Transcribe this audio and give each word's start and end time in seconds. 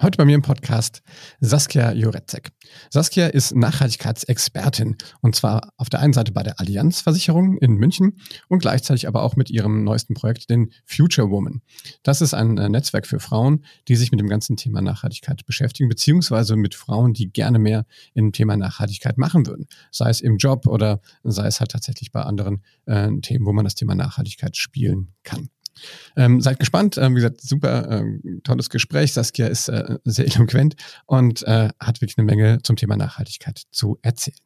Heute 0.00 0.16
bei 0.16 0.24
mir 0.24 0.36
im 0.36 0.42
Podcast 0.42 1.02
Saskia 1.40 1.92
Jurecek. 1.92 2.52
Saskia 2.88 3.26
ist 3.26 3.56
Nachhaltigkeitsexpertin 3.56 4.96
und 5.22 5.34
zwar 5.34 5.72
auf 5.76 5.88
der 5.88 5.98
einen 5.98 6.12
Seite 6.12 6.30
bei 6.30 6.44
der 6.44 6.60
Allianz 6.60 7.00
Versicherung 7.00 7.58
in 7.58 7.74
München 7.74 8.20
und 8.46 8.60
gleichzeitig 8.60 9.08
aber 9.08 9.24
auch 9.24 9.34
mit 9.34 9.50
ihrem 9.50 9.82
neuesten 9.82 10.14
Projekt, 10.14 10.50
den 10.50 10.70
Future 10.86 11.30
Woman. 11.30 11.62
Das 12.04 12.20
ist 12.20 12.32
ein 12.32 12.58
äh, 12.58 12.68
Netzwerk 12.68 13.08
für 13.08 13.18
Frauen, 13.18 13.64
die 13.88 13.96
sich 13.96 14.12
mit 14.12 14.20
dem 14.20 14.28
ganzen 14.28 14.56
Thema 14.56 14.82
Nachhaltigkeit 14.82 15.44
beschäftigen, 15.46 15.88
beziehungsweise 15.88 16.54
mit 16.54 16.76
Frauen, 16.76 17.12
die 17.12 17.32
gerne 17.32 17.58
mehr 17.58 17.84
im 18.14 18.30
Thema 18.30 18.56
Nachhaltigkeit 18.56 19.18
machen 19.18 19.48
würden. 19.48 19.66
Sei 19.90 20.10
es 20.10 20.20
im 20.20 20.36
Job 20.36 20.68
oder 20.68 21.00
sei 21.24 21.48
es 21.48 21.58
halt 21.58 21.72
tatsächlich 21.72 22.12
bei 22.12 22.22
anderen 22.22 22.62
äh, 22.86 23.10
Themen, 23.20 23.46
wo 23.46 23.52
man 23.52 23.64
das 23.64 23.74
Thema 23.74 23.96
Nachhaltigkeit 23.96 24.56
spielen 24.56 25.14
kann. 25.24 25.48
Ähm, 26.16 26.40
seid 26.40 26.58
gespannt. 26.58 26.98
Ähm, 26.98 27.12
wie 27.12 27.20
gesagt, 27.20 27.40
super 27.40 27.90
ähm, 27.90 28.40
tolles 28.44 28.70
Gespräch. 28.70 29.12
Saskia 29.12 29.46
ist 29.46 29.68
äh, 29.68 29.98
sehr 30.04 30.26
eloquent 30.26 30.76
und 31.06 31.42
äh, 31.44 31.70
hat 31.80 32.00
wirklich 32.00 32.18
eine 32.18 32.26
Menge 32.26 32.58
zum 32.62 32.76
Thema 32.76 32.96
Nachhaltigkeit 32.96 33.62
zu 33.70 33.98
erzählen. 34.02 34.38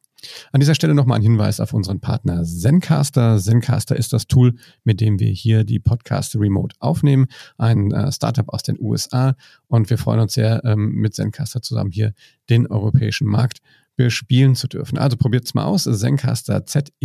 An 0.53 0.61
dieser 0.61 0.75
Stelle 0.75 0.95
nochmal 0.95 1.19
ein 1.19 1.23
Hinweis 1.23 1.61
auf 1.61 1.73
unseren 1.73 2.01
Partner 2.01 2.45
Zencaster. 2.45 3.39
Zencaster 3.39 3.97
ist 3.97 4.13
das 4.13 4.27
Tool, 4.27 4.55
mit 4.85 5.01
dem 5.01 5.19
wir 5.19 5.31
hier 5.31 5.65
die 5.65 5.81
Podcasts 5.81 6.37
remote 6.37 6.77
aufnehmen. 6.79 7.27
Ein 7.59 7.91
äh, 7.93 8.13
Startup 8.13 8.49
aus 8.49 8.63
den 8.63 8.79
USA. 8.81 9.35
Und 9.67 9.91
wir 9.91 9.99
freuen 9.99 10.21
uns 10.21 10.35
sehr, 10.35 10.65
ähm, 10.65 10.93
mit 10.93 11.15
Zencaster 11.15 11.61
zusammen 11.63 11.91
hier 11.91 12.15
den 12.51 12.69
europäischen 12.69 13.27
Markt 13.27 13.59
bespielen 13.97 14.55
zu 14.55 14.69
dürfen. 14.69 14.97
Also 14.99 15.17
probiert 15.17 15.45
es 15.45 15.55
mal 15.55 15.65
aus. 15.65 15.85
Zencaster, 15.85 16.65
Z-E-N-C-A-S-T 16.67 17.03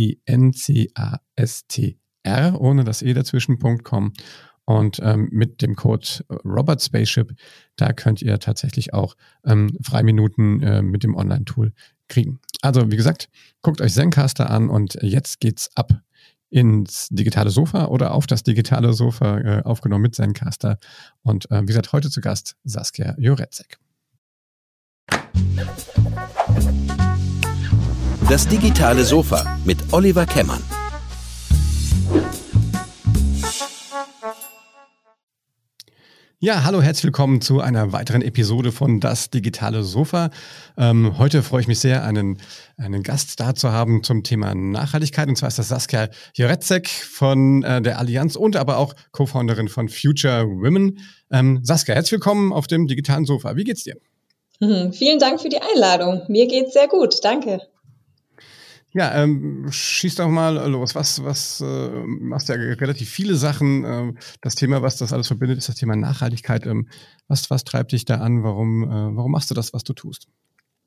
R 2.28 2.60
ohne 2.60 2.84
das 2.84 3.02
E 3.02 3.12
dazwischen.com. 3.14 4.12
Und 4.64 5.00
ähm, 5.02 5.28
mit 5.32 5.62
dem 5.62 5.76
Code 5.76 6.06
Robert 6.44 6.82
Spaceship, 6.82 7.34
da 7.76 7.94
könnt 7.94 8.20
ihr 8.20 8.38
tatsächlich 8.38 8.92
auch 8.92 9.16
ähm, 9.46 9.74
Freiminuten 9.82 10.62
äh, 10.62 10.82
mit 10.82 11.04
dem 11.04 11.14
Online-Tool 11.14 11.72
kriegen. 12.06 12.38
Also, 12.60 12.90
wie 12.90 12.96
gesagt, 12.96 13.30
guckt 13.62 13.80
euch 13.80 13.94
Zencaster 13.94 14.50
an 14.50 14.68
und 14.68 14.98
jetzt 15.00 15.40
geht's 15.40 15.70
ab 15.74 15.94
ins 16.50 17.08
digitale 17.10 17.50
Sofa 17.50 17.86
oder 17.86 18.12
auf 18.12 18.26
das 18.26 18.42
digitale 18.42 18.92
Sofa 18.92 19.38
äh, 19.38 19.62
aufgenommen 19.62 20.02
mit 20.02 20.14
Zencaster. 20.14 20.78
Und 21.22 21.50
äh, 21.50 21.62
wie 21.62 21.66
gesagt, 21.66 21.92
heute 21.92 22.10
zu 22.10 22.20
Gast 22.20 22.56
Saskia 22.64 23.14
Jurecek. 23.18 23.78
Das 28.28 28.46
digitale 28.46 29.04
Sofa 29.04 29.58
mit 29.64 29.78
Oliver 29.92 30.26
Kemmern. 30.26 30.62
Ja, 36.40 36.62
hallo, 36.62 36.80
herzlich 36.80 37.02
willkommen 37.02 37.40
zu 37.40 37.60
einer 37.60 37.92
weiteren 37.92 38.22
Episode 38.22 38.70
von 38.70 39.00
Das 39.00 39.28
digitale 39.28 39.82
Sofa. 39.82 40.30
Ähm, 40.76 41.18
heute 41.18 41.42
freue 41.42 41.62
ich 41.62 41.66
mich 41.66 41.80
sehr, 41.80 42.04
einen, 42.04 42.38
einen 42.76 43.02
Gast 43.02 43.40
da 43.40 43.56
zu 43.56 43.72
haben 43.72 44.04
zum 44.04 44.22
Thema 44.22 44.54
Nachhaltigkeit. 44.54 45.26
Und 45.26 45.34
zwar 45.34 45.48
ist 45.48 45.58
das 45.58 45.66
Saskia 45.66 46.10
Jeretzek 46.34 46.88
von 46.88 47.64
äh, 47.64 47.82
der 47.82 47.98
Allianz 47.98 48.36
und 48.36 48.54
aber 48.54 48.78
auch 48.78 48.94
Co-Founderin 49.10 49.66
von 49.66 49.88
Future 49.88 50.46
Women. 50.46 51.00
Ähm, 51.32 51.58
Saskia, 51.64 51.96
herzlich 51.96 52.12
willkommen 52.12 52.52
auf 52.52 52.68
dem 52.68 52.86
digitalen 52.86 53.24
Sofa. 53.24 53.56
Wie 53.56 53.64
geht's 53.64 53.82
dir? 53.82 53.96
Mhm, 54.60 54.92
vielen 54.96 55.18
Dank 55.18 55.40
für 55.40 55.48
die 55.48 55.60
Einladung. 55.60 56.22
Mir 56.28 56.46
geht's 56.46 56.72
sehr 56.72 56.86
gut. 56.86 57.16
Danke. 57.24 57.62
Ja, 58.94 59.14
ähm, 59.22 59.66
schieß 59.70 60.14
doch 60.16 60.28
mal 60.28 60.66
los. 60.68 60.94
Was, 60.94 61.22
was 61.22 61.60
äh, 61.60 61.90
machst 62.04 62.48
ja 62.48 62.54
relativ 62.54 63.10
viele 63.10 63.34
Sachen. 63.34 63.84
Ähm, 63.84 64.18
das 64.40 64.54
Thema, 64.54 64.80
was 64.80 64.96
das 64.96 65.12
alles 65.12 65.26
verbindet, 65.26 65.58
ist 65.58 65.68
das 65.68 65.76
Thema 65.76 65.94
Nachhaltigkeit. 65.94 66.66
Ähm, 66.66 66.88
was, 67.28 67.50
was 67.50 67.64
treibt 67.64 67.92
dich 67.92 68.06
da 68.06 68.16
an? 68.16 68.42
Warum, 68.42 68.84
äh, 68.84 69.16
warum 69.16 69.30
machst 69.30 69.50
du 69.50 69.54
das, 69.54 69.74
was 69.74 69.84
du 69.84 69.92
tust? 69.92 70.28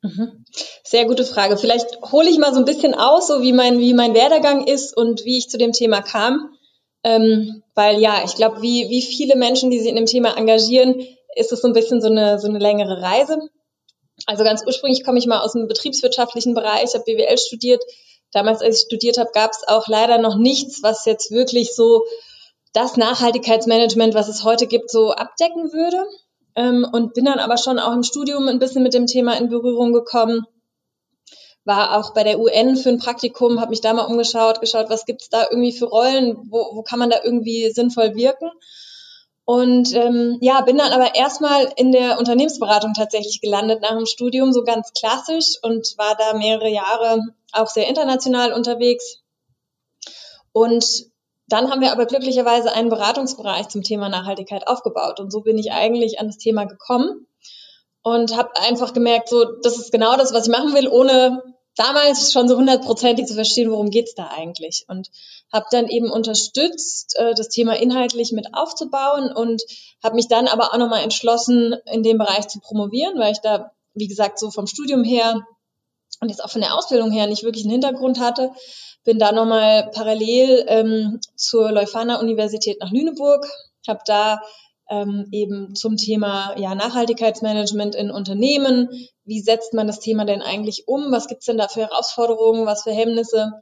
Mhm. 0.01 0.45
Sehr 0.83 1.05
gute 1.05 1.23
Frage. 1.25 1.57
Vielleicht 1.57 1.85
hole 2.11 2.29
ich 2.29 2.39
mal 2.39 2.53
so 2.53 2.59
ein 2.59 2.65
bisschen 2.65 2.95
aus, 2.95 3.27
so 3.27 3.43
wie 3.43 3.53
mein, 3.53 3.79
wie 3.79 3.93
mein 3.93 4.15
Werdegang 4.15 4.65
ist 4.65 4.97
und 4.97 5.23
wie 5.25 5.37
ich 5.37 5.49
zu 5.49 5.59
dem 5.59 5.71
Thema 5.71 6.01
kam. 6.01 6.49
Ähm, 7.03 7.61
weil 7.75 7.99
ja, 7.99 8.23
ich 8.25 8.35
glaube, 8.35 8.61
wie, 8.63 8.89
wie 8.89 9.01
viele 9.01 9.35
Menschen, 9.35 9.69
die 9.69 9.79
sich 9.79 9.89
in 9.89 9.95
dem 9.95 10.05
Thema 10.07 10.37
engagieren, 10.37 10.95
ist 11.35 11.51
es 11.51 11.61
so 11.61 11.67
ein 11.67 11.73
bisschen 11.73 12.01
so 12.01 12.09
eine, 12.09 12.39
so 12.39 12.47
eine 12.47 12.59
längere 12.59 13.01
Reise. 13.01 13.37
Also 14.27 14.43
ganz 14.43 14.63
ursprünglich 14.65 15.03
komme 15.03 15.19
ich 15.19 15.27
mal 15.27 15.41
aus 15.41 15.53
dem 15.53 15.67
betriebswirtschaftlichen 15.67 16.53
Bereich, 16.53 16.93
habe 16.93 17.03
BWL 17.05 17.37
studiert. 17.37 17.83
Damals, 18.31 18.61
als 18.61 18.77
ich 18.77 18.81
studiert 18.83 19.17
habe, 19.17 19.31
gab 19.33 19.51
es 19.51 19.67
auch 19.67 19.87
leider 19.87 20.17
noch 20.17 20.37
nichts, 20.37 20.81
was 20.83 21.05
jetzt 21.05 21.31
wirklich 21.31 21.75
so 21.75 22.05
das 22.73 22.95
Nachhaltigkeitsmanagement, 22.95 24.13
was 24.13 24.29
es 24.29 24.43
heute 24.43 24.67
gibt, 24.67 24.89
so 24.89 25.11
abdecken 25.11 25.73
würde. 25.73 26.05
Ähm, 26.55 26.85
und 26.91 27.13
bin 27.13 27.25
dann 27.25 27.39
aber 27.39 27.57
schon 27.57 27.79
auch 27.79 27.93
im 27.93 28.03
Studium 28.03 28.47
ein 28.47 28.59
bisschen 28.59 28.83
mit 28.83 28.93
dem 28.93 29.07
Thema 29.07 29.37
in 29.37 29.49
Berührung 29.49 29.93
gekommen. 29.93 30.45
War 31.63 31.97
auch 31.97 32.13
bei 32.13 32.23
der 32.23 32.39
UN 32.39 32.75
für 32.75 32.89
ein 32.89 32.97
Praktikum, 32.97 33.61
habe 33.61 33.69
mich 33.69 33.81
da 33.81 33.93
mal 33.93 34.05
umgeschaut, 34.05 34.59
geschaut, 34.61 34.89
was 34.89 35.05
gibt's 35.05 35.29
da 35.29 35.45
irgendwie 35.49 35.71
für 35.71 35.85
Rollen, 35.85 36.37
wo, 36.49 36.75
wo 36.75 36.81
kann 36.81 36.99
man 36.99 37.09
da 37.09 37.19
irgendwie 37.23 37.69
sinnvoll 37.71 38.15
wirken. 38.15 38.49
Und 39.51 39.93
ähm, 39.95 40.37
ja, 40.39 40.61
bin 40.61 40.77
dann 40.77 40.93
aber 40.93 41.13
erstmal 41.13 41.73
in 41.75 41.91
der 41.91 42.17
Unternehmensberatung 42.17 42.93
tatsächlich 42.93 43.41
gelandet 43.41 43.81
nach 43.81 43.97
dem 43.97 44.05
Studium, 44.05 44.53
so 44.53 44.63
ganz 44.63 44.93
klassisch 44.93 45.57
und 45.61 45.93
war 45.97 46.15
da 46.15 46.37
mehrere 46.37 46.69
Jahre 46.69 47.19
auch 47.51 47.67
sehr 47.67 47.89
international 47.89 48.53
unterwegs. 48.53 49.19
Und 50.53 50.85
dann 51.49 51.69
haben 51.69 51.81
wir 51.81 51.91
aber 51.91 52.05
glücklicherweise 52.05 52.71
einen 52.71 52.87
Beratungsbereich 52.87 53.67
zum 53.67 53.83
Thema 53.83 54.07
Nachhaltigkeit 54.07 54.69
aufgebaut. 54.69 55.19
Und 55.19 55.31
so 55.31 55.41
bin 55.41 55.57
ich 55.57 55.73
eigentlich 55.73 56.21
an 56.21 56.27
das 56.27 56.37
Thema 56.37 56.63
gekommen 56.63 57.27
und 58.03 58.37
habe 58.37 58.55
einfach 58.55 58.93
gemerkt, 58.93 59.27
so 59.27 59.43
das 59.43 59.77
ist 59.77 59.91
genau 59.91 60.15
das, 60.15 60.33
was 60.33 60.47
ich 60.47 60.51
machen 60.53 60.73
will, 60.73 60.87
ohne 60.87 61.43
damals 61.75 62.31
schon 62.31 62.47
so 62.47 62.57
hundertprozentig 62.57 63.25
zu 63.25 63.35
verstehen, 63.35 63.71
worum 63.71 63.89
geht's 63.89 64.15
da 64.15 64.27
eigentlich. 64.27 64.85
Und 64.87 65.09
habe 65.51 65.65
dann 65.71 65.87
eben 65.87 66.09
unterstützt, 66.09 67.17
äh, 67.17 67.33
das 67.33 67.49
Thema 67.49 67.73
inhaltlich 67.73 68.31
mit 68.31 68.53
aufzubauen 68.53 69.31
und 69.33 69.61
habe 70.03 70.15
mich 70.15 70.27
dann 70.27 70.47
aber 70.47 70.73
auch 70.73 70.77
nochmal 70.77 71.03
entschlossen, 71.03 71.75
in 71.91 72.03
dem 72.03 72.17
Bereich 72.17 72.47
zu 72.47 72.59
promovieren, 72.59 73.19
weil 73.19 73.31
ich 73.31 73.39
da, 73.39 73.71
wie 73.93 74.07
gesagt, 74.07 74.39
so 74.39 74.51
vom 74.51 74.67
Studium 74.67 75.03
her 75.03 75.45
und 76.21 76.29
jetzt 76.29 76.43
auch 76.43 76.49
von 76.49 76.61
der 76.61 76.75
Ausbildung 76.75 77.11
her 77.11 77.27
nicht 77.27 77.43
wirklich 77.43 77.63
einen 77.63 77.73
Hintergrund 77.73 78.19
hatte. 78.19 78.51
Bin 79.03 79.17
da 79.17 79.31
nochmal 79.31 79.89
parallel 79.93 80.63
ähm, 80.67 81.19
zur 81.35 81.71
Leuphana 81.71 82.19
Universität 82.19 82.79
nach 82.79 82.91
Lüneburg, 82.91 83.45
habe 83.87 84.01
da 84.05 84.41
ähm, 84.89 85.27
eben 85.31 85.73
zum 85.73 85.97
Thema 85.97 86.53
ja, 86.57 86.75
Nachhaltigkeitsmanagement 86.75 87.95
in 87.95 88.11
Unternehmen. 88.11 88.89
Wie 89.31 89.39
setzt 89.39 89.73
man 89.73 89.87
das 89.87 90.01
Thema 90.01 90.25
denn 90.25 90.41
eigentlich 90.41 90.89
um? 90.89 91.09
Was 91.13 91.27
gibt's 91.27 91.45
denn 91.45 91.57
da 91.57 91.69
für 91.69 91.79
Herausforderungen? 91.79 92.65
Was 92.65 92.83
für 92.83 92.91
Hemmnisse? 92.91 93.53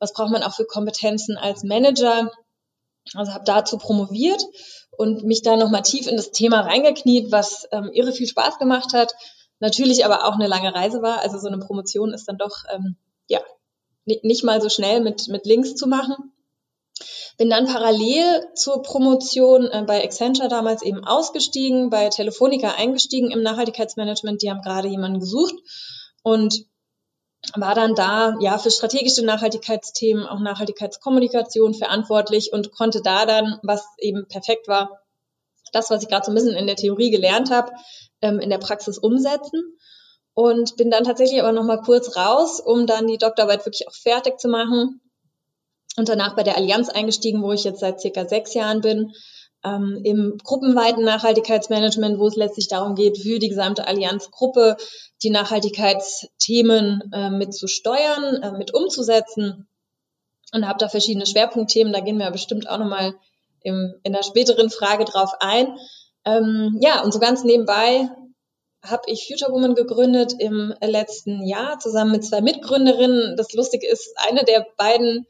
Was 0.00 0.12
braucht 0.12 0.32
man 0.32 0.42
auch 0.42 0.52
für 0.52 0.64
Kompetenzen 0.64 1.36
als 1.36 1.62
Manager? 1.62 2.32
Also 3.14 3.32
habe 3.32 3.44
dazu 3.44 3.78
promoviert 3.78 4.42
und 4.90 5.22
mich 5.22 5.42
da 5.42 5.56
nochmal 5.56 5.82
tief 5.82 6.08
in 6.08 6.16
das 6.16 6.32
Thema 6.32 6.62
reingekniet, 6.62 7.30
was 7.30 7.68
ähm, 7.70 7.92
irre 7.92 8.10
viel 8.10 8.26
Spaß 8.26 8.58
gemacht 8.58 8.92
hat. 8.92 9.14
Natürlich 9.60 10.04
aber 10.04 10.24
auch 10.24 10.34
eine 10.34 10.48
lange 10.48 10.74
Reise 10.74 11.00
war. 11.00 11.20
Also 11.20 11.38
so 11.38 11.46
eine 11.46 11.58
Promotion 11.58 12.12
ist 12.12 12.26
dann 12.26 12.36
doch 12.36 12.64
ähm, 12.74 12.96
ja 13.28 13.38
nicht 14.04 14.42
mal 14.42 14.60
so 14.60 14.68
schnell 14.68 15.00
mit, 15.00 15.28
mit 15.28 15.46
Links 15.46 15.76
zu 15.76 15.86
machen. 15.86 16.32
Bin 17.36 17.50
dann 17.50 17.66
parallel 17.66 18.48
zur 18.54 18.82
Promotion 18.82 19.66
äh, 19.66 19.84
bei 19.86 20.02
Accenture 20.02 20.48
damals 20.48 20.82
eben 20.82 21.04
ausgestiegen, 21.04 21.90
bei 21.90 22.08
Telefonica 22.08 22.72
eingestiegen 22.72 23.30
im 23.30 23.42
Nachhaltigkeitsmanagement. 23.42 24.42
Die 24.42 24.50
haben 24.50 24.62
gerade 24.62 24.88
jemanden 24.88 25.20
gesucht 25.20 25.54
und 26.22 26.64
war 27.54 27.74
dann 27.74 27.94
da 27.94 28.36
ja 28.40 28.58
für 28.58 28.70
strategische 28.70 29.24
Nachhaltigkeitsthemen, 29.24 30.26
auch 30.26 30.40
Nachhaltigkeitskommunikation 30.40 31.74
verantwortlich 31.74 32.52
und 32.52 32.72
konnte 32.72 33.02
da 33.02 33.26
dann, 33.26 33.60
was 33.62 33.84
eben 33.98 34.26
perfekt 34.26 34.66
war, 34.66 35.02
das, 35.72 35.90
was 35.90 36.02
ich 36.02 36.08
gerade 36.08 36.26
so 36.26 36.32
ein 36.32 36.34
bisschen 36.34 36.56
in 36.56 36.66
der 36.66 36.76
Theorie 36.76 37.10
gelernt 37.10 37.50
habe, 37.50 37.72
ähm, 38.20 38.40
in 38.40 38.50
der 38.50 38.58
Praxis 38.58 38.98
umsetzen. 38.98 39.76
Und 40.34 40.76
bin 40.76 40.90
dann 40.90 41.02
tatsächlich 41.04 41.40
aber 41.40 41.52
noch 41.52 41.64
mal 41.64 41.80
kurz 41.80 42.16
raus, 42.16 42.60
um 42.60 42.86
dann 42.86 43.08
die 43.08 43.18
Doktorarbeit 43.18 43.66
wirklich 43.66 43.88
auch 43.88 43.94
fertig 43.94 44.38
zu 44.38 44.48
machen 44.48 45.00
und 45.98 46.08
danach 46.08 46.36
bei 46.36 46.42
der 46.42 46.56
Allianz 46.56 46.88
eingestiegen, 46.88 47.42
wo 47.42 47.52
ich 47.52 47.64
jetzt 47.64 47.80
seit 47.80 48.00
circa 48.00 48.26
sechs 48.26 48.54
Jahren 48.54 48.80
bin, 48.80 49.12
ähm, 49.64 50.00
im 50.04 50.38
gruppenweiten 50.42 51.04
Nachhaltigkeitsmanagement, 51.04 52.18
wo 52.18 52.28
es 52.28 52.36
letztlich 52.36 52.68
darum 52.68 52.94
geht, 52.94 53.18
für 53.18 53.38
die 53.38 53.48
gesamte 53.48 53.86
Allianzgruppe 53.86 54.76
die 55.22 55.30
Nachhaltigkeitsthemen 55.30 57.10
äh, 57.12 57.30
mit 57.30 57.54
zu 57.54 57.66
steuern, 57.66 58.42
äh, 58.42 58.52
mit 58.52 58.72
umzusetzen 58.72 59.68
und 60.52 60.66
habe 60.66 60.78
da 60.78 60.88
verschiedene 60.88 61.26
Schwerpunktthemen. 61.26 61.92
Da 61.92 62.00
gehen 62.00 62.18
wir 62.18 62.30
bestimmt 62.30 62.68
auch 62.68 62.78
nochmal 62.78 63.14
in 63.60 64.00
der 64.04 64.22
späteren 64.22 64.70
Frage 64.70 65.04
drauf 65.04 65.32
ein. 65.40 65.76
Ähm, 66.24 66.78
ja, 66.80 67.02
und 67.02 67.12
so 67.12 67.18
ganz 67.18 67.42
nebenbei 67.42 68.08
habe 68.84 69.02
ich 69.06 69.26
Future 69.26 69.52
Woman 69.52 69.74
gegründet 69.74 70.34
im 70.38 70.72
letzten 70.80 71.44
Jahr 71.44 71.78
zusammen 71.80 72.12
mit 72.12 72.24
zwei 72.24 72.40
Mitgründerinnen. 72.40 73.36
Das 73.36 73.52
Lustige 73.52 73.86
ist, 73.88 74.14
eine 74.28 74.44
der 74.44 74.64
beiden 74.76 75.26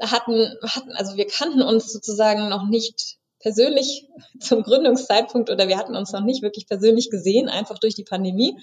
hatten, 0.00 0.56
hatten, 0.62 0.92
also 0.92 1.16
wir 1.16 1.26
kannten 1.26 1.62
uns 1.62 1.92
sozusagen 1.92 2.48
noch 2.48 2.66
nicht 2.66 3.18
persönlich 3.40 4.06
zum 4.40 4.62
Gründungszeitpunkt 4.62 5.50
oder 5.50 5.68
wir 5.68 5.78
hatten 5.78 5.96
uns 5.96 6.12
noch 6.12 6.24
nicht 6.24 6.42
wirklich 6.42 6.66
persönlich 6.66 7.10
gesehen, 7.10 7.48
einfach 7.48 7.78
durch 7.78 7.94
die 7.94 8.04
Pandemie. 8.04 8.56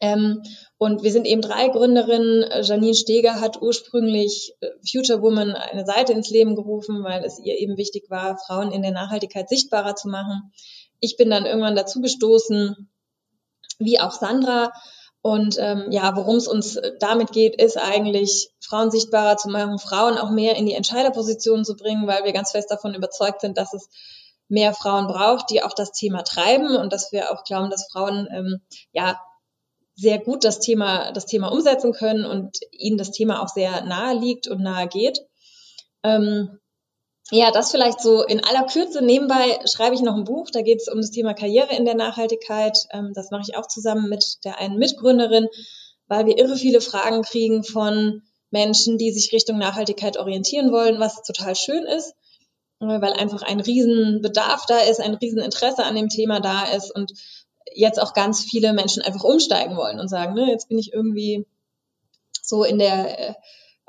Ähm, 0.00 0.42
und 0.76 1.02
wir 1.02 1.12
sind 1.12 1.26
eben 1.26 1.40
drei 1.40 1.68
Gründerinnen. 1.68 2.44
Janine 2.62 2.94
Steger 2.94 3.40
hat 3.40 3.62
ursprünglich 3.62 4.54
äh, 4.60 4.68
Future 4.90 5.22
Woman 5.22 5.52
eine 5.52 5.86
Seite 5.86 6.12
ins 6.12 6.30
Leben 6.30 6.56
gerufen, 6.56 7.04
weil 7.04 7.24
es 7.24 7.38
ihr 7.38 7.58
eben 7.58 7.76
wichtig 7.76 8.10
war, 8.10 8.36
Frauen 8.36 8.72
in 8.72 8.82
der 8.82 8.90
Nachhaltigkeit 8.90 9.48
sichtbarer 9.48 9.94
zu 9.94 10.08
machen. 10.08 10.52
Ich 11.00 11.16
bin 11.16 11.30
dann 11.30 11.46
irgendwann 11.46 11.76
dazu 11.76 12.00
gestoßen, 12.00 12.90
wie 13.78 14.00
auch 14.00 14.12
Sandra. 14.12 14.72
Und 15.26 15.56
ähm, 15.58 15.86
ja, 15.88 16.14
worum 16.16 16.36
es 16.36 16.46
uns 16.46 16.78
damit 17.00 17.32
geht, 17.32 17.56
ist 17.56 17.78
eigentlich, 17.78 18.50
Frauen 18.60 18.90
sichtbarer 18.90 19.38
zu 19.38 19.48
machen, 19.48 19.78
Frauen 19.78 20.18
auch 20.18 20.30
mehr 20.30 20.54
in 20.56 20.66
die 20.66 20.74
Entscheiderposition 20.74 21.64
zu 21.64 21.76
bringen, 21.76 22.06
weil 22.06 22.24
wir 22.24 22.34
ganz 22.34 22.50
fest 22.50 22.70
davon 22.70 22.92
überzeugt 22.92 23.40
sind, 23.40 23.56
dass 23.56 23.72
es 23.72 23.88
mehr 24.48 24.74
Frauen 24.74 25.06
braucht, 25.06 25.48
die 25.48 25.62
auch 25.62 25.72
das 25.72 25.92
Thema 25.92 26.24
treiben 26.24 26.76
und 26.76 26.92
dass 26.92 27.10
wir 27.10 27.32
auch 27.32 27.44
glauben, 27.44 27.70
dass 27.70 27.88
Frauen 27.90 28.28
ähm, 28.30 28.60
ja 28.92 29.18
sehr 29.96 30.18
gut 30.18 30.44
das 30.44 30.60
Thema, 30.60 31.10
das 31.12 31.24
Thema 31.24 31.50
umsetzen 31.50 31.92
können 31.92 32.26
und 32.26 32.58
ihnen 32.70 32.98
das 32.98 33.10
Thema 33.10 33.42
auch 33.42 33.48
sehr 33.48 33.82
nahe 33.86 34.14
liegt 34.18 34.46
und 34.46 34.60
nahe 34.60 34.88
geht. 34.88 35.20
Ähm, 36.02 36.60
ja, 37.30 37.50
das 37.50 37.70
vielleicht 37.70 38.00
so 38.00 38.22
in 38.22 38.44
aller 38.44 38.66
Kürze. 38.66 39.02
Nebenbei 39.02 39.58
schreibe 39.66 39.94
ich 39.94 40.02
noch 40.02 40.14
ein 40.14 40.24
Buch, 40.24 40.50
da 40.50 40.60
geht 40.60 40.80
es 40.80 40.88
um 40.88 41.00
das 41.00 41.10
Thema 41.10 41.34
Karriere 41.34 41.74
in 41.74 41.84
der 41.84 41.94
Nachhaltigkeit. 41.94 42.76
Ähm, 42.90 43.12
das 43.14 43.30
mache 43.30 43.42
ich 43.48 43.56
auch 43.56 43.66
zusammen 43.66 44.08
mit 44.08 44.44
der 44.44 44.58
einen 44.58 44.78
Mitgründerin, 44.78 45.48
weil 46.06 46.26
wir 46.26 46.38
irre 46.38 46.56
viele 46.56 46.80
Fragen 46.80 47.22
kriegen 47.22 47.64
von 47.64 48.22
Menschen, 48.50 48.98
die 48.98 49.10
sich 49.10 49.32
Richtung 49.32 49.58
Nachhaltigkeit 49.58 50.18
orientieren 50.18 50.70
wollen, 50.70 51.00
was 51.00 51.22
total 51.22 51.56
schön 51.56 51.84
ist, 51.84 52.14
äh, 52.80 52.86
weil 52.86 53.14
einfach 53.14 53.42
ein 53.42 53.60
Riesenbedarf 53.60 54.66
da 54.66 54.80
ist, 54.80 55.00
ein 55.00 55.14
Rieseninteresse 55.14 55.82
an 55.84 55.96
dem 55.96 56.10
Thema 56.10 56.40
da 56.40 56.64
ist 56.64 56.94
und 56.94 57.12
jetzt 57.74 58.00
auch 58.00 58.12
ganz 58.12 58.44
viele 58.44 58.74
Menschen 58.74 59.02
einfach 59.02 59.24
umsteigen 59.24 59.76
wollen 59.76 59.98
und 59.98 60.08
sagen, 60.08 60.34
ne, 60.34 60.50
jetzt 60.50 60.68
bin 60.68 60.78
ich 60.78 60.92
irgendwie 60.92 61.46
so 62.42 62.64
in 62.64 62.78
der 62.78 63.30
äh, 63.30 63.34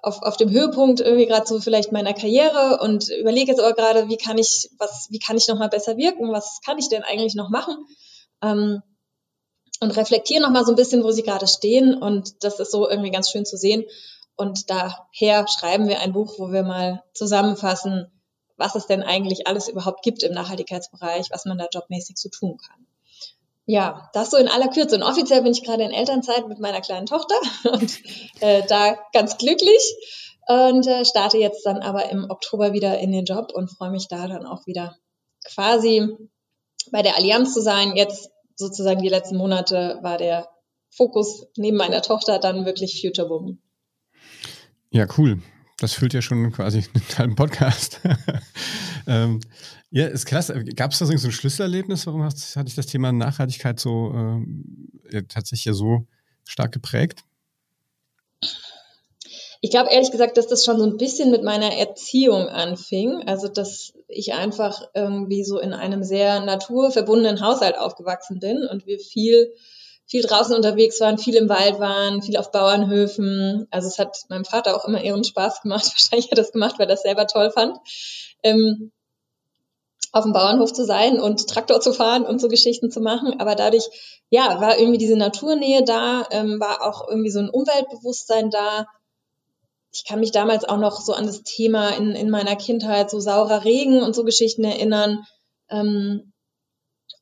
auf, 0.06 0.22
auf 0.22 0.38
dem 0.38 0.52
Höhepunkt 0.52 1.00
irgendwie 1.00 1.25
gerade 1.25 1.48
so 1.48 1.60
vielleicht 1.60 1.92
meiner 1.92 2.13
Karriere 2.13 2.80
und 2.81 3.10
überlege 3.10 3.52
jetzt 3.52 3.60
aber 3.60 3.74
gerade, 3.74 4.07
wie 4.07 4.18
kann 4.18 4.38
ich 4.38 4.69
was, 4.78 5.07
wie 5.10 5.19
kann 5.19 5.36
ich 5.36 5.48
noch 5.48 5.57
mal 5.57 5.69
besser 5.69 5.98
wirken, 5.98 6.31
was 6.31 6.60
kann 6.63 6.78
ich 6.78 6.90
denn 6.90 7.04
eigentlich 7.04 7.34
noch 7.34 7.50
machen? 7.50 7.75
Ähm, 8.44 8.84
und 9.81 9.98
reflektiere 9.98 10.42
noch 10.42 10.52
mal 10.52 10.63
so 10.63 10.72
ein 10.72 10.78
bisschen, 10.78 11.04
wo 11.04 11.12
sie 11.12 11.24
gerade 11.24 11.48
stehen. 11.48 11.96
Und 11.96 12.44
das 12.44 12.60
ist 12.60 12.72
so 12.72 12.88
irgendwie 12.90 13.12
ganz 13.12 13.30
schön 13.30 13.46
zu 13.46 13.57
sehen. 13.57 13.84
Und 14.36 14.69
daher 14.69 15.48
schreiben 15.48 15.88
wir 15.88 16.00
ein 16.00 16.13
Buch, 16.13 16.36
wo 16.38 16.51
wir 16.51 16.63
mal 16.63 17.04
zusammenfassen, 17.13 18.08
was 18.58 18.75
es 18.75 18.88
denn 18.88 19.04
eigentlich 19.04 19.48
alles 19.48 19.68
überhaupt 19.68 20.01
gibt 20.04 20.24
im 20.24 20.34
Nachhaltigkeitsbereich, 20.34 21.28
was 21.31 21.46
man 21.46 21.58
da 21.58 21.68
jobmäßig 21.72 22.18
so 22.18 22.30
tun 22.30 22.58
kann. 22.58 22.85
Ja, 23.66 24.10
das 24.14 24.30
so 24.30 24.38
in 24.38 24.48
aller 24.48 24.68
Kürze. 24.68 24.96
Und 24.96 25.04
offiziell 25.04 25.42
bin 25.42 25.52
ich 25.52 25.64
gerade 25.64 25.84
in 25.84 25.92
Elternzeit 25.92 26.48
mit 26.48 26.60
meiner 26.60 26.82
kleinen 26.82 27.08
Tochter 27.08 27.36
und 27.72 28.00
äh, 28.42 28.64
da 28.68 28.98
ganz 29.12 29.38
glücklich 29.38 29.96
und 30.48 30.86
äh, 30.86 31.04
starte 31.06 31.38
jetzt 31.38 31.66
dann 31.66 31.80
aber 31.80 32.10
im 32.12 32.30
Oktober 32.30 32.74
wieder 32.74 33.00
in 33.00 33.12
den 33.12 33.26
Job 33.26 33.52
und 33.54 33.72
freue 33.72 33.90
mich 33.90 34.08
da 34.08 34.28
dann 34.28 34.46
auch 34.46 34.68
wieder 34.68 34.96
quasi 35.44 36.08
bei 36.92 37.02
der 37.02 37.18
Allianz 37.18 37.54
zu 37.54 37.62
sein. 37.62 37.96
Jetzt 37.96 38.30
sozusagen 38.56 39.02
die 39.02 39.10
letzten 39.10 39.38
Monate 39.38 40.00
war 40.04 40.18
der 40.18 40.48
Fokus 40.96 41.48
neben 41.58 41.78
meiner 41.78 42.02
Tochter 42.02 42.40
dann 42.40 42.66
wirklich 42.66 43.02
Future 43.02 43.30
Woman. 43.30 43.60
Ja, 44.92 45.08
cool. 45.18 45.42
Das 45.78 45.94
füllt 45.94 46.14
ja 46.14 46.22
schon 46.22 46.52
quasi 46.52 46.78
einen 46.94 47.18
halben 47.18 47.36
Podcast. 47.36 48.00
ähm, 49.08 49.42
ja, 49.96 50.08
ist 50.08 50.26
klasse. 50.26 50.62
Gab 50.76 50.92
es 50.92 51.00
da 51.00 51.06
so 51.06 51.14
ein 51.14 51.32
Schlüsselerlebnis? 51.32 52.06
Warum 52.06 52.22
hat, 52.22 52.36
hat 52.58 52.68
dich 52.68 52.76
das 52.76 52.88
Thema 52.88 53.14
Nachhaltigkeit 53.14 53.80
so 53.80 54.14
äh, 55.10 55.24
tatsächlich 55.24 55.64
ja 55.64 55.72
so 55.72 56.06
stark 56.44 56.74
geprägt? 56.74 57.22
Ich 59.62 59.72
glaube 59.72 59.92
ehrlich 59.92 60.12
gesagt, 60.12 60.36
dass 60.36 60.48
das 60.48 60.66
schon 60.66 60.80
so 60.80 60.84
ein 60.84 60.98
bisschen 60.98 61.32
mit 61.32 61.44
meiner 61.44 61.74
Erziehung 61.78 62.50
anfing. 62.50 63.24
Also, 63.26 63.48
dass 63.48 63.94
ich 64.10 64.34
einfach 64.34 64.82
irgendwie 64.94 65.46
so 65.46 65.60
in 65.60 65.72
einem 65.72 66.04
sehr 66.04 66.42
naturverbundenen 66.42 67.40
Haushalt 67.40 67.78
aufgewachsen 67.78 68.42
bin 68.42 68.68
und 68.70 68.86
wir 68.86 69.00
viel, 69.00 69.54
viel 70.06 70.24
draußen 70.24 70.54
unterwegs 70.54 71.00
waren, 71.00 71.18
viel 71.18 71.36
im 71.36 71.48
Wald 71.48 71.80
waren, 71.80 72.22
viel 72.22 72.36
auf 72.36 72.52
Bauernhöfen. 72.52 73.66
Also, 73.72 73.88
es 73.88 73.98
hat 73.98 74.18
meinem 74.28 74.44
Vater 74.44 74.76
auch 74.76 74.84
immer 74.84 75.02
ihren 75.02 75.24
Spaß 75.24 75.62
gemacht. 75.62 75.86
Wahrscheinlich 75.94 76.26
hat 76.26 76.38
er 76.38 76.44
das 76.44 76.52
gemacht, 76.52 76.80
weil 76.80 76.88
er 76.88 76.96
das 76.96 77.04
selber 77.04 77.28
toll 77.28 77.50
fand. 77.50 77.78
Ähm, 78.44 78.92
auf 80.16 80.24
dem 80.24 80.32
Bauernhof 80.32 80.72
zu 80.72 80.86
sein 80.86 81.20
und 81.20 81.46
Traktor 81.50 81.82
zu 81.82 81.92
fahren 81.92 82.26
und 82.26 82.40
so 82.40 82.48
Geschichten 82.48 82.90
zu 82.90 83.02
machen. 83.02 83.38
Aber 83.42 83.54
dadurch, 83.54 83.84
ja, 84.30 84.62
war 84.62 84.80
irgendwie 84.80 84.98
diese 84.98 85.18
Naturnähe 85.18 85.84
da, 85.84 86.26
ähm, 86.32 86.58
war 86.62 86.82
auch 86.84 87.10
irgendwie 87.10 87.32
so 87.32 87.40
ein 87.40 87.50
Umweltbewusstsein 87.50 88.50
da. 88.50 88.88
Ich 89.92 90.06
kann 90.06 90.22
mich 90.22 90.32
damals 90.32 90.64
auch 90.64 90.78
noch 90.78 91.02
so 91.02 91.12
an 91.12 91.26
das 91.26 91.44
Thema 91.44 91.90
in, 91.98 92.12
in 92.12 92.30
meiner 92.30 92.56
Kindheit, 92.56 93.10
so 93.10 93.20
saurer 93.20 93.66
Regen 93.66 94.02
und 94.02 94.16
so 94.16 94.24
Geschichten 94.24 94.64
erinnern, 94.64 95.26
ähm, 95.70 96.32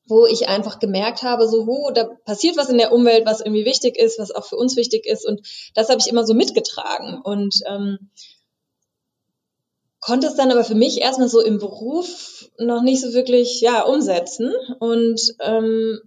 wo 0.05 0.27
ich 0.27 0.47
einfach 0.47 0.77
gemerkt 0.77 1.23
habe, 1.23 1.47
so, 1.47 1.65
wo, 1.65 1.89
da 1.89 2.03
passiert 2.25 2.57
was 2.57 2.69
in 2.69 2.77
der 2.77 2.93
Umwelt, 2.93 3.25
was 3.25 3.41
irgendwie 3.41 3.65
wichtig 3.65 3.97
ist, 3.97 4.19
was 4.19 4.29
auch 4.29 4.45
für 4.45 4.57
uns 4.57 4.75
wichtig 4.75 5.07
ist. 5.07 5.25
Und 5.25 5.41
das 5.73 5.89
habe 5.89 5.99
ich 5.99 6.11
immer 6.11 6.27
so 6.27 6.35
mitgetragen. 6.35 7.19
Und 7.23 7.55
ähm, 7.67 8.11
konnte 10.03 10.27
es 10.27 10.35
dann 10.35 10.51
aber 10.51 10.65
für 10.65 10.75
mich 10.75 10.99
erstmal 10.99 11.29
so 11.29 11.39
im 11.39 11.59
Beruf 11.59 12.49
noch 12.57 12.81
nicht 12.81 13.01
so 13.01 13.13
wirklich 13.13 13.61
ja 13.61 13.83
umsetzen. 13.83 14.53
Und 14.79 15.21
ähm, 15.39 15.99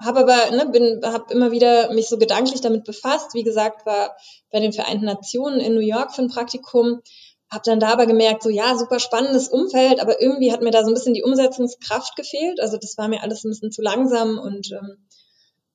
habe 0.00 0.20
aber 0.20 0.50
ne, 0.52 0.66
bin 0.66 1.00
habe 1.04 1.32
immer 1.32 1.50
wieder 1.50 1.92
mich 1.92 2.08
so 2.08 2.18
gedanklich 2.18 2.60
damit 2.60 2.84
befasst. 2.84 3.34
Wie 3.34 3.42
gesagt 3.42 3.84
war 3.84 4.16
bei 4.52 4.60
den 4.60 4.72
Vereinten 4.72 5.06
Nationen 5.06 5.58
in 5.58 5.74
New 5.74 5.80
York 5.80 6.14
für 6.14 6.22
ein 6.22 6.28
Praktikum. 6.28 7.02
Habe 7.50 7.62
dann 7.64 7.80
dabei 7.80 8.06
gemerkt 8.06 8.44
so 8.44 8.48
ja 8.48 8.78
super 8.78 9.00
spannendes 9.00 9.48
Umfeld 9.48 10.00
aber 10.00 10.22
irgendwie 10.22 10.52
hat 10.52 10.62
mir 10.62 10.70
da 10.70 10.84
so 10.84 10.90
ein 10.90 10.94
bisschen 10.94 11.14
die 11.14 11.24
Umsetzungskraft 11.24 12.14
gefehlt. 12.14 12.60
Also 12.60 12.78
das 12.78 12.96
war 12.96 13.08
mir 13.08 13.22
alles 13.22 13.44
ein 13.44 13.50
bisschen 13.50 13.72
zu 13.72 13.82
langsam 13.82 14.38
und 14.38 14.70
ähm, 14.70 15.08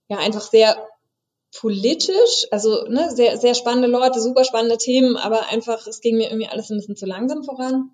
ja 0.07 0.19
einfach 0.19 0.41
sehr 0.41 0.77
politisch, 1.55 2.47
also 2.51 2.85
ne, 2.87 3.09
sehr, 3.15 3.37
sehr 3.37 3.55
spannende 3.55 3.87
Leute, 3.87 4.19
super 4.19 4.43
spannende 4.43 4.77
Themen, 4.77 5.17
aber 5.17 5.47
einfach, 5.47 5.87
es 5.87 6.01
ging 6.01 6.17
mir 6.17 6.29
irgendwie 6.29 6.49
alles 6.49 6.69
ein 6.69 6.77
bisschen 6.77 6.95
zu 6.95 7.05
langsam 7.05 7.43
voran. 7.43 7.91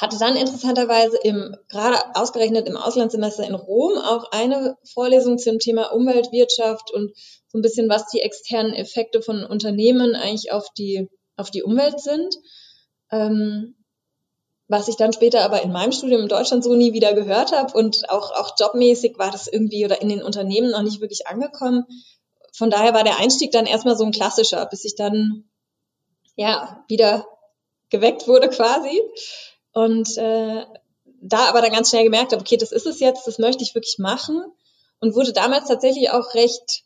Hatte 0.00 0.18
dann 0.18 0.36
interessanterweise 0.36 1.18
im, 1.22 1.54
gerade 1.68 1.98
ausgerechnet 2.14 2.66
im 2.66 2.76
Auslandssemester 2.76 3.46
in 3.46 3.54
Rom 3.54 3.98
auch 3.98 4.32
eine 4.32 4.76
Vorlesung 4.92 5.38
zum 5.38 5.58
Thema 5.58 5.92
Umweltwirtschaft 5.92 6.90
und 6.90 7.12
so 7.48 7.58
ein 7.58 7.62
bisschen, 7.62 7.88
was 7.88 8.08
die 8.08 8.20
externen 8.20 8.72
Effekte 8.74 9.22
von 9.22 9.44
Unternehmen 9.44 10.14
eigentlich 10.14 10.50
auf 10.50 10.66
die, 10.76 11.08
auf 11.36 11.50
die 11.50 11.62
Umwelt 11.62 12.00
sind. 12.00 12.34
Ähm, 13.10 13.76
was 14.68 14.88
ich 14.88 14.96
dann 14.96 15.12
später 15.12 15.42
aber 15.42 15.62
in 15.62 15.70
meinem 15.70 15.92
Studium 15.92 16.22
in 16.22 16.28
Deutschland 16.28 16.64
so 16.64 16.74
nie 16.74 16.94
wieder 16.94 17.12
gehört 17.12 17.52
habe 17.52 17.76
und 17.76 18.08
auch, 18.08 18.30
auch 18.32 18.54
jobmäßig 18.58 19.18
war 19.18 19.30
das 19.30 19.46
irgendwie 19.46 19.84
oder 19.84 20.00
in 20.00 20.08
den 20.08 20.22
Unternehmen 20.22 20.70
noch 20.70 20.82
nicht 20.82 21.02
wirklich 21.02 21.26
angekommen 21.26 21.84
von 22.62 22.70
daher 22.70 22.94
war 22.94 23.02
der 23.02 23.18
Einstieg 23.18 23.50
dann 23.50 23.66
erstmal 23.66 23.96
so 23.96 24.04
ein 24.04 24.12
klassischer, 24.12 24.64
bis 24.66 24.84
ich 24.84 24.94
dann 24.94 25.50
ja 26.36 26.84
wieder 26.86 27.26
geweckt 27.90 28.28
wurde 28.28 28.48
quasi. 28.50 29.02
Und 29.72 30.16
äh, 30.16 30.64
da 31.22 31.38
aber 31.48 31.60
dann 31.60 31.72
ganz 31.72 31.90
schnell 31.90 32.04
gemerkt 32.04 32.30
habe, 32.30 32.40
okay, 32.40 32.56
das 32.56 32.70
ist 32.70 32.86
es 32.86 33.00
jetzt, 33.00 33.26
das 33.26 33.40
möchte 33.40 33.64
ich 33.64 33.74
wirklich 33.74 33.98
machen. 33.98 34.44
Und 35.00 35.16
wurde 35.16 35.32
damals 35.32 35.66
tatsächlich 35.66 36.10
auch 36.10 36.34
recht, 36.34 36.84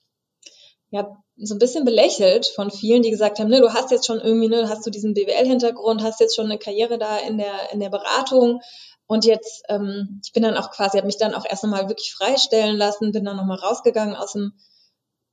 ja, 0.88 1.14
so 1.36 1.54
ein 1.54 1.58
bisschen 1.58 1.84
belächelt 1.84 2.46
von 2.46 2.70
vielen, 2.70 3.02
die 3.02 3.10
gesagt 3.10 3.38
haben, 3.38 3.50
ne, 3.50 3.60
du 3.60 3.74
hast 3.74 3.90
jetzt 3.90 4.06
schon 4.06 4.18
irgendwie, 4.18 4.48
ne, 4.48 4.70
hast 4.70 4.86
du 4.86 4.90
diesen 4.90 5.12
BWL-Hintergrund, 5.12 6.02
hast 6.02 6.20
jetzt 6.20 6.36
schon 6.36 6.46
eine 6.46 6.58
Karriere 6.58 6.96
da 6.96 7.18
in 7.18 7.36
der, 7.36 7.70
in 7.70 7.80
der 7.80 7.90
Beratung. 7.90 8.62
Und 9.06 9.26
jetzt, 9.26 9.62
ähm, 9.68 10.22
ich 10.24 10.32
bin 10.32 10.42
dann 10.42 10.56
auch 10.56 10.70
quasi, 10.70 10.96
habe 10.96 11.06
mich 11.06 11.18
dann 11.18 11.34
auch 11.34 11.44
erst 11.46 11.64
nochmal 11.64 11.90
wirklich 11.90 12.14
freistellen 12.14 12.78
lassen, 12.78 13.12
bin 13.12 13.26
dann 13.26 13.36
nochmal 13.36 13.58
rausgegangen 13.58 14.16
aus 14.16 14.32
dem 14.32 14.54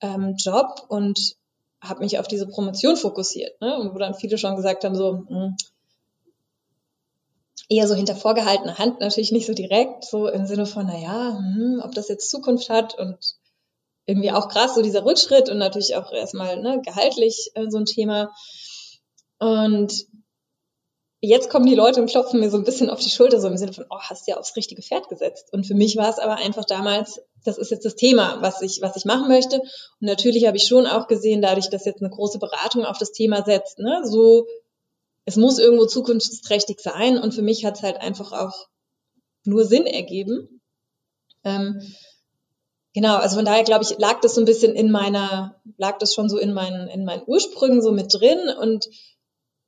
ähm, 0.04 0.36
Job 0.38 0.86
und 0.90 1.36
habe 1.82 2.02
mich 2.02 2.20
auf 2.20 2.28
diese 2.28 2.48
Promotion 2.48 2.96
fokussiert. 2.96 3.60
Ne? 3.60 3.78
Und 3.78 3.94
wo 3.94 3.98
dann 3.98 4.14
viele 4.14 4.38
schon 4.38 4.56
gesagt 4.56 4.84
haben, 4.84 4.96
so 4.96 5.14
mh, 5.14 5.28
hm, 5.30 5.56
eher 7.70 7.88
so 7.88 7.96
hinter 7.96 8.16
vorgehaltener 8.16 8.78
Hand, 8.78 9.00
natürlich 9.00 9.32
nicht 9.32 9.48
so 9.48 9.54
direkt, 9.54 10.06
so 10.06 10.28
im 10.28 10.46
Sinne 10.46 10.66
von, 10.66 10.86
naja, 10.86 11.38
hm, 11.38 11.82
ob 11.84 11.96
das 11.96 12.10
jetzt 12.10 12.30
Zukunft 12.30 12.70
hat 12.70 12.98
und 12.98 13.18
irgendwie 14.06 14.32
auch 14.32 14.50
krass, 14.50 14.76
so 14.76 14.82
dieser 14.82 15.06
Rückschritt 15.06 15.50
und 15.50 15.58
natürlich 15.58 15.96
auch 15.96 16.12
erstmal 16.12 16.62
ne, 16.62 16.82
gehaltlich 16.84 17.52
äh, 17.56 17.70
so 17.70 17.78
ein 17.78 17.86
Thema. 17.86 18.34
Und 19.40 20.06
jetzt 21.28 21.50
kommen 21.50 21.66
die 21.66 21.76
Leute 21.76 22.02
und 22.02 22.10
klopfen 22.10 22.40
mir 22.40 22.50
so 22.50 22.58
ein 22.58 22.66
bisschen 22.66 22.90
auf 22.90 23.00
die 23.00 23.10
Schulter, 23.10 23.40
so 23.40 23.48
im 23.48 23.58
Sinne 23.58 23.74
von, 23.74 23.86
oh, 23.90 24.00
hast 24.00 24.28
ja 24.28 24.38
aufs 24.38 24.56
richtige 24.56 24.82
Pferd 24.82 25.08
gesetzt. 25.08 25.54
Und 25.54 25.66
für 25.66 25.74
mich 25.74 25.96
war 25.96 26.10
es 26.10 26.20
aber 26.20 26.36
einfach 26.36 26.66
damals, 26.66 27.22
das 27.46 27.58
ist 27.58 27.72
jetzt 27.72 27.86
das 27.86 27.96
Thema, 27.96 28.42
was 28.42 28.62
ich, 28.62 28.82
was 28.82 28.98
ich 28.98 29.06
machen 29.06 29.30
möchte. 29.30 29.60
Und 29.60 29.68
natürlich 30.02 30.46
habe 30.46 30.58
ich 30.58 30.68
schon 30.68 30.86
auch 30.86 31.08
gesehen, 31.08 31.42
dadurch, 31.42 31.70
dass 31.70 31.86
jetzt 31.86 32.02
eine 32.02 32.10
große 32.10 32.40
Beratung 32.40 32.84
auf 32.86 32.98
das 32.98 33.14
Thema 33.14 33.44
setzt, 33.44 33.80
ne, 33.80 34.02
so 34.06 34.48
es 35.26 35.38
muss 35.38 35.60
irgendwo 35.60 35.86
zukunftsträchtig 35.86 36.80
sein 36.82 37.18
und 37.18 37.34
für 37.34 37.42
mich 37.42 37.64
hat 37.66 37.78
es 37.78 37.84
halt 37.84 37.98
einfach 37.98 38.34
auch 38.34 38.68
nur 39.46 39.66
Sinn 39.66 39.86
ergeben. 39.86 40.62
Ähm, 41.46 41.82
genau, 42.94 43.16
also 43.16 43.38
von 43.38 43.46
daher 43.46 43.64
glaube 43.64 43.84
ich, 43.84 43.98
lag 43.98 44.20
das 44.20 44.36
so 44.36 44.42
ein 44.42 44.46
bisschen 44.46 44.76
in 44.76 44.92
meiner, 44.92 45.62
lag 45.78 45.98
das 46.00 46.14
schon 46.14 46.30
so 46.30 46.38
in 46.38 46.54
meinen, 46.54 46.90
in 46.90 47.06
meinen 47.06 47.24
Ursprüngen 47.26 47.82
so 47.82 47.92
mit 47.94 48.14
drin 48.14 48.50
und 48.60 48.90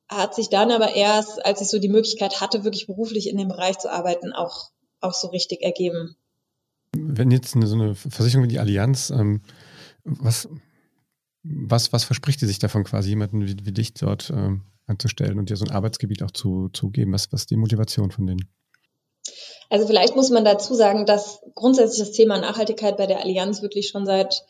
hat 0.08 0.34
sich 0.34 0.48
dann 0.48 0.70
aber 0.70 0.94
erst, 0.94 1.44
als 1.44 1.60
ich 1.60 1.68
so 1.68 1.78
die 1.78 1.88
Möglichkeit 1.88 2.40
hatte, 2.40 2.64
wirklich 2.64 2.86
beruflich 2.86 3.28
in 3.28 3.36
dem 3.36 3.48
Bereich 3.48 3.78
zu 3.78 3.90
arbeiten, 3.90 4.32
auch, 4.32 4.70
auch 5.00 5.14
so 5.14 5.28
richtig 5.28 5.62
ergeben. 5.62 6.16
Wenn 6.92 7.30
jetzt 7.30 7.56
eine, 7.56 7.66
so 7.66 7.74
eine 7.74 7.94
Versicherung 7.94 8.44
wie 8.44 8.48
die 8.48 8.60
Allianz, 8.60 9.10
ähm, 9.10 9.42
was, 10.04 10.48
was, 11.42 11.92
was 11.92 12.04
verspricht 12.04 12.40
die 12.40 12.46
sich 12.46 12.58
davon 12.58 12.84
quasi, 12.84 13.10
jemanden 13.10 13.46
wie, 13.46 13.56
wie 13.62 13.72
dich 13.72 13.94
dort 13.94 14.30
ähm, 14.30 14.62
anzustellen 14.86 15.38
und 15.38 15.50
dir 15.50 15.56
so 15.56 15.64
ein 15.64 15.72
Arbeitsgebiet 15.72 16.22
auch 16.22 16.30
zu, 16.30 16.68
zu 16.72 16.90
geben? 16.90 17.12
Was, 17.12 17.32
was 17.32 17.42
ist 17.42 17.50
die 17.50 17.56
Motivation 17.56 18.10
von 18.10 18.26
denen? 18.26 18.48
Also 19.68 19.86
vielleicht 19.86 20.14
muss 20.14 20.30
man 20.30 20.44
dazu 20.44 20.74
sagen, 20.74 21.06
dass 21.06 21.40
grundsätzlich 21.54 21.98
das 21.98 22.12
Thema 22.12 22.38
Nachhaltigkeit 22.38 22.96
bei 22.96 23.06
der 23.06 23.20
Allianz 23.20 23.62
wirklich 23.62 23.88
schon 23.88 24.06
seit 24.06 24.44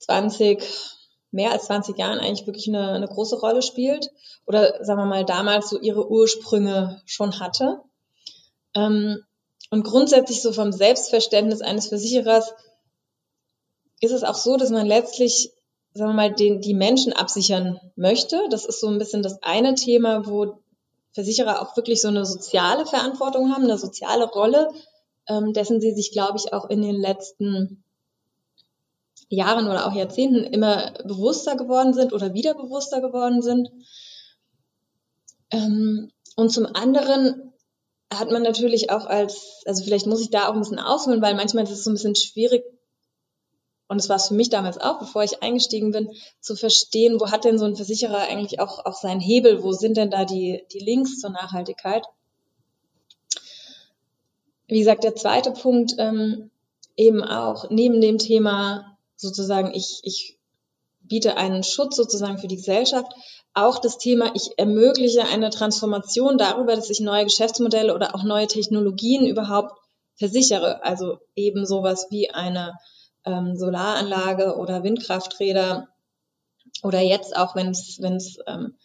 20, 0.00 0.62
mehr 1.30 1.52
als 1.52 1.66
20 1.66 1.96
Jahren 1.98 2.18
eigentlich 2.18 2.46
wirklich 2.46 2.68
eine, 2.68 2.92
eine 2.92 3.06
große 3.06 3.38
Rolle 3.38 3.62
spielt 3.62 4.10
oder 4.46 4.84
sagen 4.84 5.00
wir 5.00 5.06
mal 5.06 5.24
damals 5.24 5.70
so 5.70 5.78
ihre 5.80 6.10
Ursprünge 6.10 7.00
schon 7.06 7.38
hatte. 7.38 7.80
Ähm, 8.74 9.22
und 9.70 9.84
grundsätzlich 9.84 10.42
so 10.42 10.52
vom 10.52 10.72
Selbstverständnis 10.72 11.60
eines 11.62 11.86
Versicherers 11.88 12.52
ist 14.00 14.12
es 14.12 14.24
auch 14.24 14.34
so, 14.34 14.56
dass 14.56 14.70
man 14.70 14.86
letztlich, 14.86 15.52
sagen 15.94 16.10
wir 16.10 16.14
mal, 16.14 16.32
den, 16.32 16.60
die 16.60 16.74
Menschen 16.74 17.12
absichern 17.12 17.78
möchte. 17.94 18.40
Das 18.50 18.64
ist 18.64 18.80
so 18.80 18.88
ein 18.88 18.98
bisschen 18.98 19.22
das 19.22 19.42
eine 19.42 19.74
Thema, 19.74 20.26
wo 20.26 20.58
Versicherer 21.12 21.60
auch 21.60 21.76
wirklich 21.76 22.00
so 22.00 22.08
eine 22.08 22.24
soziale 22.24 22.86
Verantwortung 22.86 23.52
haben, 23.52 23.64
eine 23.64 23.78
soziale 23.78 24.26
Rolle, 24.26 24.70
ähm, 25.28 25.52
dessen 25.52 25.80
sie 25.80 25.92
sich, 25.92 26.12
glaube 26.12 26.38
ich, 26.38 26.52
auch 26.52 26.68
in 26.70 26.82
den 26.82 26.96
letzten 26.96 27.84
Jahren 29.30 29.66
oder 29.66 29.86
auch 29.86 29.94
Jahrzehnten 29.94 30.44
immer 30.44 30.92
bewusster 31.04 31.56
geworden 31.56 31.94
sind 31.94 32.12
oder 32.12 32.34
wieder 32.34 32.54
bewusster 32.54 33.00
geworden 33.00 33.40
sind. 33.40 33.70
Ähm, 35.50 36.10
und 36.36 36.50
zum 36.50 36.66
anderen 36.66 37.52
hat 38.12 38.30
man 38.30 38.42
natürlich 38.42 38.90
auch 38.90 39.06
als, 39.06 39.62
also 39.66 39.84
vielleicht 39.84 40.06
muss 40.06 40.20
ich 40.20 40.30
da 40.30 40.48
auch 40.48 40.54
ein 40.54 40.60
bisschen 40.60 40.80
ausholen, 40.80 41.22
weil 41.22 41.34
manchmal 41.34 41.64
ist 41.64 41.70
es 41.70 41.84
so 41.84 41.90
ein 41.90 41.94
bisschen 41.94 42.16
schwierig, 42.16 42.64
und 43.90 43.98
es 43.98 44.08
war 44.08 44.16
es 44.16 44.28
für 44.28 44.34
mich 44.34 44.50
damals 44.50 44.78
auch, 44.78 45.00
bevor 45.00 45.24
ich 45.24 45.42
eingestiegen 45.42 45.90
bin, 45.90 46.12
zu 46.38 46.54
verstehen, 46.54 47.18
wo 47.18 47.32
hat 47.32 47.44
denn 47.44 47.58
so 47.58 47.64
ein 47.64 47.74
Versicherer 47.74 48.20
eigentlich 48.20 48.60
auch, 48.60 48.86
auch 48.86 48.94
seinen 48.94 49.18
Hebel, 49.18 49.64
wo 49.64 49.72
sind 49.72 49.96
denn 49.96 50.12
da 50.12 50.24
die, 50.24 50.64
die 50.72 50.78
Links 50.78 51.18
zur 51.18 51.30
Nachhaltigkeit? 51.30 52.04
Wie 54.68 54.78
gesagt, 54.78 55.02
der 55.02 55.16
zweite 55.16 55.50
Punkt 55.50 55.96
ähm, 55.98 56.52
eben 56.96 57.24
auch 57.24 57.68
neben 57.68 58.00
dem 58.00 58.18
Thema 58.18 58.89
sozusagen, 59.20 59.72
ich, 59.74 60.00
ich 60.02 60.38
biete 61.00 61.36
einen 61.36 61.62
Schutz 61.62 61.96
sozusagen 61.96 62.38
für 62.38 62.48
die 62.48 62.56
Gesellschaft, 62.56 63.12
auch 63.52 63.78
das 63.78 63.98
Thema, 63.98 64.32
ich 64.34 64.50
ermögliche 64.58 65.24
eine 65.24 65.50
Transformation 65.50 66.38
darüber, 66.38 66.76
dass 66.76 66.90
ich 66.90 67.00
neue 67.00 67.24
Geschäftsmodelle 67.24 67.94
oder 67.94 68.14
auch 68.14 68.22
neue 68.22 68.46
Technologien 68.46 69.26
überhaupt 69.26 69.72
versichere. 70.14 70.84
Also 70.84 71.18
eben 71.34 71.66
sowas 71.66 72.06
wie 72.10 72.30
eine 72.30 72.74
ähm, 73.24 73.56
Solaranlage 73.56 74.56
oder 74.56 74.84
Windkrafträder 74.84 75.88
oder 76.82 77.00
jetzt 77.00 77.36
auch, 77.36 77.56
wenn 77.56 77.70
es 77.70 78.38
ähm, 78.46 78.76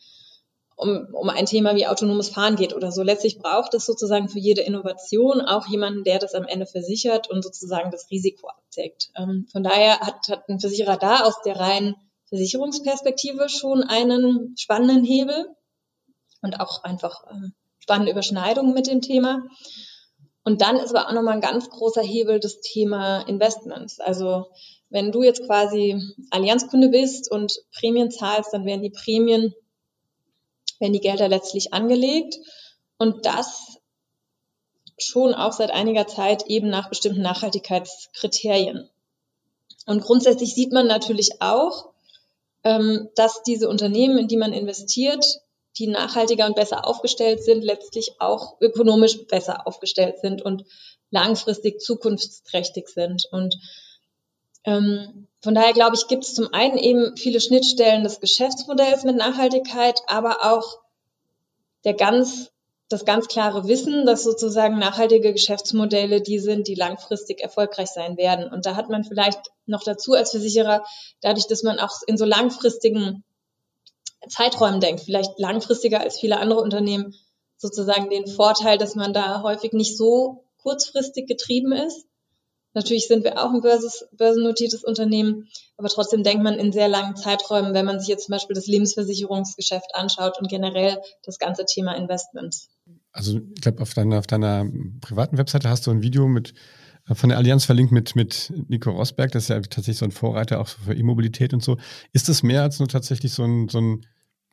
um, 0.75 1.07
um 1.13 1.29
ein 1.29 1.45
Thema 1.45 1.75
wie 1.75 1.87
autonomes 1.87 2.29
Fahren 2.29 2.55
geht 2.55 2.73
oder 2.73 2.91
so. 2.91 3.01
Letztlich 3.01 3.39
braucht 3.39 3.73
es 3.73 3.85
sozusagen 3.85 4.29
für 4.29 4.39
jede 4.39 4.61
Innovation 4.61 5.41
auch 5.41 5.67
jemanden, 5.67 6.03
der 6.03 6.19
das 6.19 6.33
am 6.33 6.45
Ende 6.45 6.65
versichert 6.65 7.29
und 7.29 7.43
sozusagen 7.43 7.91
das 7.91 8.09
Risiko 8.11 8.49
abdeckt. 8.49 9.09
Ähm, 9.15 9.47
von 9.51 9.63
daher 9.63 9.99
hat, 9.99 10.27
hat 10.29 10.49
ein 10.49 10.59
Versicherer 10.59 10.97
da 10.97 11.21
aus 11.21 11.41
der 11.43 11.59
reinen 11.59 11.95
Versicherungsperspektive 12.29 13.49
schon 13.49 13.83
einen 13.83 14.55
spannenden 14.57 15.05
Hebel 15.05 15.47
und 16.41 16.59
auch 16.59 16.83
einfach 16.83 17.23
ähm, 17.31 17.53
spannende 17.79 18.11
Überschneidungen 18.11 18.73
mit 18.73 18.87
dem 18.87 19.01
Thema. 19.01 19.43
Und 20.43 20.61
dann 20.61 20.75
ist 20.77 20.93
aber 20.93 21.07
auch 21.07 21.13
nochmal 21.13 21.35
ein 21.35 21.41
ganz 21.41 21.69
großer 21.69 22.03
Hebel 22.03 22.39
das 22.39 22.61
Thema 22.61 23.21
Investments. 23.21 23.99
Also 23.99 24.47
wenn 24.89 25.11
du 25.11 25.23
jetzt 25.23 25.45
quasi 25.45 25.99
Allianzkunde 26.29 26.89
bist 26.89 27.31
und 27.31 27.59
Prämien 27.77 28.11
zahlst, 28.11 28.53
dann 28.53 28.65
werden 28.65 28.83
die 28.83 28.91
Prämien, 28.91 29.53
werden 30.79 30.93
die 30.93 31.01
Gelder 31.01 31.27
letztlich 31.27 31.73
angelegt. 31.73 32.37
Und 32.97 33.25
das 33.25 33.77
schon 34.97 35.33
auch 35.33 35.51
seit 35.51 35.71
einiger 35.71 36.07
Zeit 36.07 36.47
eben 36.47 36.69
nach 36.69 36.89
bestimmten 36.89 37.21
Nachhaltigkeitskriterien. 37.21 38.89
Und 39.85 40.01
grundsätzlich 40.01 40.53
sieht 40.53 40.71
man 40.71 40.87
natürlich 40.87 41.41
auch, 41.41 41.89
ähm, 42.63 43.09
dass 43.15 43.43
diese 43.43 43.69
Unternehmen, 43.69 44.17
in 44.17 44.27
die 44.27 44.37
man 44.37 44.53
investiert, 44.53 45.41
die 45.77 45.87
nachhaltiger 45.87 46.45
und 46.45 46.55
besser 46.55 46.87
aufgestellt 46.87 47.43
sind, 47.43 47.63
letztlich 47.63 48.13
auch 48.19 48.59
ökonomisch 48.61 49.27
besser 49.27 49.67
aufgestellt 49.67 50.19
sind 50.19 50.41
und 50.41 50.65
langfristig 51.11 51.81
zukunftsträchtig 51.81 52.87
sind. 52.87 53.25
Und 53.31 53.57
ähm, 54.65 55.27
von 55.41 55.53
daher 55.53 55.73
glaube 55.73 55.95
ich, 55.95 56.07
gibt 56.07 56.23
es 56.23 56.33
zum 56.33 56.53
einen 56.53 56.77
eben 56.77 57.15
viele 57.17 57.39
Schnittstellen 57.39 58.03
des 58.03 58.19
Geschäftsmodells 58.19 59.03
mit 59.03 59.15
Nachhaltigkeit, 59.15 60.01
aber 60.07 60.43
auch 60.43 60.79
der 61.83 61.93
ganz, 61.93 62.51
das 62.89 63.05
ganz 63.05 63.27
klare 63.27 63.67
Wissen, 63.67 64.07
dass 64.07 64.23
sozusagen 64.23 64.79
nachhaltige 64.79 65.33
Geschäftsmodelle 65.33 66.21
die 66.21 66.39
sind, 66.39 66.67
die 66.67 66.73
langfristig 66.73 67.41
erfolgreich 67.41 67.89
sein 67.89 68.17
werden. 68.17 68.51
Und 68.51 68.65
da 68.65 68.75
hat 68.75 68.89
man 68.89 69.03
vielleicht 69.03 69.39
noch 69.67 69.83
dazu 69.83 70.13
als 70.13 70.31
Versicherer, 70.31 70.83
dadurch, 71.21 71.47
dass 71.47 71.61
man 71.61 71.79
auch 71.79 71.93
in 72.07 72.17
so 72.17 72.25
langfristigen 72.25 73.23
Zeiträumen 74.27 74.79
denkt, 74.79 75.01
vielleicht 75.01 75.37
langfristiger 75.37 76.01
als 76.01 76.19
viele 76.19 76.39
andere 76.39 76.61
Unternehmen, 76.61 77.13
sozusagen 77.57 78.09
den 78.09 78.27
Vorteil, 78.27 78.77
dass 78.77 78.95
man 78.95 79.13
da 79.13 79.43
häufig 79.43 79.73
nicht 79.73 79.95
so 79.95 80.43
kurzfristig 80.61 81.27
getrieben 81.27 81.71
ist. 81.71 82.05
Natürlich 82.75 83.07
sind 83.07 83.23
wir 83.23 83.41
auch 83.41 83.51
ein 83.51 83.61
börsennotiertes 83.61 84.83
Unternehmen, 84.83 85.47
aber 85.77 85.87
trotzdem 85.87 86.23
denkt 86.23 86.43
man 86.43 86.55
in 86.55 86.73
sehr 86.73 86.89
langen 86.89 87.15
Zeiträumen, 87.15 87.73
wenn 87.73 87.85
man 87.85 87.99
sich 87.99 88.09
jetzt 88.09 88.25
zum 88.25 88.33
Beispiel 88.33 88.53
das 88.53 88.67
Lebensversicherungsgeschäft 88.67 89.95
anschaut 89.95 90.39
und 90.39 90.49
generell 90.49 91.01
das 91.23 91.39
ganze 91.39 91.65
Thema 91.65 91.93
Investments. 91.95 92.69
Also 93.13 93.39
ich 93.55 93.61
glaube, 93.61 93.81
auf 93.81 93.93
deiner, 93.93 94.19
auf 94.19 94.27
deiner 94.27 94.65
privaten 94.99 95.37
Webseite 95.37 95.69
hast 95.69 95.87
du 95.87 95.91
ein 95.91 96.01
Video 96.01 96.27
mit 96.27 96.53
äh, 97.07 97.15
von 97.15 97.29
der 97.29 97.37
Allianz 97.37 97.63
verlinkt 97.65 97.93
mit, 97.93 98.15
mit 98.15 98.51
Nico 98.67 98.91
Rosberg, 98.91 99.31
das 99.31 99.43
ist 99.43 99.49
ja 99.49 99.61
tatsächlich 99.61 99.97
so 99.97 100.05
ein 100.05 100.11
Vorreiter 100.11 100.59
auch 100.59 100.67
für 100.67 100.93
E-Mobilität 100.93 101.53
und 101.53 101.63
so. 101.63 101.77
Ist 102.11 102.27
das 102.29 102.43
mehr 102.43 102.61
als 102.61 102.79
nur 102.79 102.89
tatsächlich 102.89 103.31
so 103.31 103.43
ein, 103.43 103.69
so 103.69 103.79
ein 103.79 104.05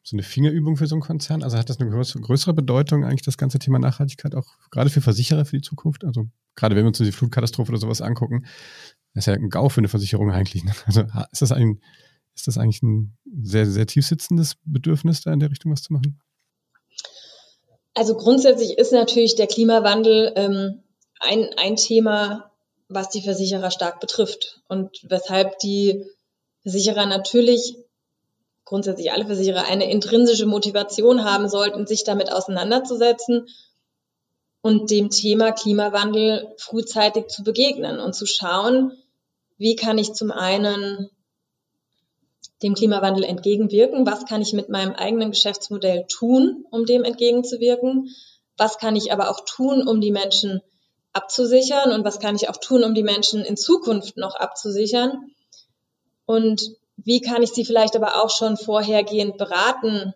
so 0.02 0.16
eine 0.16 0.22
Fingerübung 0.22 0.76
für 0.76 0.86
so 0.86 0.94
einen 0.94 1.02
Konzern? 1.02 1.42
Also 1.42 1.56
hat 1.56 1.68
das 1.68 1.78
eine 1.80 1.90
größere 1.90 2.54
Bedeutung 2.54 3.04
eigentlich, 3.04 3.22
das 3.22 3.38
ganze 3.38 3.58
Thema 3.58 3.78
Nachhaltigkeit, 3.78 4.34
auch 4.34 4.46
gerade 4.70 4.90
für 4.90 5.00
Versicherer 5.00 5.44
für 5.44 5.56
die 5.56 5.62
Zukunft? 5.62 6.04
Also 6.04 6.26
gerade 6.56 6.74
wenn 6.74 6.84
wir 6.84 6.88
uns 6.88 6.98
die 6.98 7.12
Flutkatastrophe 7.12 7.70
oder 7.70 7.80
sowas 7.80 8.00
angucken, 8.00 8.46
das 9.14 9.22
ist 9.22 9.26
ja 9.26 9.34
ein 9.34 9.50
GAU 9.50 9.68
für 9.68 9.80
eine 9.80 9.88
Versicherung 9.88 10.30
eigentlich. 10.30 10.64
Ne? 10.64 10.72
Also 10.86 11.02
ist 11.30 11.42
das, 11.42 11.52
ein, 11.52 11.80
ist 12.34 12.48
das 12.48 12.58
eigentlich 12.58 12.82
ein 12.82 13.16
sehr, 13.42 13.66
sehr 13.66 13.86
tief 13.86 14.06
sitzendes 14.06 14.56
Bedürfnis, 14.64 15.22
da 15.22 15.32
in 15.32 15.40
der 15.40 15.50
Richtung 15.50 15.72
was 15.72 15.82
zu 15.82 15.92
machen? 15.92 16.20
Also 17.94 18.16
grundsätzlich 18.16 18.78
ist 18.78 18.92
natürlich 18.92 19.36
der 19.36 19.46
Klimawandel 19.46 20.32
ähm, 20.34 20.82
ein, 21.20 21.50
ein 21.58 21.76
Thema, 21.76 22.50
was 22.88 23.10
die 23.10 23.22
Versicherer 23.22 23.70
stark 23.70 24.00
betrifft 24.00 24.62
und 24.68 24.90
weshalb 25.04 25.58
die 25.58 26.04
Versicherer 26.62 27.06
natürlich 27.06 27.76
grundsätzlich 28.72 29.12
alle 29.12 29.26
Versicherer 29.26 29.66
eine 29.66 29.90
intrinsische 29.90 30.46
Motivation 30.46 31.24
haben 31.24 31.46
sollten, 31.46 31.86
sich 31.86 32.04
damit 32.04 32.32
auseinanderzusetzen 32.32 33.46
und 34.62 34.90
dem 34.90 35.10
Thema 35.10 35.52
Klimawandel 35.52 36.54
frühzeitig 36.56 37.26
zu 37.26 37.42
begegnen 37.42 38.00
und 38.00 38.14
zu 38.14 38.24
schauen, 38.24 38.92
wie 39.58 39.76
kann 39.76 39.98
ich 39.98 40.14
zum 40.14 40.30
einen 40.30 41.10
dem 42.62 42.72
Klimawandel 42.72 43.24
entgegenwirken, 43.24 44.06
was 44.06 44.24
kann 44.24 44.40
ich 44.40 44.54
mit 44.54 44.70
meinem 44.70 44.94
eigenen 44.94 45.32
Geschäftsmodell 45.32 46.06
tun, 46.08 46.64
um 46.70 46.86
dem 46.86 47.04
entgegenzuwirken, 47.04 48.08
was 48.56 48.78
kann 48.78 48.96
ich 48.96 49.12
aber 49.12 49.28
auch 49.28 49.44
tun, 49.44 49.86
um 49.86 50.00
die 50.00 50.12
Menschen 50.12 50.62
abzusichern? 51.12 51.92
Und 51.92 52.06
was 52.06 52.20
kann 52.20 52.36
ich 52.36 52.48
auch 52.48 52.56
tun, 52.56 52.84
um 52.84 52.94
die 52.94 53.02
Menschen 53.02 53.44
in 53.44 53.58
Zukunft 53.58 54.16
noch 54.16 54.34
abzusichern. 54.34 55.30
Und 56.24 56.74
wie 57.04 57.20
kann 57.20 57.42
ich 57.42 57.50
sie 57.50 57.64
vielleicht 57.64 57.96
aber 57.96 58.22
auch 58.22 58.30
schon 58.30 58.56
vorhergehend 58.56 59.36
beraten 59.36 60.14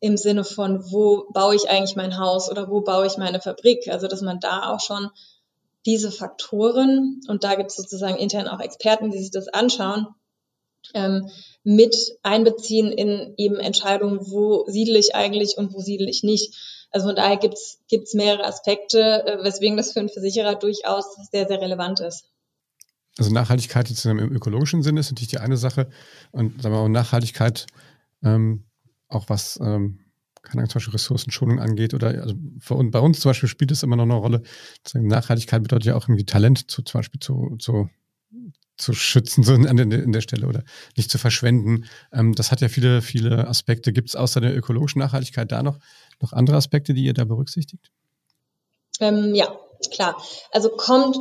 im 0.00 0.16
Sinne 0.16 0.44
von, 0.44 0.90
wo 0.90 1.26
baue 1.30 1.54
ich 1.54 1.68
eigentlich 1.68 1.96
mein 1.96 2.18
Haus 2.18 2.50
oder 2.50 2.70
wo 2.70 2.80
baue 2.80 3.06
ich 3.06 3.16
meine 3.16 3.40
Fabrik? 3.40 3.88
Also, 3.88 4.08
dass 4.08 4.20
man 4.20 4.40
da 4.40 4.72
auch 4.72 4.80
schon 4.80 5.10
diese 5.86 6.10
Faktoren, 6.10 7.20
und 7.28 7.44
da 7.44 7.54
gibt 7.54 7.70
es 7.70 7.76
sozusagen 7.76 8.16
intern 8.16 8.48
auch 8.48 8.60
Experten, 8.60 9.10
die 9.10 9.18
sich 9.18 9.30
das 9.30 9.48
anschauen, 9.48 10.08
ähm, 10.94 11.30
mit 11.64 11.96
einbeziehen 12.22 12.92
in 12.92 13.34
eben 13.36 13.58
Entscheidungen, 13.58 14.30
wo 14.30 14.64
siedle 14.66 14.98
ich 14.98 15.14
eigentlich 15.14 15.56
und 15.58 15.74
wo 15.74 15.80
siedle 15.80 16.08
ich 16.08 16.22
nicht. 16.22 16.54
Also 16.90 17.08
von 17.08 17.16
daher 17.16 17.36
gibt's 17.36 17.80
gibt's 17.88 18.14
mehrere 18.14 18.44
Aspekte, 18.44 19.00
äh, 19.26 19.44
weswegen 19.44 19.76
das 19.76 19.92
für 19.92 20.00
einen 20.00 20.08
Versicherer 20.08 20.54
durchaus 20.54 21.16
sehr, 21.30 21.46
sehr 21.48 21.60
relevant 21.60 22.00
ist. 22.00 22.24
Also 23.18 23.32
Nachhaltigkeit 23.32 23.88
jetzt 23.88 24.04
im 24.04 24.18
ökologischen 24.18 24.82
Sinne 24.82 25.00
ist 25.00 25.10
natürlich 25.10 25.30
die 25.30 25.38
eine 25.38 25.56
Sache. 25.56 25.88
Und 26.32 26.62
sagen 26.62 26.74
wir 26.74 26.82
mal, 26.82 26.88
Nachhaltigkeit 26.88 27.66
ähm, 28.22 28.64
auch 29.08 29.28
was 29.28 29.58
ähm, 29.62 30.00
keine 30.46 30.60
Ahnung, 30.60 30.70
zum 30.70 30.78
Beispiel 30.78 30.92
Ressourcenschonung 30.92 31.58
angeht 31.58 31.92
oder 31.92 32.08
also 32.22 32.34
für, 32.60 32.82
bei 32.84 33.00
uns 33.00 33.20
zum 33.20 33.30
Beispiel 33.30 33.48
spielt 33.48 33.72
es 33.72 33.82
immer 33.82 33.96
noch 33.96 34.04
eine 34.04 34.14
Rolle. 34.14 34.42
Nachhaltigkeit 34.94 35.62
bedeutet 35.62 35.86
ja 35.86 35.96
auch 35.96 36.04
irgendwie 36.04 36.24
Talent 36.24 36.70
zu, 36.70 36.82
zum 36.82 37.00
Beispiel 37.00 37.20
zu, 37.20 37.56
zu, 37.58 37.90
zu 38.76 38.92
schützen 38.92 39.42
so 39.42 39.54
an 39.54 39.76
der, 39.76 39.90
in 39.90 40.12
der 40.12 40.20
Stelle 40.20 40.46
oder 40.46 40.62
nicht 40.96 41.10
zu 41.10 41.18
verschwenden. 41.18 41.86
Ähm, 42.12 42.32
das 42.34 42.52
hat 42.52 42.60
ja 42.60 42.68
viele, 42.68 43.02
viele 43.02 43.48
Aspekte. 43.48 43.92
Gibt 43.92 44.10
es 44.10 44.16
außer 44.16 44.40
der 44.40 44.56
ökologischen 44.56 45.00
Nachhaltigkeit 45.00 45.50
da 45.50 45.62
noch, 45.62 45.78
noch 46.20 46.32
andere 46.32 46.56
Aspekte, 46.56 46.94
die 46.94 47.04
ihr 47.04 47.14
da 47.14 47.24
berücksichtigt? 47.24 47.90
Ähm, 49.00 49.34
ja, 49.34 49.52
klar. 49.92 50.16
Also 50.52 50.70
kommt 50.70 51.16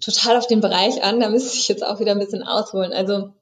total 0.00 0.36
auf 0.36 0.46
den 0.46 0.60
Bereich 0.60 1.02
an. 1.02 1.20
Da 1.20 1.28
müsste 1.28 1.56
ich 1.56 1.68
jetzt 1.68 1.84
auch 1.84 2.00
wieder 2.00 2.12
ein 2.12 2.18
bisschen 2.18 2.42
ausholen. 2.42 2.92
Also 2.92 3.32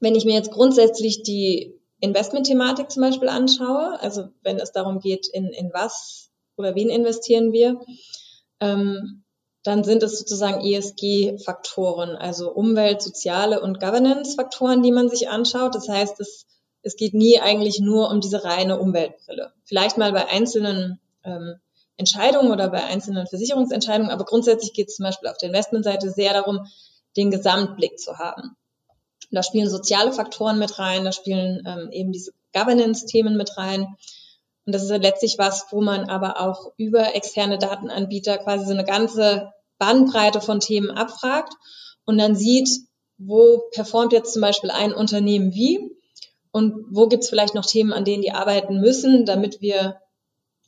wenn 0.00 0.14
ich 0.14 0.24
mir 0.24 0.34
jetzt 0.34 0.50
grundsätzlich 0.50 1.22
die 1.22 1.74
Investment-Thematik 2.00 2.90
zum 2.90 3.02
Beispiel 3.02 3.28
anschaue, 3.28 4.00
also 4.00 4.28
wenn 4.42 4.58
es 4.58 4.72
darum 4.72 5.00
geht, 5.00 5.26
in, 5.26 5.48
in 5.48 5.70
was 5.72 6.30
oder 6.56 6.74
wen 6.74 6.90
investieren 6.90 7.52
wir, 7.52 7.80
ähm, 8.60 9.24
dann 9.64 9.84
sind 9.84 10.02
es 10.02 10.18
sozusagen 10.18 10.64
ESG-Faktoren, 10.64 12.16
also 12.16 12.52
Umwelt, 12.52 13.02
soziale 13.02 13.60
und 13.60 13.80
Governance-Faktoren, 13.80 14.82
die 14.82 14.92
man 14.92 15.08
sich 15.08 15.28
anschaut. 15.28 15.74
Das 15.74 15.88
heißt, 15.88 16.20
es, 16.20 16.46
es 16.82 16.96
geht 16.96 17.14
nie 17.14 17.40
eigentlich 17.40 17.80
nur 17.80 18.10
um 18.10 18.20
diese 18.20 18.44
reine 18.44 18.78
Umweltbrille. 18.78 19.52
Vielleicht 19.64 19.98
mal 19.98 20.12
bei 20.12 20.28
einzelnen 20.28 21.00
ähm, 21.24 21.56
Entscheidungen 21.98 22.52
oder 22.52 22.70
bei 22.70 22.82
einzelnen 22.84 23.26
Versicherungsentscheidungen, 23.26 24.10
aber 24.10 24.24
grundsätzlich 24.24 24.72
geht 24.72 24.88
es 24.88 24.96
zum 24.96 25.04
Beispiel 25.04 25.28
auf 25.28 25.36
der 25.36 25.48
Investmentseite 25.48 26.10
sehr 26.10 26.32
darum, 26.32 26.66
den 27.16 27.30
Gesamtblick 27.30 27.98
zu 27.98 28.18
haben. 28.18 28.56
Da 29.30 29.42
spielen 29.42 29.68
soziale 29.68 30.12
Faktoren 30.12 30.58
mit 30.58 30.78
rein, 30.78 31.04
da 31.04 31.12
spielen 31.12 31.62
ähm, 31.66 31.90
eben 31.92 32.12
diese 32.12 32.32
Governance-Themen 32.54 33.36
mit 33.36 33.58
rein. 33.58 33.82
Und 34.64 34.74
das 34.74 34.84
ist 34.84 34.90
letztlich 34.90 35.38
was, 35.38 35.66
wo 35.70 35.80
man 35.80 36.08
aber 36.08 36.40
auch 36.40 36.72
über 36.76 37.14
externe 37.14 37.58
Datenanbieter 37.58 38.38
quasi 38.38 38.64
so 38.64 38.72
eine 38.72 38.84
ganze 38.84 39.52
Bandbreite 39.78 40.40
von 40.40 40.60
Themen 40.60 40.90
abfragt 40.90 41.52
und 42.04 42.16
dann 42.18 42.36
sieht, 42.36 42.70
wo 43.18 43.64
performt 43.72 44.12
jetzt 44.12 44.32
zum 44.32 44.42
Beispiel 44.42 44.70
ein 44.70 44.92
Unternehmen 44.92 45.52
wie 45.52 45.90
und 46.52 46.86
wo 46.90 47.08
gibt 47.08 47.24
es 47.24 47.28
vielleicht 47.28 47.54
noch 47.54 47.66
Themen, 47.66 47.92
an 47.92 48.04
denen 48.04 48.22
die 48.22 48.32
arbeiten 48.32 48.80
müssen, 48.80 49.26
damit 49.26 49.60
wir 49.60 50.00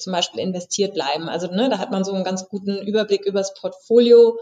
zum 0.00 0.12
Beispiel 0.12 0.40
investiert 0.40 0.94
bleiben. 0.94 1.28
Also 1.28 1.48
ne, 1.48 1.68
da 1.68 1.78
hat 1.78 1.90
man 1.90 2.04
so 2.04 2.12
einen 2.12 2.24
ganz 2.24 2.48
guten 2.48 2.78
Überblick 2.78 3.24
übers 3.24 3.54
Portfolio 3.54 4.38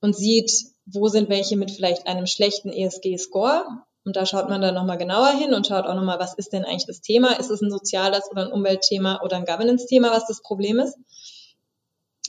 und 0.00 0.16
sieht, 0.16 0.52
wo 0.86 1.08
sind 1.08 1.28
welche 1.28 1.56
mit 1.56 1.70
vielleicht 1.70 2.06
einem 2.06 2.26
schlechten 2.26 2.70
ESG-Score. 2.70 3.64
Und 4.04 4.14
da 4.14 4.24
schaut 4.24 4.48
man 4.48 4.60
dann 4.60 4.74
nochmal 4.74 4.98
genauer 4.98 5.30
hin 5.30 5.52
und 5.52 5.66
schaut 5.66 5.84
auch 5.84 5.94
nochmal, 5.96 6.20
was 6.20 6.34
ist 6.34 6.52
denn 6.52 6.64
eigentlich 6.64 6.86
das 6.86 7.00
Thema? 7.00 7.32
Ist 7.40 7.50
es 7.50 7.60
ein 7.60 7.70
soziales 7.70 8.30
oder 8.30 8.46
ein 8.46 8.52
Umweltthema 8.52 9.20
oder 9.22 9.36
ein 9.36 9.44
Governance-Thema, 9.44 10.12
was 10.12 10.28
das 10.28 10.42
Problem 10.42 10.78
ist? 10.78 10.96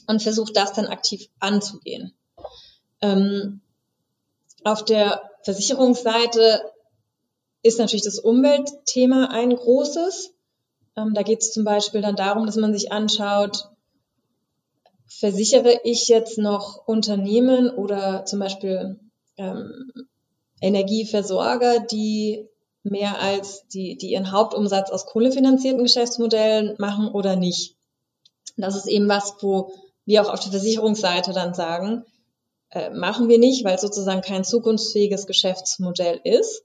Und 0.07 0.23
versucht 0.23 0.57
das 0.57 0.73
dann 0.73 0.87
aktiv 0.87 1.29
anzugehen. 1.39 2.13
Ähm, 3.01 3.61
auf 4.63 4.83
der 4.85 5.29
Versicherungsseite 5.43 6.61
ist 7.61 7.79
natürlich 7.79 8.05
das 8.05 8.19
Umweltthema 8.19 9.25
ein 9.25 9.55
großes. 9.55 10.33
Ähm, 10.97 11.13
da 11.13 11.21
geht 11.21 11.41
es 11.41 11.53
zum 11.53 11.63
Beispiel 11.63 12.01
dann 12.01 12.15
darum, 12.15 12.45
dass 12.45 12.55
man 12.55 12.73
sich 12.73 12.91
anschaut, 12.91 13.69
versichere 15.05 15.79
ich 15.83 16.07
jetzt 16.07 16.37
noch 16.37 16.87
Unternehmen 16.87 17.69
oder 17.69 18.25
zum 18.25 18.39
Beispiel 18.39 18.99
ähm, 19.37 19.91
Energieversorger, 20.59 21.79
die 21.79 22.47
mehr 22.83 23.21
als 23.21 23.67
die, 23.67 23.97
die 23.97 24.11
ihren 24.11 24.31
Hauptumsatz 24.31 24.89
aus 24.89 25.05
kohlefinanzierten 25.05 25.83
Geschäftsmodellen 25.83 26.75
machen 26.77 27.09
oder 27.09 27.35
nicht. 27.35 27.75
Das 28.57 28.75
ist 28.75 28.87
eben 28.87 29.07
was, 29.07 29.35
wo 29.41 29.71
wir 30.05 30.23
auch 30.23 30.33
auf 30.33 30.39
der 30.39 30.51
Versicherungsseite 30.51 31.31
dann 31.33 31.53
sagen, 31.53 32.05
äh, 32.71 32.89
machen 32.89 33.29
wir 33.29 33.39
nicht, 33.39 33.63
weil 33.63 33.75
es 33.75 33.81
sozusagen 33.81 34.21
kein 34.21 34.43
zukunftsfähiges 34.43 35.27
Geschäftsmodell 35.27 36.19
ist. 36.23 36.63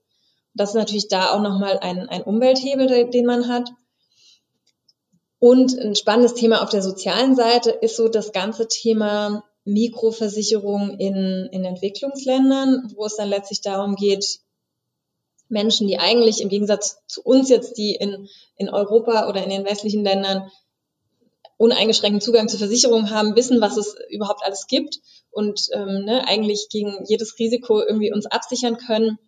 Das 0.55 0.71
ist 0.71 0.77
natürlich 0.77 1.09
da 1.09 1.33
auch 1.33 1.40
nochmal 1.40 1.79
ein, 1.79 2.09
ein 2.09 2.23
Umwelthebel, 2.23 3.11
den 3.11 3.27
man 3.27 3.49
hat. 3.49 3.71
Und 5.42 5.76
ein 5.76 5.96
spannendes 5.96 6.35
Thema 6.35 6.62
auf 6.62 6.70
der 6.70 6.83
sozialen 6.83 7.35
Seite 7.35 7.72
ist 7.72 7.96
so 7.96 8.07
das 8.07 8.31
ganze 8.31 8.68
Thema 8.68 9.42
Mikroversicherung 9.64 10.96
in, 11.00 11.48
in 11.50 11.64
Entwicklungsländern, 11.64 12.92
wo 12.94 13.07
es 13.07 13.16
dann 13.16 13.28
letztlich 13.28 13.61
darum 13.61 13.96
geht, 13.96 14.38
Menschen, 15.48 15.88
die 15.88 15.98
eigentlich 15.98 16.42
im 16.42 16.48
Gegensatz 16.48 16.98
zu 17.09 17.22
uns 17.22 17.48
jetzt, 17.48 17.76
die 17.76 17.96
in, 17.96 18.28
in 18.55 18.68
Europa 18.68 19.28
oder 19.28 19.42
in 19.42 19.50
den 19.50 19.64
westlichen 19.64 20.05
Ländern 20.05 20.48
uneingeschränkten 21.57 22.20
Zugang 22.20 22.48
zur 22.48 22.61
Versicherung 22.61 23.11
haben, 23.11 23.35
wissen, 23.35 23.61
was 23.61 23.76
es 23.76 23.96
überhaupt 24.11 24.44
alles 24.44 24.68
gibt 24.68 25.00
und 25.33 25.61
ähm, 25.72 26.05
ne, 26.05 26.24
eigentlich 26.28 26.68
gegen 26.70 27.05
jedes 27.09 27.37
Risiko 27.40 27.81
irgendwie 27.81 28.12
uns 28.12 28.26
absichern 28.26 28.76
können. 28.76 29.18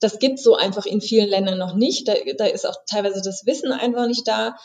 Das 0.00 0.18
gibt 0.18 0.40
so 0.40 0.56
einfach 0.56 0.86
in 0.86 1.00
vielen 1.00 1.28
Ländern 1.28 1.56
noch 1.56 1.76
nicht. 1.76 2.08
Da, 2.08 2.14
da 2.36 2.46
ist 2.46 2.66
auch 2.66 2.78
teilweise 2.90 3.22
das 3.22 3.46
Wissen 3.46 3.70
einfach 3.70 4.08
nicht 4.08 4.26
da. 4.26 4.56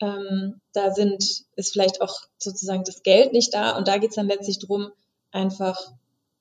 Ähm, 0.00 0.60
da 0.72 0.92
sind, 0.92 1.22
ist 1.56 1.72
vielleicht 1.72 2.00
auch 2.00 2.20
sozusagen 2.38 2.84
das 2.84 3.02
Geld 3.02 3.32
nicht 3.32 3.54
da 3.54 3.76
und 3.76 3.86
da 3.86 3.98
geht 3.98 4.10
es 4.10 4.16
dann 4.16 4.28
letztlich 4.28 4.58
drum, 4.58 4.90
einfach 5.30 5.92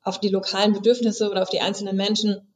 auf 0.02 0.20
die 0.20 0.30
lokalen 0.30 0.74
Bedürfnisse 0.74 1.30
oder 1.30 1.42
auf 1.42 1.50
die 1.50 1.62
einzelnen 1.62 1.96
Menschen 1.96 2.54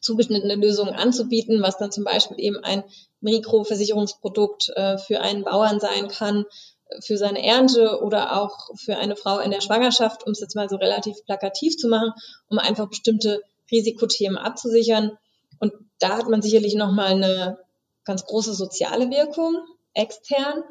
zugeschnittene 0.00 0.54
Lösungen 0.54 0.94
anzubieten, 0.94 1.62
was 1.62 1.78
dann 1.78 1.90
zum 1.90 2.04
Beispiel 2.04 2.38
eben 2.38 2.58
ein 2.58 2.84
Mikroversicherungsprodukt 3.20 4.70
äh, 4.76 4.98
für 4.98 5.20
einen 5.20 5.44
Bauern 5.44 5.80
sein 5.80 6.08
kann, 6.08 6.44
äh, 6.88 7.00
für 7.02 7.16
seine 7.16 7.44
Ernte 7.44 8.00
oder 8.02 8.40
auch 8.40 8.70
für 8.76 8.96
eine 8.98 9.16
Frau 9.16 9.38
in 9.40 9.50
der 9.50 9.60
Schwangerschaft, 9.60 10.24
um 10.24 10.32
es 10.32 10.40
jetzt 10.40 10.54
mal 10.54 10.68
so 10.68 10.76
relativ 10.76 11.16
plakativ 11.24 11.76
zu 11.76 11.88
machen, 11.88 12.12
um 12.48 12.58
einfach 12.58 12.88
bestimmte 12.88 13.42
Risikothemen 13.70 14.38
abzusichern. 14.38 15.18
Und 15.58 15.72
da 15.98 16.18
hat 16.18 16.28
man 16.28 16.42
sicherlich 16.42 16.74
nochmal 16.74 17.12
eine 17.12 17.58
ganz 18.04 18.24
große 18.24 18.54
soziale 18.54 19.10
Wirkung, 19.10 19.56
extern. 19.96 20.62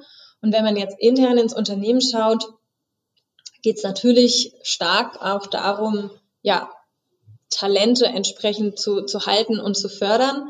Und 0.41 0.53
wenn 0.53 0.63
man 0.63 0.77
jetzt 0.77 0.95
intern 0.99 1.37
ins 1.37 1.53
Unternehmen 1.53 2.01
schaut, 2.01 2.45
geht 3.61 3.77
es 3.77 3.83
natürlich 3.83 4.53
stark 4.63 5.21
auch 5.21 5.47
darum, 5.47 6.11
ja, 6.41 6.69
Talente 7.49 8.05
entsprechend 8.05 8.79
zu, 8.79 9.05
zu 9.05 9.25
halten 9.25 9.59
und 9.59 9.75
zu 9.75 9.89
fördern. 9.89 10.49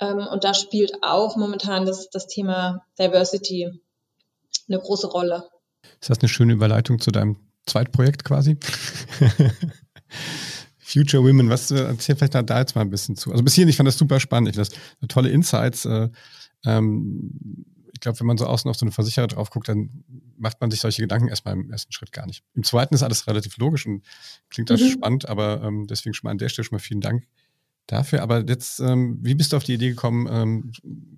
Ähm, 0.00 0.18
und 0.18 0.44
da 0.44 0.54
spielt 0.54 1.02
auch 1.02 1.36
momentan 1.36 1.86
das, 1.86 2.10
das 2.10 2.26
Thema 2.26 2.84
Diversity 2.98 3.70
eine 4.68 4.78
große 4.78 5.08
Rolle. 5.08 5.48
Ist 6.00 6.10
das 6.10 6.20
eine 6.20 6.28
schöne 6.28 6.52
Überleitung 6.52 7.00
zu 7.00 7.10
deinem 7.10 7.36
Zweitprojekt 7.66 8.24
quasi? 8.24 8.58
Future 10.78 11.24
Women, 11.24 11.48
was 11.48 11.70
äh, 11.70 11.84
erzähl 11.84 12.16
vielleicht 12.16 12.34
da, 12.34 12.42
da 12.42 12.58
jetzt 12.58 12.74
mal 12.74 12.82
ein 12.82 12.90
bisschen 12.90 13.16
zu. 13.16 13.30
Also 13.30 13.42
bis 13.42 13.54
hierhin, 13.54 13.70
ich 13.70 13.76
fand 13.76 13.86
das 13.86 13.96
super 13.96 14.20
spannend. 14.20 14.50
Ich 14.50 14.56
das 14.56 14.70
tolle 15.08 15.30
Insights. 15.30 15.84
Äh, 15.84 16.10
ähm, 16.64 17.64
glaube, 18.02 18.20
wenn 18.20 18.26
man 18.26 18.36
so 18.36 18.46
außen 18.46 18.70
auf 18.70 18.76
so 18.76 18.84
eine 18.84 18.92
Versicherer 18.92 19.26
drauf 19.26 19.50
guckt, 19.50 19.68
dann 19.68 20.04
macht 20.36 20.60
man 20.60 20.70
sich 20.70 20.80
solche 20.80 21.00
Gedanken 21.02 21.28
erstmal 21.28 21.54
im 21.54 21.70
ersten 21.70 21.92
Schritt 21.92 22.12
gar 22.12 22.26
nicht. 22.26 22.44
Im 22.54 22.64
zweiten 22.64 22.94
ist 22.94 23.02
alles 23.02 23.26
relativ 23.26 23.56
logisch 23.56 23.86
und 23.86 24.04
klingt 24.50 24.70
auch 24.70 24.78
mhm. 24.78 24.90
spannend, 24.90 25.28
aber 25.28 25.62
ähm, 25.62 25.86
deswegen 25.86 26.12
schon 26.12 26.28
mal 26.28 26.32
an 26.32 26.38
der 26.38 26.50
Stelle 26.50 26.64
schon 26.64 26.76
mal 26.76 26.82
vielen 26.82 27.00
Dank 27.00 27.26
dafür. 27.86 28.22
Aber 28.22 28.44
jetzt, 28.46 28.80
ähm, 28.80 29.18
wie 29.22 29.34
bist 29.34 29.52
du 29.52 29.56
auf 29.56 29.64
die 29.64 29.74
Idee 29.74 29.90
gekommen, 29.90 30.28
ähm, 30.30 30.72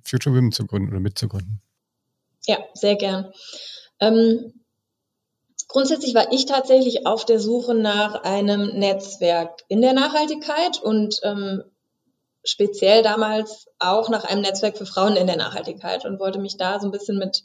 Future 0.05 0.35
Women 0.37 0.53
zu 0.53 0.67
gründen 0.67 0.91
oder 0.91 1.01
mitzugründen? 1.01 1.61
Ja, 2.47 2.59
sehr 2.75 2.97
gern. 2.97 3.33
Ähm, 4.01 4.53
grundsätzlich 5.69 6.15
war 6.15 6.33
ich 6.33 6.47
tatsächlich 6.47 7.07
auf 7.07 7.25
der 7.25 7.41
Suche 7.41 7.75
nach 7.75 8.23
einem 8.23 8.79
Netzwerk 8.79 9.63
in 9.69 9.81
der 9.81 9.95
Nachhaltigkeit 9.95 10.81
und 10.83 11.21
ähm, 11.23 11.63
speziell 12.45 13.03
damals 13.03 13.67
auch 13.79 14.09
nach 14.09 14.25
einem 14.25 14.43
Netzwerk 14.43 14.77
für 14.77 14.87
Frauen 14.87 15.17
in 15.17 15.27
der 15.27 15.37
Nachhaltigkeit 15.37 16.05
und 16.05 16.21
wollte 16.21 16.39
mich 16.39 16.57
da 16.57 16.79
so 16.79 16.87
ein 16.87 16.93
bisschen 16.93 17.19
mit, 17.19 17.43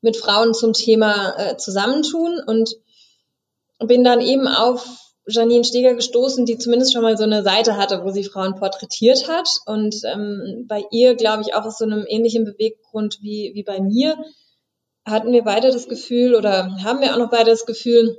mit 0.00 0.16
Frauen 0.16 0.54
zum 0.54 0.72
Thema 0.72 1.34
äh, 1.38 1.56
zusammentun 1.56 2.40
und 2.46 2.70
bin 3.86 4.04
dann 4.04 4.20
eben 4.20 4.46
auf 4.48 4.86
Janine 5.26 5.64
Steger 5.64 5.94
gestoßen, 5.94 6.44
die 6.44 6.58
zumindest 6.58 6.92
schon 6.92 7.02
mal 7.02 7.16
so 7.16 7.24
eine 7.24 7.42
Seite 7.42 7.76
hatte, 7.76 8.04
wo 8.04 8.10
sie 8.10 8.24
Frauen 8.24 8.56
porträtiert 8.56 9.26
hat. 9.28 9.48
Und 9.64 9.96
ähm, 10.04 10.66
bei 10.68 10.84
ihr, 10.90 11.14
glaube 11.14 11.42
ich, 11.42 11.54
auch 11.54 11.64
aus 11.64 11.78
so 11.78 11.84
einem 11.84 12.04
ähnlichen 12.06 12.44
Beweggrund 12.44 13.18
wie, 13.22 13.52
wie 13.54 13.62
bei 13.62 13.80
mir, 13.80 14.16
hatten 15.06 15.32
wir 15.32 15.42
beide 15.42 15.70
das 15.70 15.88
Gefühl 15.88 16.34
oder 16.34 16.76
haben 16.82 17.00
wir 17.00 17.14
auch 17.14 17.18
noch 17.18 17.30
beide 17.30 17.50
das 17.50 17.66
Gefühl, 17.66 18.18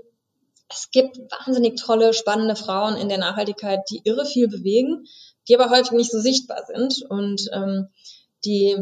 es 0.70 0.90
gibt 0.92 1.18
wahnsinnig 1.18 1.80
tolle, 1.80 2.14
spannende 2.14 2.56
Frauen 2.56 2.98
in 2.98 3.10
der 3.10 3.20
Nachhaltigkeit, 3.20 3.82
die 3.92 4.02
irre 4.04 4.26
viel 4.26 4.48
bewegen, 4.48 5.06
die 5.48 5.58
aber 5.58 5.70
häufig 5.70 5.92
nicht 5.92 6.12
so 6.12 6.20
sichtbar 6.20 6.66
sind 6.66 7.04
und 7.10 7.50
ähm, 7.54 7.88
die 8.46 8.78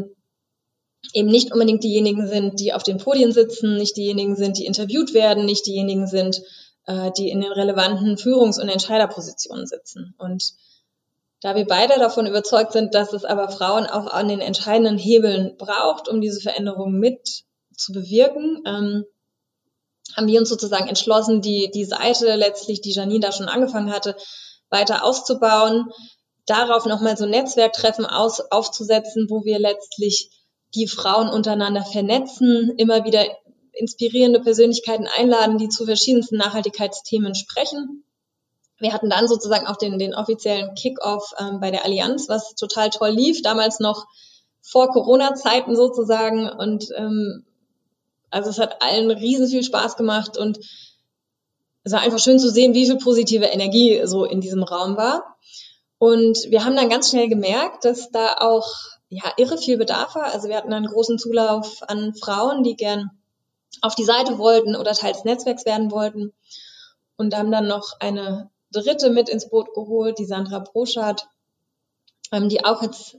eben 1.12 1.28
nicht 1.28 1.52
unbedingt 1.52 1.84
diejenigen 1.84 2.26
sind, 2.26 2.60
die 2.60 2.72
auf 2.72 2.82
den 2.82 2.98
Podien 2.98 3.32
sitzen, 3.32 3.76
nicht 3.76 3.96
diejenigen 3.96 4.36
sind, 4.36 4.58
die 4.58 4.66
interviewt 4.66 5.14
werden, 5.14 5.44
nicht 5.44 5.66
diejenigen 5.66 6.06
sind, 6.06 6.42
äh, 6.86 7.10
die 7.18 7.28
in 7.28 7.40
den 7.40 7.52
relevanten 7.52 8.16
Führungs- 8.16 8.60
und 8.60 8.68
Entscheiderpositionen 8.68 9.66
sitzen. 9.66 10.14
Und 10.18 10.54
da 11.40 11.54
wir 11.54 11.66
beide 11.66 11.98
davon 11.98 12.26
überzeugt 12.26 12.72
sind, 12.72 12.94
dass 12.94 13.12
es 13.12 13.24
aber 13.24 13.50
Frauen 13.50 13.86
auch 13.86 14.06
an 14.06 14.28
den 14.28 14.40
entscheidenden 14.40 14.96
Hebeln 14.96 15.56
braucht, 15.58 16.08
um 16.08 16.20
diese 16.20 16.40
Veränderungen 16.40 16.98
mit 16.98 17.44
zu 17.76 17.92
bewirken, 17.92 18.62
ähm, 18.66 19.04
haben 20.16 20.26
wir 20.26 20.38
uns 20.38 20.48
sozusagen 20.48 20.88
entschlossen, 20.88 21.42
die, 21.42 21.70
die 21.72 21.84
Seite 21.84 22.36
letztlich, 22.36 22.80
die 22.80 22.92
Janine 22.92 23.20
da 23.20 23.32
schon 23.32 23.48
angefangen 23.48 23.92
hatte, 23.92 24.16
weiter 24.70 25.04
auszubauen, 25.04 25.90
darauf 26.46 26.86
nochmal 26.86 27.16
so 27.16 27.26
Netzwerktreffen 27.26 28.06
aus, 28.06 28.40
aufzusetzen, 28.40 29.26
wo 29.30 29.44
wir 29.44 29.58
letztlich 29.58 30.30
die 30.74 30.88
Frauen 30.88 31.28
untereinander 31.28 31.84
vernetzen, 31.84 32.74
immer 32.76 33.04
wieder 33.04 33.24
inspirierende 33.72 34.40
Persönlichkeiten 34.40 35.06
einladen, 35.06 35.58
die 35.58 35.68
zu 35.68 35.84
verschiedensten 35.84 36.36
Nachhaltigkeitsthemen 36.36 37.34
sprechen. 37.34 38.04
Wir 38.78 38.92
hatten 38.92 39.10
dann 39.10 39.28
sozusagen 39.28 39.66
auch 39.66 39.76
den, 39.76 39.98
den 39.98 40.14
offiziellen 40.14 40.74
Kickoff 40.74 41.32
ähm, 41.38 41.60
bei 41.60 41.70
der 41.70 41.84
Allianz, 41.84 42.28
was 42.28 42.54
total 42.54 42.90
toll 42.90 43.10
lief, 43.10 43.42
damals 43.42 43.80
noch 43.80 44.06
vor 44.62 44.88
Corona-Zeiten 44.88 45.76
sozusagen. 45.76 46.48
Und 46.48 46.88
ähm, 46.96 47.44
also 48.30 48.50
es 48.50 48.58
hat 48.58 48.82
allen 48.82 49.10
riesen 49.10 49.46
viel 49.48 49.62
Spaß 49.62 49.96
gemacht 49.96 50.36
und 50.36 50.58
es 51.84 51.92
war 51.92 52.00
einfach 52.00 52.18
schön 52.18 52.38
zu 52.38 52.50
sehen, 52.50 52.74
wie 52.74 52.86
viel 52.86 52.96
positive 52.96 53.44
Energie 53.44 54.00
so 54.04 54.24
in 54.24 54.40
diesem 54.40 54.62
Raum 54.62 54.96
war. 54.96 55.36
Und 55.98 56.38
wir 56.50 56.64
haben 56.64 56.76
dann 56.76 56.88
ganz 56.88 57.10
schnell 57.10 57.28
gemerkt, 57.28 57.84
dass 57.84 58.10
da 58.10 58.36
auch 58.38 58.68
ja 59.08 59.22
irre 59.36 59.58
viel 59.58 59.78
Bedarf 59.78 60.14
war. 60.14 60.32
Also 60.32 60.48
wir 60.48 60.56
hatten 60.56 60.72
einen 60.72 60.86
großen 60.86 61.18
Zulauf 61.18 61.82
an 61.88 62.14
Frauen, 62.14 62.62
die 62.62 62.76
gern 62.76 63.10
auf 63.80 63.94
die 63.94 64.04
Seite 64.04 64.38
wollten 64.38 64.76
oder 64.76 64.92
Teil 64.92 65.12
des 65.12 65.24
Netzwerks 65.24 65.64
werden 65.64 65.90
wollten. 65.90 66.32
Und 67.16 67.36
haben 67.36 67.52
dann 67.52 67.68
noch 67.68 68.00
eine 68.00 68.50
dritte 68.72 69.10
mit 69.10 69.28
ins 69.28 69.48
Boot 69.48 69.72
geholt, 69.72 70.18
die 70.18 70.24
Sandra 70.24 70.58
Broschardt, 70.58 71.28
ähm, 72.32 72.48
die 72.48 72.64
auch 72.64 72.82
jetzt 72.82 73.16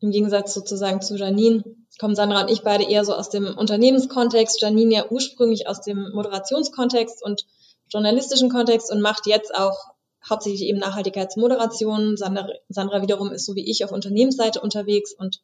im 0.00 0.10
Gegensatz 0.10 0.52
sozusagen 0.52 1.00
zu 1.00 1.16
Janine 1.16 1.62
kommen 1.98 2.14
Sandra 2.14 2.42
und 2.42 2.50
ich 2.50 2.62
beide 2.62 2.84
eher 2.84 3.04
so 3.04 3.14
aus 3.14 3.30
dem 3.30 3.56
Unternehmenskontext, 3.56 4.60
Janine 4.60 4.94
ja 4.94 5.10
ursprünglich 5.10 5.68
aus 5.68 5.80
dem 5.80 6.10
Moderationskontext 6.12 7.22
und 7.22 7.46
journalistischen 7.88 8.50
Kontext 8.50 8.92
und 8.92 9.00
macht 9.00 9.26
jetzt 9.26 9.54
auch 9.54 9.92
hauptsächlich 10.28 10.62
eben 10.62 10.78
Nachhaltigkeitsmoderation. 10.78 12.16
Sandra, 12.16 12.48
Sandra 12.68 13.02
wiederum 13.02 13.32
ist 13.32 13.46
so 13.46 13.54
wie 13.54 13.68
ich 13.68 13.84
auf 13.84 13.92
Unternehmensseite 13.92 14.60
unterwegs 14.60 15.12
und 15.12 15.40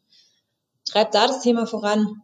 treibt 0.84 1.14
da 1.14 1.26
das 1.26 1.42
Thema 1.42 1.66
voran. 1.66 2.22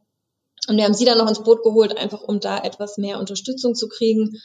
Und 0.68 0.76
wir 0.76 0.84
haben 0.84 0.94
sie 0.94 1.04
dann 1.04 1.18
noch 1.18 1.28
ins 1.28 1.42
Boot 1.42 1.62
geholt, 1.62 1.96
einfach 1.96 2.22
um 2.22 2.40
da 2.40 2.58
etwas 2.58 2.98
mehr 2.98 3.18
Unterstützung 3.18 3.74
zu 3.74 3.88
kriegen. 3.88 4.40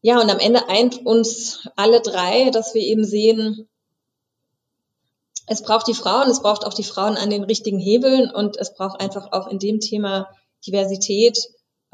Ja, 0.00 0.20
und 0.20 0.30
am 0.30 0.38
Ende 0.38 0.68
eint 0.68 1.04
uns 1.06 1.68
alle 1.76 2.00
drei, 2.00 2.50
dass 2.50 2.74
wir 2.74 2.82
eben 2.82 3.04
sehen, 3.04 3.68
es 5.46 5.62
braucht 5.62 5.86
die 5.88 5.94
Frauen, 5.94 6.30
es 6.30 6.40
braucht 6.40 6.64
auch 6.64 6.74
die 6.74 6.84
Frauen 6.84 7.16
an 7.16 7.30
den 7.30 7.44
richtigen 7.44 7.78
Hebeln 7.78 8.30
und 8.30 8.56
es 8.56 8.74
braucht 8.74 9.00
einfach 9.00 9.32
auch 9.32 9.46
in 9.48 9.58
dem 9.58 9.80
Thema 9.80 10.28
Diversität, 10.66 11.38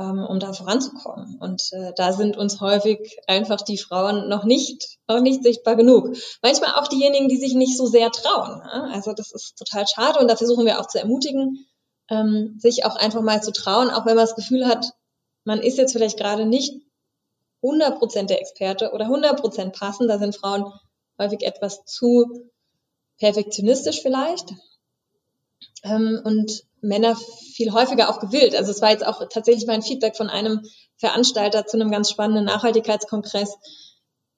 ähm, 0.00 0.24
um 0.24 0.40
da 0.40 0.52
voranzukommen. 0.54 1.36
Und 1.38 1.72
äh, 1.72 1.92
da 1.94 2.12
sind 2.12 2.38
uns 2.38 2.60
häufig 2.60 3.18
einfach 3.26 3.60
die 3.60 3.76
Frauen 3.76 4.28
noch 4.28 4.44
nicht, 4.44 4.98
noch 5.06 5.20
nicht 5.20 5.42
sichtbar 5.42 5.76
genug. 5.76 6.16
Manchmal 6.42 6.72
auch 6.72 6.88
diejenigen, 6.88 7.28
die 7.28 7.36
sich 7.36 7.54
nicht 7.54 7.76
so 7.76 7.86
sehr 7.86 8.10
trauen. 8.10 8.60
Ne? 8.60 8.90
Also 8.94 9.12
das 9.12 9.30
ist 9.30 9.58
total 9.58 9.86
schade 9.86 10.18
und 10.18 10.28
da 10.28 10.36
versuchen 10.36 10.64
wir 10.64 10.80
auch 10.80 10.86
zu 10.86 10.98
ermutigen, 10.98 11.66
ähm, 12.08 12.56
sich 12.58 12.86
auch 12.86 12.96
einfach 12.96 13.20
mal 13.20 13.42
zu 13.42 13.52
trauen, 13.52 13.90
auch 13.90 14.06
wenn 14.06 14.16
man 14.16 14.24
das 14.24 14.36
Gefühl 14.36 14.66
hat, 14.66 14.92
man 15.44 15.60
ist 15.60 15.76
jetzt 15.76 15.92
vielleicht 15.92 16.18
gerade 16.18 16.46
nicht 16.46 16.74
100% 17.62 18.26
der 18.26 18.40
Experte 18.40 18.92
oder 18.92 19.06
100% 19.06 19.70
passend. 19.70 20.08
Da 20.08 20.18
sind 20.18 20.34
Frauen 20.34 20.72
häufig 21.18 21.42
etwas 21.42 21.84
zu 21.84 22.50
perfektionistisch 23.18 24.00
vielleicht 24.00 24.54
ähm, 25.82 26.20
und 26.24 26.64
Männer 26.80 27.16
viel 27.16 27.72
häufiger 27.72 28.10
auch 28.10 28.20
gewillt. 28.20 28.54
Also 28.54 28.70
es 28.70 28.80
war 28.80 28.90
jetzt 28.90 29.06
auch 29.06 29.22
tatsächlich 29.28 29.66
mein 29.66 29.82
Feedback 29.82 30.16
von 30.16 30.28
einem 30.28 30.60
Veranstalter 30.96 31.66
zu 31.66 31.76
einem 31.76 31.90
ganz 31.90 32.10
spannenden 32.10 32.44
Nachhaltigkeitskongress, 32.44 33.56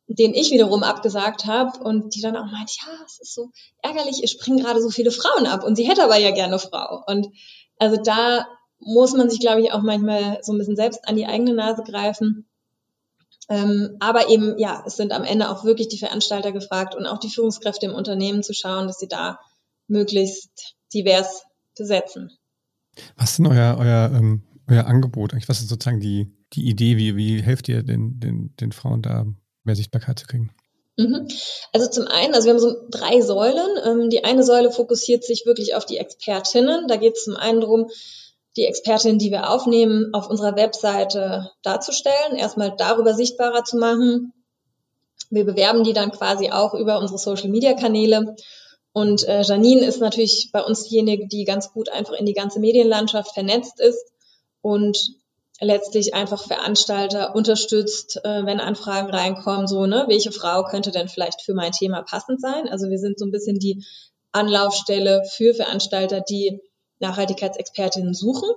den 0.07 0.35
ich 0.35 0.51
wiederum 0.51 0.83
abgesagt 0.83 1.47
habe 1.47 1.79
und 1.83 2.15
die 2.15 2.21
dann 2.21 2.37
auch 2.37 2.51
meint, 2.51 2.71
ja, 2.81 2.93
es 3.07 3.21
ist 3.21 3.35
so 3.35 3.51
ärgerlich, 3.83 4.23
es 4.23 4.31
springen 4.31 4.63
gerade 4.63 4.83
so 4.83 4.91
viele 4.91 5.11
Frauen 5.11 5.47
ab 5.47 5.65
und 5.65 5.77
sie 5.77 5.89
hätte 5.89 6.05
aber 6.05 6.17
ja 6.17 6.33
gerne 6.33 6.59
Frau. 6.59 7.03
Und 7.07 7.29
also 7.79 7.97
da 8.03 8.47
muss 8.79 9.13
man 9.13 9.31
sich, 9.31 9.41
glaube 9.41 9.61
ich, 9.61 9.73
auch 9.73 9.83
manchmal 9.83 10.39
so 10.43 10.53
ein 10.53 10.59
bisschen 10.59 10.77
selbst 10.77 11.09
an 11.09 11.17
die 11.17 11.27
eigene 11.27 11.55
Nase 11.55 11.83
greifen 11.83 12.47
ähm, 13.49 13.97
aber 14.01 14.31
eben, 14.31 14.59
ja, 14.59 14.83
es 14.87 14.97
sind 14.97 15.13
am 15.13 15.25
Ende 15.25 15.51
auch 15.51 15.65
wirklich 15.65 15.89
die 15.89 15.99
Veranstalter 15.99 16.53
gefragt 16.53 16.95
und 16.95 17.07
auch 17.07 17.19
die 17.19 17.29
Führungskräfte 17.29 17.87
im 17.87 17.95
Unternehmen 17.95 18.43
zu 18.43 18.55
schauen, 18.55 18.87
dass 18.87 18.99
sie 18.99 19.09
da 19.09 19.41
möglichst 19.89 20.75
divers 20.95 21.43
besetzen. 21.77 22.33
Was 23.17 23.31
ist 23.31 23.39
denn 23.39 23.47
euer, 23.47 23.77
euer, 23.79 24.11
ähm, 24.15 24.43
euer 24.69 24.87
Angebot? 24.87 25.33
Was 25.49 25.61
ist 25.61 25.69
sozusagen 25.69 26.01
die, 26.01 26.31
die 26.53 26.69
Idee? 26.69 26.97
Wie, 26.97 27.17
wie 27.17 27.43
helft 27.43 27.69
ihr 27.69 27.83
den, 27.83 28.21
den, 28.21 28.55
den 28.57 28.73
Frauen 28.73 29.03
da 29.03 29.27
mehr 29.65 29.77
Sichtbarkeit 29.77 30.19
zu 30.19 30.27
kriegen? 30.27 30.51
Mhm. 30.97 31.29
Also 31.73 31.89
zum 31.89 32.07
einen, 32.07 32.35
also 32.35 32.47
wir 32.47 32.53
haben 32.53 32.61
so 32.61 32.77
drei 32.91 33.21
Säulen. 33.21 33.69
Ähm, 33.85 34.11
die 34.11 34.25
eine 34.25 34.45
Säule 34.45 34.71
fokussiert 34.71 35.25
sich 35.25 35.47
wirklich 35.47 35.75
auf 35.75 35.87
die 35.87 35.99
Expertinnen. 35.99 36.87
Da 36.89 36.97
geht 36.97 37.17
es 37.17 37.25
zum 37.25 37.37
einen 37.37 37.61
darum, 37.61 37.91
die 38.57 38.67
Expertin, 38.67 39.19
die 39.19 39.31
wir 39.31 39.49
aufnehmen, 39.49 40.13
auf 40.13 40.29
unserer 40.29 40.57
Webseite 40.57 41.51
darzustellen, 41.63 42.37
erstmal 42.37 42.75
darüber 42.77 43.15
sichtbarer 43.15 43.65
zu 43.65 43.79
machen. 43.79 44.35
Wir 45.31 45.47
bewerben 45.47 45.85
die 45.85 45.95
dann 45.95 46.11
quasi 46.11 46.51
auch 46.51 46.75
über 46.75 46.99
unsere 46.99 47.19
Social-Media-Kanäle. 47.19 48.37
Und 48.93 49.27
äh, 49.27 49.43
Janine 49.43 49.87
ist 49.87 50.01
natürlich 50.01 50.51
bei 50.53 50.63
uns 50.63 50.85
diejenige, 50.85 51.27
die 51.27 51.45
ganz 51.45 51.73
gut 51.73 51.89
einfach 51.89 52.15
in 52.15 52.27
die 52.27 52.35
ganze 52.35 52.61
Medienlandschaft 52.61 53.33
vernetzt 53.33 53.81
ist 53.81 54.13
und 54.61 55.17
letztlich 55.61 56.15
einfach 56.15 56.47
Veranstalter 56.47 57.35
unterstützt, 57.35 58.21
äh, 58.25 58.45
wenn 58.45 58.61
Anfragen 58.61 59.11
reinkommen, 59.11 59.67
so, 59.67 59.87
ne, 59.87 60.05
welche 60.09 60.33
Frau 60.33 60.65
könnte 60.65 60.91
denn 60.91 61.09
vielleicht 61.09 61.43
für 61.43 61.55
mein 61.55 61.73
Thema 61.73 62.03
passend 62.03 62.41
sein? 62.41 62.69
Also 62.69 62.91
wir 62.91 62.99
sind 62.99 63.19
so 63.19 63.25
ein 63.25 63.31
bisschen 63.31 63.59
die 63.59 63.85
Anlaufstelle 64.33 65.23
für 65.25 65.55
Veranstalter, 65.55 66.21
die 66.21 66.61
Nachhaltigkeitsexpertinnen 66.99 68.13
suchen. 68.13 68.51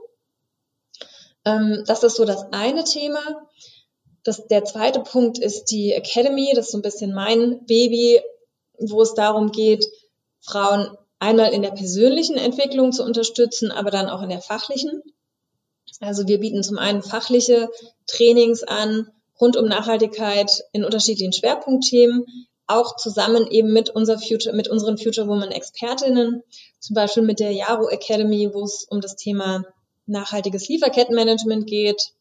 Ähm, 1.46 1.84
das 1.86 2.04
ist 2.04 2.16
so 2.16 2.26
das 2.26 2.52
eine 2.52 2.84
Thema. 2.84 3.22
Das, 4.24 4.48
der 4.48 4.66
zweite 4.66 5.02
Punkt 5.02 5.38
ist 5.38 5.66
die 5.66 5.94
Academy. 5.94 6.52
Das 6.56 6.66
ist 6.66 6.72
so 6.72 6.80
ein 6.80 6.84
bisschen 6.84 7.14
mein 7.14 7.66
Baby, 7.66 8.20
wo 8.80 9.02
es 9.02 9.14
darum 9.14 9.52
geht, 9.52 9.86
Frauen 10.46 10.98
einmal 11.20 11.54
in 11.54 11.62
der 11.62 11.72
persönlichen 11.72 12.38
Entwicklung 12.38 12.92
zu 12.92 13.04
unterstützen, 13.04 13.72
aber 13.72 13.92
dann 13.92 14.10
auch 14.10 14.22
in 14.22 14.30
der 14.30 14.42
fachlichen. 14.42 15.02
Also 16.00 16.28
wir 16.28 16.40
bieten 16.40 16.64
zum 16.64 16.78
einen 16.78 17.02
fachliche 17.02 17.70
Trainings 18.08 18.64
an 18.64 19.10
rund 19.40 19.58
um 19.58 19.68
Nachhaltigkeit 19.68 20.64
in 20.72 20.86
unterschiedlichen 20.86 21.34
Schwerpunktthemen, 21.34 22.26
auch 22.68 22.96
zusammen 22.96 23.48
eben 23.50 23.74
mit, 23.74 23.90
unser 23.90 24.18
Future, 24.18 24.56
mit 24.56 24.68
unseren 24.68 24.98
Future 24.98 25.28
Woman 25.28 25.52
Expertinnen, 25.52 26.42
zum 26.80 26.94
Beispiel 26.94 27.24
mit 27.24 27.40
der 27.40 27.52
Yaro 27.52 27.90
Academy, 27.90 28.50
wo 28.54 28.64
es 28.64 28.86
um 28.90 29.02
das 29.02 29.16
Thema 29.16 29.64
nachhaltiges 30.08 30.68
Lieferkettenmanagement 30.68 31.68
geht. 31.68 32.12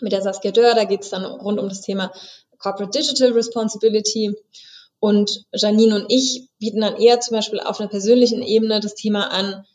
Mit 0.00 0.12
der 0.12 0.22
Saskia 0.22 0.50
Dörr, 0.50 0.74
da 0.74 0.84
geht 0.84 1.02
es 1.02 1.10
dann 1.10 1.24
rund 1.24 1.58
um 1.58 1.68
das 1.68 1.82
Thema 1.82 2.12
Corporate 2.58 2.98
Digital 2.98 3.32
Responsibility. 3.32 4.34
Und 5.02 5.46
Janine 5.52 5.96
und 5.96 6.12
ich 6.12 6.48
bieten 6.60 6.80
dann 6.80 6.94
eher 6.94 7.18
zum 7.18 7.34
Beispiel 7.34 7.58
auf 7.58 7.80
einer 7.80 7.88
persönlichen 7.88 8.40
Ebene 8.40 8.78
das 8.78 8.94
Thema 8.94 9.32
an, 9.32 9.66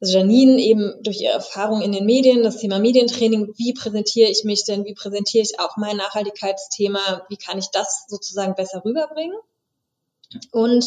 Janine 0.00 0.60
eben 0.60 0.92
durch 1.02 1.22
ihre 1.22 1.32
Erfahrung 1.32 1.80
in 1.80 1.90
den 1.90 2.04
Medien, 2.04 2.42
das 2.42 2.58
Thema 2.58 2.78
Medientraining, 2.78 3.54
wie 3.56 3.72
präsentiere 3.72 4.28
ich 4.28 4.44
mich 4.44 4.64
denn, 4.64 4.84
wie 4.84 4.92
präsentiere 4.92 5.42
ich 5.42 5.58
auch 5.58 5.78
mein 5.78 5.96
Nachhaltigkeitsthema, 5.96 7.24
wie 7.30 7.38
kann 7.38 7.56
ich 7.56 7.68
das 7.68 8.04
sozusagen 8.08 8.54
besser 8.54 8.84
rüberbringen? 8.84 9.38
Und 10.52 10.84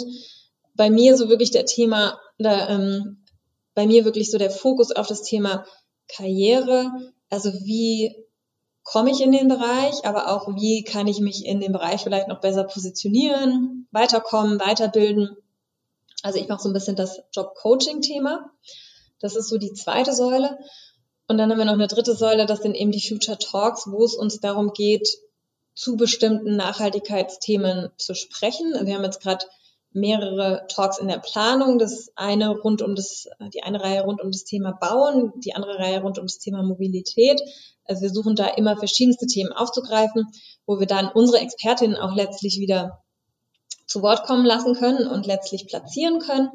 bei 0.75 0.91
mir 0.91 1.17
so 1.17 1.27
wirklich 1.27 1.49
der 1.49 1.65
Thema, 1.65 2.19
da, 2.37 2.69
ähm, 2.69 3.25
bei 3.73 3.87
mir 3.87 4.05
wirklich 4.05 4.29
so 4.29 4.37
der 4.37 4.51
Fokus 4.51 4.91
auf 4.91 5.07
das 5.07 5.23
Thema 5.23 5.65
Karriere, 6.07 6.91
also 7.31 7.51
wie 7.51 8.15
komme 8.91 9.11
ich 9.11 9.21
in 9.21 9.31
den 9.31 9.47
Bereich, 9.47 10.03
aber 10.03 10.29
auch 10.29 10.47
wie 10.55 10.83
kann 10.83 11.05
ich 11.05 11.19
mich 11.19 11.45
in 11.45 11.59
dem 11.59 11.73
Bereich 11.73 12.01
vielleicht 12.01 12.27
noch 12.27 12.41
besser 12.41 12.63
positionieren, 12.63 13.87
weiterkommen, 13.91 14.59
weiterbilden. 14.59 15.37
Also 16.23 16.39
ich 16.39 16.47
mache 16.47 16.63
so 16.63 16.69
ein 16.69 16.73
bisschen 16.73 16.95
das 16.95 17.21
Job-Coaching-Thema. 17.31 18.49
Das 19.19 19.35
ist 19.35 19.47
so 19.47 19.59
die 19.59 19.73
zweite 19.73 20.11
Säule. 20.11 20.57
Und 21.27 21.37
dann 21.37 21.51
haben 21.51 21.59
wir 21.59 21.65
noch 21.65 21.73
eine 21.73 21.85
dritte 21.85 22.15
Säule, 22.15 22.47
das 22.47 22.63
sind 22.63 22.73
eben 22.73 22.91
die 22.91 23.07
Future 23.07 23.37
Talks, 23.37 23.85
wo 23.85 24.03
es 24.03 24.15
uns 24.15 24.39
darum 24.39 24.73
geht, 24.73 25.07
zu 25.75 25.95
bestimmten 25.95 26.55
Nachhaltigkeitsthemen 26.55 27.91
zu 27.95 28.15
sprechen. 28.15 28.73
Wir 28.87 28.95
haben 28.95 29.03
jetzt 29.03 29.21
gerade 29.21 29.45
mehrere 29.91 30.65
Talks 30.67 30.99
in 30.99 31.07
der 31.07 31.19
Planung. 31.19 31.79
Das 31.79 32.11
eine 32.15 32.49
rund 32.49 32.81
um 32.81 32.95
das, 32.95 33.27
die 33.53 33.63
eine 33.63 33.81
Reihe 33.81 34.03
rund 34.03 34.21
um 34.21 34.31
das 34.31 34.43
Thema 34.43 34.71
Bauen, 34.71 35.33
die 35.43 35.55
andere 35.55 35.79
Reihe 35.79 36.01
rund 36.01 36.19
um 36.19 36.25
das 36.25 36.39
Thema 36.39 36.63
Mobilität. 36.63 37.41
Also 37.85 38.03
wir 38.03 38.09
suchen 38.09 38.35
da 38.35 38.47
immer 38.47 38.77
verschiedenste 38.77 39.25
Themen 39.25 39.51
aufzugreifen, 39.51 40.27
wo 40.65 40.79
wir 40.79 40.87
dann 40.87 41.09
unsere 41.11 41.39
Expertinnen 41.39 41.97
auch 41.97 42.15
letztlich 42.15 42.59
wieder 42.59 43.01
zu 43.87 44.03
Wort 44.03 44.23
kommen 44.25 44.45
lassen 44.45 44.75
können 44.75 45.07
und 45.07 45.25
letztlich 45.25 45.65
platzieren 45.67 46.19
können. 46.19 46.51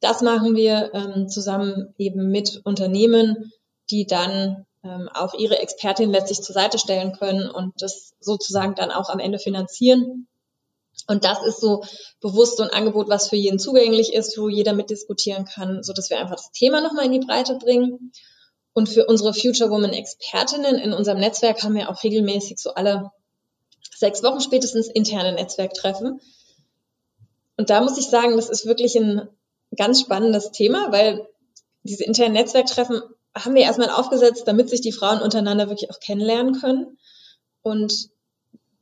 Das 0.00 0.20
machen 0.20 0.54
wir 0.54 0.92
ähm, 0.94 1.28
zusammen 1.28 1.94
eben 1.96 2.30
mit 2.30 2.60
Unternehmen, 2.64 3.52
die 3.90 4.06
dann 4.06 4.66
ähm, 4.84 5.08
auch 5.12 5.34
ihre 5.34 5.58
Expertin 5.58 6.10
letztlich 6.10 6.42
zur 6.42 6.54
Seite 6.54 6.78
stellen 6.78 7.12
können 7.12 7.50
und 7.50 7.72
das 7.80 8.14
sozusagen 8.20 8.74
dann 8.74 8.90
auch 8.90 9.08
am 9.08 9.18
Ende 9.18 9.38
finanzieren. 9.38 10.28
Und 11.08 11.24
das 11.24 11.42
ist 11.42 11.60
so 11.60 11.82
bewusst 12.20 12.58
so 12.58 12.62
ein 12.62 12.70
Angebot, 12.70 13.08
was 13.08 13.28
für 13.28 13.36
jeden 13.36 13.58
zugänglich 13.58 14.12
ist, 14.12 14.36
wo 14.38 14.48
jeder 14.48 14.74
mitdiskutieren 14.74 15.46
kann, 15.46 15.82
so 15.82 15.94
dass 15.94 16.10
wir 16.10 16.18
einfach 16.18 16.36
das 16.36 16.52
Thema 16.52 16.82
nochmal 16.82 17.06
in 17.06 17.12
die 17.12 17.26
Breite 17.26 17.56
bringen. 17.56 18.12
Und 18.74 18.90
für 18.90 19.06
unsere 19.06 19.32
Future 19.32 19.70
Woman 19.70 19.94
Expertinnen 19.94 20.76
in 20.76 20.92
unserem 20.92 21.18
Netzwerk 21.18 21.62
haben 21.62 21.74
wir 21.74 21.88
auch 21.88 22.04
regelmäßig 22.04 22.58
so 22.58 22.74
alle 22.74 23.10
sechs 23.96 24.22
Wochen 24.22 24.40
spätestens 24.40 24.86
interne 24.86 25.32
Netzwerktreffen. 25.32 26.20
Und 27.56 27.70
da 27.70 27.80
muss 27.80 27.98
ich 27.98 28.06
sagen, 28.06 28.36
das 28.36 28.50
ist 28.50 28.66
wirklich 28.66 28.94
ein 28.94 29.28
ganz 29.76 30.00
spannendes 30.02 30.52
Thema, 30.52 30.92
weil 30.92 31.26
diese 31.84 32.04
internen 32.04 32.34
Netzwerktreffen 32.34 33.02
haben 33.34 33.54
wir 33.54 33.62
erstmal 33.62 33.90
aufgesetzt, 33.90 34.42
damit 34.46 34.68
sich 34.68 34.82
die 34.82 34.92
Frauen 34.92 35.22
untereinander 35.22 35.70
wirklich 35.70 35.90
auch 35.90 36.00
kennenlernen 36.00 36.60
können 36.60 36.98
und 37.62 38.10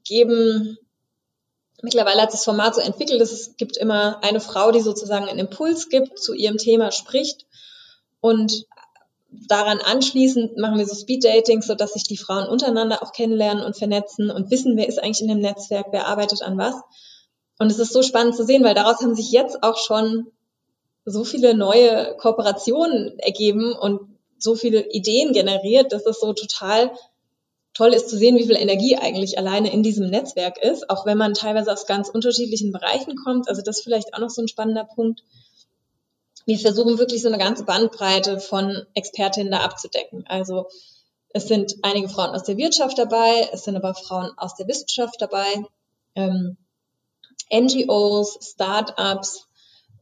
geben 0.04 0.76
Mittlerweile 1.82 2.22
hat 2.22 2.30
sich 2.30 2.38
das 2.38 2.44
Format 2.44 2.74
so 2.74 2.80
entwickelt, 2.80 3.20
dass 3.20 3.32
es 3.32 3.56
gibt 3.56 3.76
immer 3.76 4.22
eine 4.22 4.40
Frau, 4.40 4.70
die 4.72 4.80
sozusagen 4.80 5.28
einen 5.28 5.38
Impuls 5.38 5.88
gibt, 5.88 6.18
zu 6.18 6.32
ihrem 6.32 6.56
Thema 6.56 6.90
spricht 6.90 7.46
und 8.20 8.66
daran 9.30 9.80
anschließend 9.80 10.56
machen 10.56 10.78
wir 10.78 10.86
so 10.86 10.94
Speed-Datings, 10.94 11.66
sodass 11.66 11.92
sich 11.92 12.04
die 12.04 12.16
Frauen 12.16 12.48
untereinander 12.48 13.02
auch 13.02 13.12
kennenlernen 13.12 13.64
und 13.64 13.76
vernetzen 13.76 14.30
und 14.30 14.50
wissen, 14.50 14.76
wer 14.76 14.88
ist 14.88 14.98
eigentlich 14.98 15.20
in 15.20 15.28
dem 15.28 15.40
Netzwerk, 15.40 15.88
wer 15.90 16.06
arbeitet 16.06 16.42
an 16.42 16.56
was. 16.56 16.74
Und 17.58 17.70
es 17.70 17.78
ist 17.78 17.92
so 17.92 18.02
spannend 18.02 18.36
zu 18.36 18.44
sehen, 18.44 18.64
weil 18.64 18.74
daraus 18.74 19.00
haben 19.00 19.14
sich 19.14 19.30
jetzt 19.30 19.62
auch 19.62 19.76
schon 19.78 20.26
so 21.04 21.24
viele 21.24 21.54
neue 21.54 22.16
Kooperationen 22.16 23.18
ergeben 23.18 23.74
und 23.74 24.00
so 24.38 24.54
viele 24.54 24.90
Ideen 24.90 25.32
generiert, 25.32 25.92
dass 25.92 26.04
es 26.06 26.20
so 26.20 26.32
total 26.32 26.90
toll 27.76 27.92
ist 27.92 28.08
zu 28.08 28.16
sehen, 28.16 28.38
wie 28.38 28.46
viel 28.46 28.56
Energie 28.56 28.96
eigentlich 28.96 29.36
alleine 29.36 29.70
in 29.70 29.82
diesem 29.82 30.08
Netzwerk 30.08 30.56
ist, 30.56 30.88
auch 30.88 31.04
wenn 31.04 31.18
man 31.18 31.34
teilweise 31.34 31.70
aus 31.70 31.86
ganz 31.86 32.08
unterschiedlichen 32.08 32.72
Bereichen 32.72 33.16
kommt. 33.16 33.48
Also 33.48 33.60
das 33.60 33.78
ist 33.78 33.84
vielleicht 33.84 34.14
auch 34.14 34.18
noch 34.18 34.30
so 34.30 34.40
ein 34.40 34.48
spannender 34.48 34.84
Punkt. 34.84 35.22
Wir 36.46 36.58
versuchen 36.58 36.98
wirklich 36.98 37.20
so 37.20 37.28
eine 37.28 37.38
ganze 37.38 37.64
Bandbreite 37.64 38.40
von 38.40 38.86
Expertinnen 38.94 39.52
da 39.52 39.58
abzudecken. 39.58 40.24
Also 40.26 40.66
es 41.30 41.48
sind 41.48 41.74
einige 41.82 42.08
Frauen 42.08 42.34
aus 42.34 42.44
der 42.44 42.56
Wirtschaft 42.56 42.96
dabei, 42.96 43.46
es 43.52 43.64
sind 43.64 43.76
aber 43.76 43.94
Frauen 43.94 44.30
aus 44.38 44.54
der 44.54 44.68
Wissenschaft 44.68 45.16
dabei, 45.20 45.46
ähm, 46.14 46.56
NGOs, 47.52 48.38
Startups, 48.52 49.46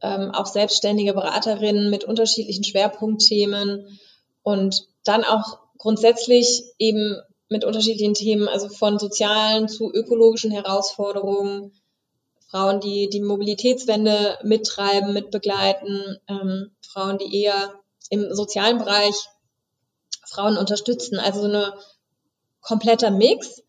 ähm, 0.01 0.31
auch 0.31 0.45
selbstständige 0.45 1.13
Beraterinnen 1.13 1.89
mit 1.89 2.05
unterschiedlichen 2.05 2.63
Schwerpunktthemen 2.63 3.99
und 4.43 4.87
dann 5.03 5.25
auch 5.25 5.59
grundsätzlich 5.77 6.63
eben 6.79 7.21
mit 7.49 7.63
unterschiedlichen 7.63 8.13
Themen, 8.13 8.47
also 8.47 8.69
von 8.69 8.99
sozialen 8.99 9.67
zu 9.67 9.91
ökologischen 9.93 10.51
Herausforderungen, 10.51 11.71
Frauen, 12.49 12.79
die 12.79 13.09
die 13.09 13.21
Mobilitätswende 13.21 14.37
mittreiben, 14.43 15.13
mitbegleiten, 15.13 16.19
ähm, 16.27 16.71
Frauen, 16.81 17.17
die 17.17 17.43
eher 17.43 17.73
im 18.09 18.33
sozialen 18.33 18.77
Bereich 18.77 19.15
Frauen 20.25 20.57
unterstützen. 20.57 21.19
Also 21.19 21.41
so 21.41 21.47
eine 21.47 21.73
kompletter 22.61 23.11
Mix, 23.11 23.61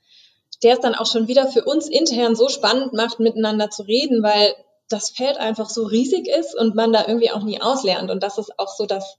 der 0.62 0.74
es 0.74 0.80
dann 0.80 0.94
auch 0.94 1.06
schon 1.06 1.28
wieder 1.28 1.48
für 1.48 1.64
uns 1.64 1.88
intern 1.88 2.34
so 2.34 2.48
spannend 2.48 2.92
macht, 2.92 3.20
miteinander 3.20 3.70
zu 3.70 3.82
reden, 3.82 4.22
weil 4.22 4.54
das 4.88 5.10
Feld 5.10 5.36
einfach 5.36 5.68
so 5.68 5.84
riesig 5.84 6.28
ist 6.28 6.54
und 6.54 6.74
man 6.74 6.92
da 6.92 7.06
irgendwie 7.06 7.30
auch 7.30 7.42
nie 7.42 7.60
auslernt. 7.60 8.10
Und 8.10 8.22
das 8.22 8.38
ist 8.38 8.58
auch 8.58 8.74
so 8.74 8.86
das 8.86 9.18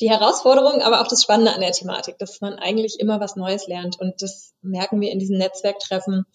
die 0.00 0.10
Herausforderung, 0.10 0.82
aber 0.82 1.00
auch 1.00 1.08
das 1.08 1.22
Spannende 1.22 1.52
an 1.52 1.60
der 1.60 1.72
Thematik, 1.72 2.18
dass 2.18 2.40
man 2.40 2.54
eigentlich 2.54 3.00
immer 3.00 3.20
was 3.20 3.36
Neues 3.36 3.66
lernt. 3.66 3.98
Und 3.98 4.20
das 4.22 4.52
merken 4.62 5.00
wir 5.00 5.10
in 5.10 5.18
diesen 5.18 5.38
Netzwerktreffen 5.38 6.26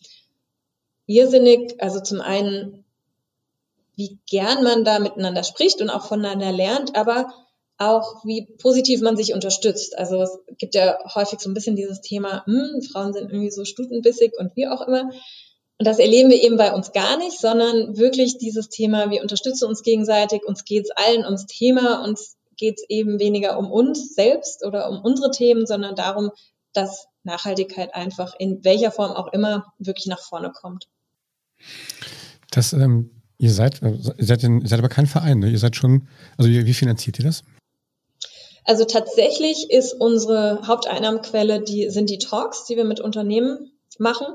irrsinnig. 1.06 1.76
Also 1.82 2.00
zum 2.00 2.22
einen, 2.22 2.86
wie 3.96 4.20
gern 4.30 4.64
man 4.64 4.84
da 4.84 5.00
miteinander 5.00 5.44
spricht 5.44 5.82
und 5.82 5.90
auch 5.90 6.06
voneinander 6.06 6.52
lernt, 6.52 6.96
aber 6.96 7.34
auch 7.78 8.24
wie 8.26 8.48
positiv 8.60 9.02
man 9.02 9.18
sich 9.18 9.34
unterstützt. 9.34 9.98
Also 9.98 10.22
es 10.22 10.40
gibt 10.58 10.76
ja 10.76 10.98
häufig 11.16 11.40
so 11.40 11.50
ein 11.50 11.54
bisschen 11.54 11.76
dieses 11.76 12.02
Thema, 12.02 12.46
hm, 12.46 12.82
Frauen 12.92 13.14
sind 13.14 13.32
irgendwie 13.32 13.52
so 13.52 13.66
stutenbissig 13.66 14.34
und 14.38 14.56
wie 14.56 14.68
auch 14.68 14.88
immer. 14.88 15.10
Und 15.80 15.88
das 15.88 15.98
erleben 15.98 16.30
wir 16.30 16.42
eben 16.44 16.58
bei 16.58 16.74
uns 16.74 16.92
gar 16.92 17.18
nicht, 17.18 17.40
sondern 17.40 17.98
wirklich 17.98 18.38
dieses 18.38 18.70
Thema, 18.70 19.10
wir 19.10 19.24
unterstützen 19.24 19.68
uns 19.68 19.82
gegenseitig, 19.82 20.46
uns 20.46 20.64
geht's 20.64 20.92
allen 20.92 21.26
ums 21.26 21.48
Thema, 21.48 22.04
uns 22.04 22.38
geht 22.62 22.78
es 22.78 22.86
eben 22.88 23.20
weniger 23.20 23.58
um 23.58 23.72
uns 23.72 24.14
selbst 24.14 24.64
oder 24.64 24.90
um 24.90 25.02
unsere 25.02 25.32
Themen, 25.32 25.66
sondern 25.66 25.96
darum, 25.96 26.30
dass 26.74 27.08
Nachhaltigkeit 27.24 27.94
einfach 27.94 28.34
in 28.38 28.64
welcher 28.64 28.92
Form 28.92 29.12
auch 29.12 29.34
immer 29.34 29.74
wirklich 29.80 30.06
nach 30.06 30.22
vorne 30.22 30.52
kommt. 30.52 30.88
Das, 32.52 32.72
ähm, 32.72 33.10
ihr 33.40 33.52
seid, 33.52 33.82
äh, 33.82 33.98
ihr 34.18 34.26
seid, 34.26 34.44
ihr 34.44 34.62
seid 34.64 34.80
aber 34.80 34.90
kein 34.90 35.08
Verein, 35.08 35.40
ne? 35.40 35.50
Ihr 35.50 35.58
seid 35.58 35.76
schon, 35.76 36.08
also 36.38 36.50
wie, 36.50 36.66
wie 36.66 36.74
finanziert 36.74 37.20
ihr 37.20 37.26
das? 37.26 37.44
Also 38.64 38.86
tatsächlich 38.86 39.72
ist 39.72 39.94
unsere 39.94 40.68
Haupteinnahmequelle, 40.68 41.62
die 41.62 41.90
sind 41.90 42.12
die 42.12 42.20
Talks, 42.20 42.66
die 42.66 42.78
wir 42.78 42.86
mit 42.86 43.00
Unternehmen 43.00 43.72
machen. 43.98 44.28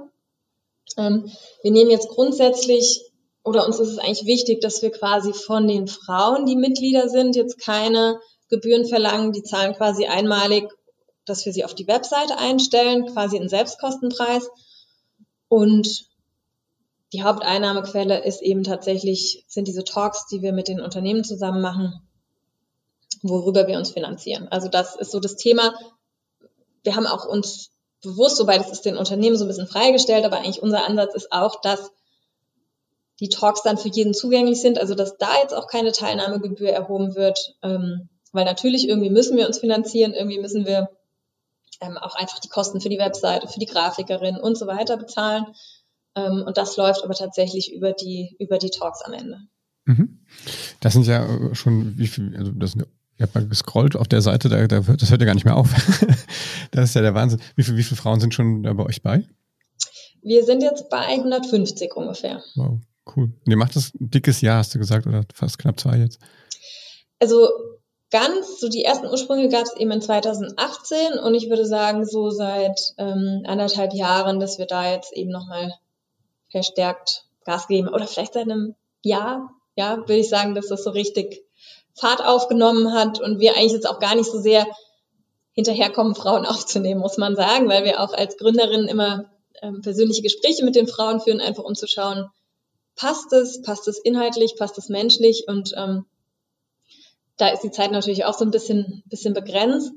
Ähm, 0.97 1.31
wir 1.62 1.71
nehmen 1.71 1.91
jetzt 1.91 2.09
grundsätzlich 2.09 3.05
oder 3.46 3.64
uns 3.64 3.78
ist 3.78 3.90
es 3.90 3.98
eigentlich 3.98 4.26
wichtig, 4.26 4.61
dass 4.61 4.82
wir 4.82 4.90
quasi 4.90 5.32
von 5.32 5.68
den 5.68 5.87
Frauen, 5.87 6.46
die 6.46 6.56
Mitglieder 6.56 7.09
sind, 7.09 7.37
jetzt 7.37 7.61
keine 7.61 8.18
Gebühren 8.48 8.87
verlangen. 8.87 9.30
Die 9.30 9.44
zahlen 9.44 9.72
quasi 9.74 10.06
einmalig, 10.06 10.68
dass 11.24 11.46
wir 11.46 11.52
sie 11.52 11.64
auf 11.64 11.72
die 11.72 11.87
Webseite 11.87 12.38
einstellen, 12.38 13.06
quasi 13.06 13.37
einen 13.37 13.48
Selbstkostenpreis. 13.48 14.48
Und 15.46 16.09
die 17.12 17.22
Haupteinnahmequelle 17.22 18.24
ist 18.24 18.42
eben 18.42 18.64
tatsächlich, 18.64 19.44
sind 19.46 19.68
diese 19.68 19.85
Talks, 19.85 20.26
die 20.26 20.42
wir 20.42 20.52
mit 20.52 20.66
den 20.66 20.80
Unternehmen 20.80 21.22
zusammen 21.22 21.62
machen, 21.62 22.00
worüber 23.22 23.68
wir 23.68 23.78
uns 23.78 23.92
finanzieren. 23.92 24.48
Also 24.48 24.66
das 24.66 24.96
ist 24.96 25.12
so 25.12 25.20
das 25.20 25.37
Thema. 25.37 25.72
Wir 26.82 26.96
haben 26.96 27.06
auch 27.06 27.24
uns 27.26 27.70
bewusst, 28.02 28.40
wobei 28.40 28.59
das 28.59 28.72
ist 28.72 28.87
den 28.87 28.96
Unternehmen 28.96 29.37
so 29.37 29.44
ein 29.44 29.48
bisschen 29.48 29.68
freigestellt, 29.68 30.24
aber 30.24 30.38
eigentlich 30.38 30.62
unser 30.62 30.85
Ansatz 30.85 31.14
ist 31.14 31.30
auch, 31.30 31.61
dass 31.61 31.92
die 33.20 33.29
Talks 33.29 33.62
dann 33.62 33.79
für 33.79 33.88
jeden 33.88 34.14
zugänglich 34.14 34.61
sind, 34.61 34.79
also 34.79 34.94
dass 34.94 35.16
da 35.16 35.40
jetzt 35.42 35.55
auch 35.55 35.68
keine 35.68 35.92
Teilnahmegebühr 35.92 36.70
erhoben 36.70 37.14
wird, 37.14 37.57
ähm, 37.62 38.09
weil 38.33 38.44
natürlich 38.44 38.88
irgendwie 38.88 39.11
müssen 39.11 39.37
wir 39.37 39.46
uns 39.46 39.59
finanzieren, 39.59 40.12
irgendwie 40.12 40.38
müssen 40.38 40.66
wir 40.66 40.90
ähm, 41.81 41.96
auch 41.96 42.14
einfach 42.14 42.38
die 42.38 42.48
Kosten 42.48 42.81
für 42.81 42.88
die 42.88 42.98
Webseite, 42.98 43.48
für 43.48 43.61
die 43.61 43.66
Grafikerin 43.66 44.37
und 44.37 44.59
so 44.59 44.66
weiter 44.66 44.96
bezahlen. 44.96 45.46
Ähm, 46.14 46.44
und 46.46 46.57
das 46.57 46.76
läuft 46.76 47.05
aber 47.05 47.14
tatsächlich 47.14 47.72
über 47.72 47.92
die, 47.92 48.37
über 48.38 48.59
die 48.59 48.70
Talks 48.70 49.02
am 49.02 49.12
Ende. 49.12 49.38
Mhm. 49.85 50.20
Das 50.81 50.92
sind 50.92 51.07
ja 51.07 51.24
äh, 51.24 51.55
schon, 51.55 51.96
wie 51.96 52.07
viel, 52.07 52.37
also 52.37 52.50
das 52.52 52.72
sind 52.72 52.83
ja 52.83 52.87
ich 53.18 53.22
habe 53.22 53.40
mal 53.40 53.48
gescrollt 53.48 53.96
auf 53.96 54.09
der 54.09 54.20
Seite, 54.20 54.50
da, 54.50 54.66
da, 54.66 54.81
das 54.81 55.11
hört 55.11 55.22
ja 55.22 55.26
gar 55.26 55.35
nicht 55.35 55.46
mehr 55.46 55.57
auf. 55.57 55.72
das 56.70 56.90
ist 56.90 56.94
ja 56.94 57.00
der 57.00 57.14
Wahnsinn. 57.14 57.40
Wie, 57.55 57.62
viel, 57.62 57.76
wie 57.76 57.83
viele 57.83 57.96
Frauen 57.96 58.20
sind 58.20 58.35
schon 58.35 58.61
bei 58.62 58.85
euch 58.85 59.02
bei? 59.02 59.24
Wir 60.22 60.44
sind 60.44 60.62
jetzt 60.62 60.90
bei 60.90 60.98
150 60.98 61.94
ungefähr. 61.96 62.42
Wow. 62.57 62.81
Cool. 63.07 63.25
Und 63.25 63.51
ihr 63.51 63.57
macht 63.57 63.77
das 63.77 63.92
ein 63.95 64.11
dickes 64.11 64.40
Jahr, 64.40 64.59
hast 64.59 64.75
du 64.75 64.79
gesagt, 64.79 65.07
oder 65.07 65.25
fast 65.33 65.59
knapp 65.59 65.79
zwei 65.79 65.99
jetzt? 65.99 66.19
Also 67.21 67.49
ganz, 68.11 68.61
so 68.61 68.69
die 68.69 68.85
ersten 68.85 69.07
Ursprünge 69.07 69.49
gab 69.49 69.64
es 69.64 69.77
eben 69.77 69.90
in 69.90 70.03
2018 70.03 71.19
und 71.19 71.35
ich 71.35 71.49
würde 71.49 71.66
sagen, 71.66 72.05
so 72.05 72.31
seit 72.31 72.95
ähm, 72.99 73.42
anderthalb 73.47 73.95
Jahren, 73.95 74.40
dass 74.40 74.59
wir 74.59 74.66
da 74.66 74.90
jetzt 74.90 75.12
eben 75.12 75.31
nochmal 75.31 75.73
verstärkt 76.51 77.27
Gas 77.45 77.69
geben. 77.69 77.88
Oder 77.88 78.07
vielleicht 78.07 78.35
seit 78.35 78.45
einem 78.45 78.75
Jahr, 79.03 79.51
ja, 79.77 79.99
würde 79.99 80.16
ich 80.16 80.29
sagen, 80.29 80.55
dass 80.55 80.69
das 80.69 80.85
so 80.85 80.90
richtig 80.90 81.42
Fahrt 81.95 82.23
aufgenommen 82.23 82.92
hat 82.92 83.21
und 83.21 83.38
wir 83.40 83.57
eigentlich 83.57 83.73
jetzt 83.73 83.88
auch 83.88 84.01
gar 84.01 84.14
nicht 84.14 84.31
so 84.31 84.38
sehr 84.38 84.66
hinterherkommen, 85.53 86.14
Frauen 86.14 86.45
aufzunehmen, 86.47 87.01
muss 87.01 87.16
man 87.16 87.37
sagen, 87.37 87.69
weil 87.69 87.85
wir 87.85 88.01
auch 88.01 88.12
als 88.12 88.37
Gründerinnen 88.37 88.88
immer 88.88 89.31
ähm, 89.62 89.81
persönliche 89.81 90.23
Gespräche 90.23 90.64
mit 90.64 90.77
den 90.77 90.88
Frauen 90.88 91.21
führen, 91.21 91.40
einfach 91.40 91.64
um 91.64 91.75
zu 91.75 91.87
schauen, 91.87 92.29
passt 92.96 93.32
es, 93.32 93.62
passt 93.62 93.87
es 93.88 93.98
inhaltlich, 93.98 94.56
passt 94.56 94.78
es 94.78 94.88
menschlich? 94.88 95.44
Und 95.46 95.74
ähm, 95.76 96.06
da 97.37 97.48
ist 97.48 97.62
die 97.62 97.70
Zeit 97.70 97.92
natürlich 97.92 98.24
auch 98.24 98.37
so 98.37 98.44
ein 98.44 98.50
bisschen, 98.50 99.02
bisschen 99.06 99.35
begrenzt. 99.35 99.92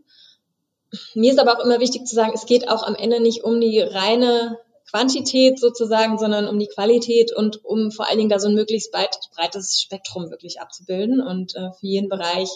Mir 1.14 1.32
ist 1.32 1.40
aber 1.40 1.58
auch 1.58 1.64
immer 1.64 1.80
wichtig 1.80 2.06
zu 2.06 2.16
sagen, 2.16 2.32
es 2.34 2.46
geht 2.46 2.68
auch 2.70 2.84
am 2.84 2.96
Ende 2.96 3.20
nicht 3.20 3.44
um 3.44 3.62
die 3.62 3.80
reine 3.80 4.60
Quantität 4.90 5.60
sozusagen, 5.60 6.18
sondern 6.18 6.48
um 6.48 6.58
die 6.58 6.68
Qualität 6.68 7.32
und 7.36 7.64
um 7.64 7.92
vor 7.92 8.08
allen 8.08 8.18
Dingen 8.18 8.30
da 8.30 8.40
so 8.40 8.48
ein 8.48 8.56
möglichst 8.56 8.92
breites 8.92 9.82
Spektrum 9.82 10.32
wirklich 10.32 10.60
abzubilden 10.60 11.22
und 11.22 11.56
äh, 11.56 11.72
für 11.80 11.86
jeden 11.86 12.10
Bereich 12.10 12.50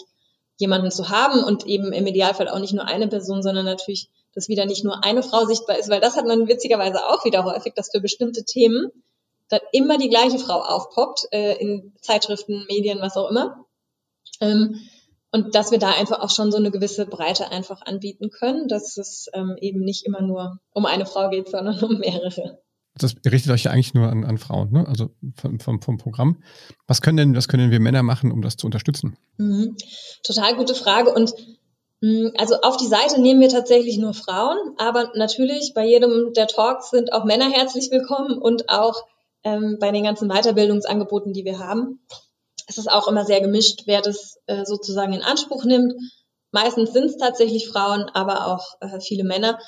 jemanden 0.56 0.90
zu 0.90 1.10
haben 1.10 1.44
und 1.44 1.66
eben 1.66 1.92
im 1.92 2.06
Idealfall 2.06 2.48
auch 2.48 2.58
nicht 2.58 2.74
nur 2.74 2.86
eine 2.86 3.08
Person, 3.08 3.42
sondern 3.42 3.64
natürlich, 3.64 4.08
dass 4.34 4.48
wieder 4.48 4.66
nicht 4.66 4.84
nur 4.84 5.04
eine 5.04 5.22
Frau 5.22 5.44
sichtbar 5.44 5.78
ist, 5.78 5.88
weil 5.90 6.00
das 6.00 6.16
hat 6.16 6.26
man 6.26 6.48
witzigerweise 6.48 7.06
auch 7.06 7.24
wieder 7.24 7.44
häufig, 7.44 7.74
dass 7.74 7.90
für 7.90 8.00
bestimmte 8.00 8.44
Themen 8.44 8.90
dann 9.48 9.60
immer 9.72 9.98
die 9.98 10.08
gleiche 10.08 10.38
Frau 10.38 10.60
aufpoppt, 10.60 11.26
äh, 11.32 11.56
in 11.58 11.94
Zeitschriften, 12.00 12.66
Medien, 12.68 13.00
was 13.00 13.16
auch 13.16 13.30
immer. 13.30 13.64
Ähm, 14.40 14.80
und 15.34 15.54
dass 15.56 15.72
wir 15.72 15.78
da 15.78 15.90
einfach 15.90 16.20
auch 16.20 16.30
schon 16.30 16.52
so 16.52 16.58
eine 16.58 16.70
gewisse 16.70 17.06
Breite 17.06 17.50
einfach 17.50 17.82
anbieten 17.82 18.30
können, 18.30 18.68
dass 18.68 18.96
es 18.96 19.28
ähm, 19.32 19.56
eben 19.60 19.80
nicht 19.80 20.06
immer 20.06 20.22
nur 20.22 20.60
um 20.72 20.86
eine 20.86 21.06
Frau 21.06 21.28
geht, 21.28 21.48
sondern 21.48 21.82
um 21.82 21.98
mehrere. 21.98 22.62
Das 22.96 23.16
richtet 23.26 23.50
euch 23.50 23.64
ja 23.64 23.72
eigentlich 23.72 23.94
nur 23.94 24.08
an, 24.08 24.24
an 24.24 24.38
Frauen, 24.38 24.70
ne? 24.70 24.86
Also 24.86 25.10
vom, 25.34 25.58
vom, 25.58 25.82
vom 25.82 25.98
Programm. 25.98 26.40
Was 26.86 27.02
können 27.02 27.16
denn, 27.16 27.36
was 27.36 27.48
können 27.48 27.72
wir 27.72 27.80
Männer 27.80 28.04
machen, 28.04 28.30
um 28.30 28.42
das 28.42 28.56
zu 28.56 28.66
unterstützen? 28.66 29.16
Mhm. 29.36 29.76
Total 30.22 30.54
gute 30.54 30.76
Frage. 30.76 31.12
Und 31.12 31.34
mm, 32.00 32.28
also 32.38 32.60
auf 32.62 32.76
die 32.76 32.86
Seite 32.86 33.20
nehmen 33.20 33.40
wir 33.40 33.48
tatsächlich 33.48 33.98
nur 33.98 34.14
Frauen, 34.14 34.56
aber 34.78 35.10
natürlich 35.16 35.72
bei 35.74 35.84
jedem 35.84 36.32
der 36.34 36.46
Talks 36.46 36.90
sind 36.90 37.12
auch 37.12 37.24
Männer 37.24 37.50
herzlich 37.50 37.90
willkommen 37.90 38.38
und 38.38 38.68
auch 38.68 39.02
ähm, 39.44 39.78
bei 39.80 39.90
den 39.92 40.04
ganzen 40.04 40.28
Weiterbildungsangeboten, 40.28 41.32
die 41.32 41.44
wir 41.44 41.58
haben 41.58 42.00
es 42.66 42.78
ist 42.78 42.90
auch 42.90 43.08
immer 43.08 43.24
sehr 43.24 43.40
gemischt, 43.40 43.82
wer 43.86 44.00
das 44.00 44.40
äh, 44.46 44.64
sozusagen 44.64 45.12
in 45.12 45.22
Anspruch 45.22 45.64
nimmt. 45.64 45.94
Meistens 46.50 46.92
sind 46.92 47.04
es 47.04 47.16
tatsächlich 47.16 47.68
Frauen, 47.68 48.08
aber 48.14 48.46
auch 48.46 48.80
äh, 48.80 49.00
viele 49.00 49.24
Männer. 49.24 49.58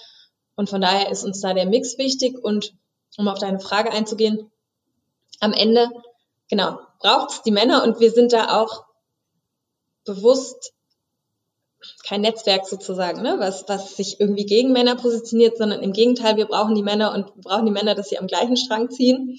Und 0.54 0.70
von 0.70 0.80
daher 0.80 1.10
ist 1.10 1.24
uns 1.24 1.40
da 1.40 1.52
der 1.52 1.66
Mix 1.66 1.98
wichtig. 1.98 2.38
Und 2.42 2.74
um 3.18 3.28
auf 3.28 3.38
deine 3.38 3.60
Frage 3.60 3.90
einzugehen, 3.90 4.50
am 5.40 5.52
Ende, 5.52 5.90
genau, 6.48 6.78
braucht 7.00 7.30
es 7.30 7.42
die 7.42 7.50
Männer 7.50 7.82
und 7.82 8.00
wir 8.00 8.10
sind 8.10 8.32
da 8.32 8.60
auch 8.60 8.84
bewusst 10.04 10.72
kein 12.04 12.22
Netzwerk 12.22 12.66
sozusagen, 12.66 13.22
ne, 13.22 13.36
was, 13.38 13.68
was 13.68 13.96
sich 13.96 14.18
irgendwie 14.18 14.46
gegen 14.46 14.72
Männer 14.72 14.96
positioniert, 14.96 15.58
sondern 15.58 15.82
im 15.82 15.92
Gegenteil, 15.92 16.36
wir 16.36 16.46
brauchen 16.46 16.74
die 16.74 16.82
Männer 16.82 17.12
und 17.12 17.34
brauchen 17.42 17.66
die 17.66 17.72
Männer, 17.72 17.94
dass 17.94 18.08
sie 18.08 18.18
am 18.18 18.26
gleichen 18.26 18.56
Strang 18.56 18.90
ziehen. 18.90 19.38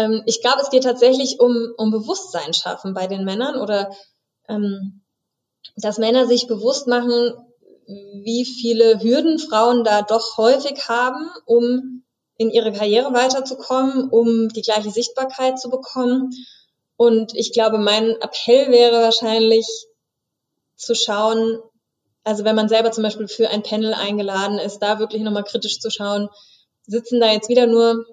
Ähm, 0.00 0.22
ich 0.26 0.40
glaube, 0.40 0.60
es 0.62 0.70
geht 0.70 0.84
tatsächlich 0.84 1.40
um, 1.40 1.72
um 1.76 1.90
Bewusstsein 1.90 2.54
schaffen 2.54 2.94
bei 2.94 3.06
den 3.06 3.24
Männern 3.24 3.60
oder 3.60 3.94
ähm, 4.48 5.02
dass 5.76 5.98
Männer 5.98 6.26
sich 6.26 6.46
bewusst 6.46 6.86
machen, 6.86 7.34
wie 7.86 8.44
viele 8.44 9.02
Hürden 9.02 9.38
Frauen 9.38 9.84
da 9.84 10.02
doch 10.02 10.38
häufig 10.38 10.88
haben, 10.88 11.28
um 11.44 12.04
in 12.36 12.50
ihre 12.50 12.72
Karriere 12.72 13.12
weiterzukommen, 13.12 14.08
um 14.08 14.48
die 14.48 14.62
gleiche 14.62 14.90
Sichtbarkeit 14.90 15.58
zu 15.58 15.68
bekommen. 15.68 16.30
Und 16.96 17.34
ich 17.34 17.52
glaube, 17.52 17.78
mein 17.78 18.10
Appell 18.20 18.70
wäre 18.70 19.02
wahrscheinlich 19.02 19.66
zu 20.76 20.94
schauen, 20.94 21.58
also 22.24 22.44
wenn 22.44 22.56
man 22.56 22.68
selber 22.68 22.92
zum 22.92 23.02
Beispiel 23.02 23.28
für 23.28 23.50
ein 23.50 23.62
Panel 23.62 23.92
eingeladen 23.92 24.58
ist, 24.58 24.78
da 24.78 24.98
wirklich 24.98 25.22
nochmal 25.22 25.44
kritisch 25.44 25.80
zu 25.80 25.90
schauen, 25.90 26.28
sitzen 26.86 27.20
da 27.20 27.30
jetzt 27.30 27.48
wieder 27.48 27.66
nur 27.66 28.06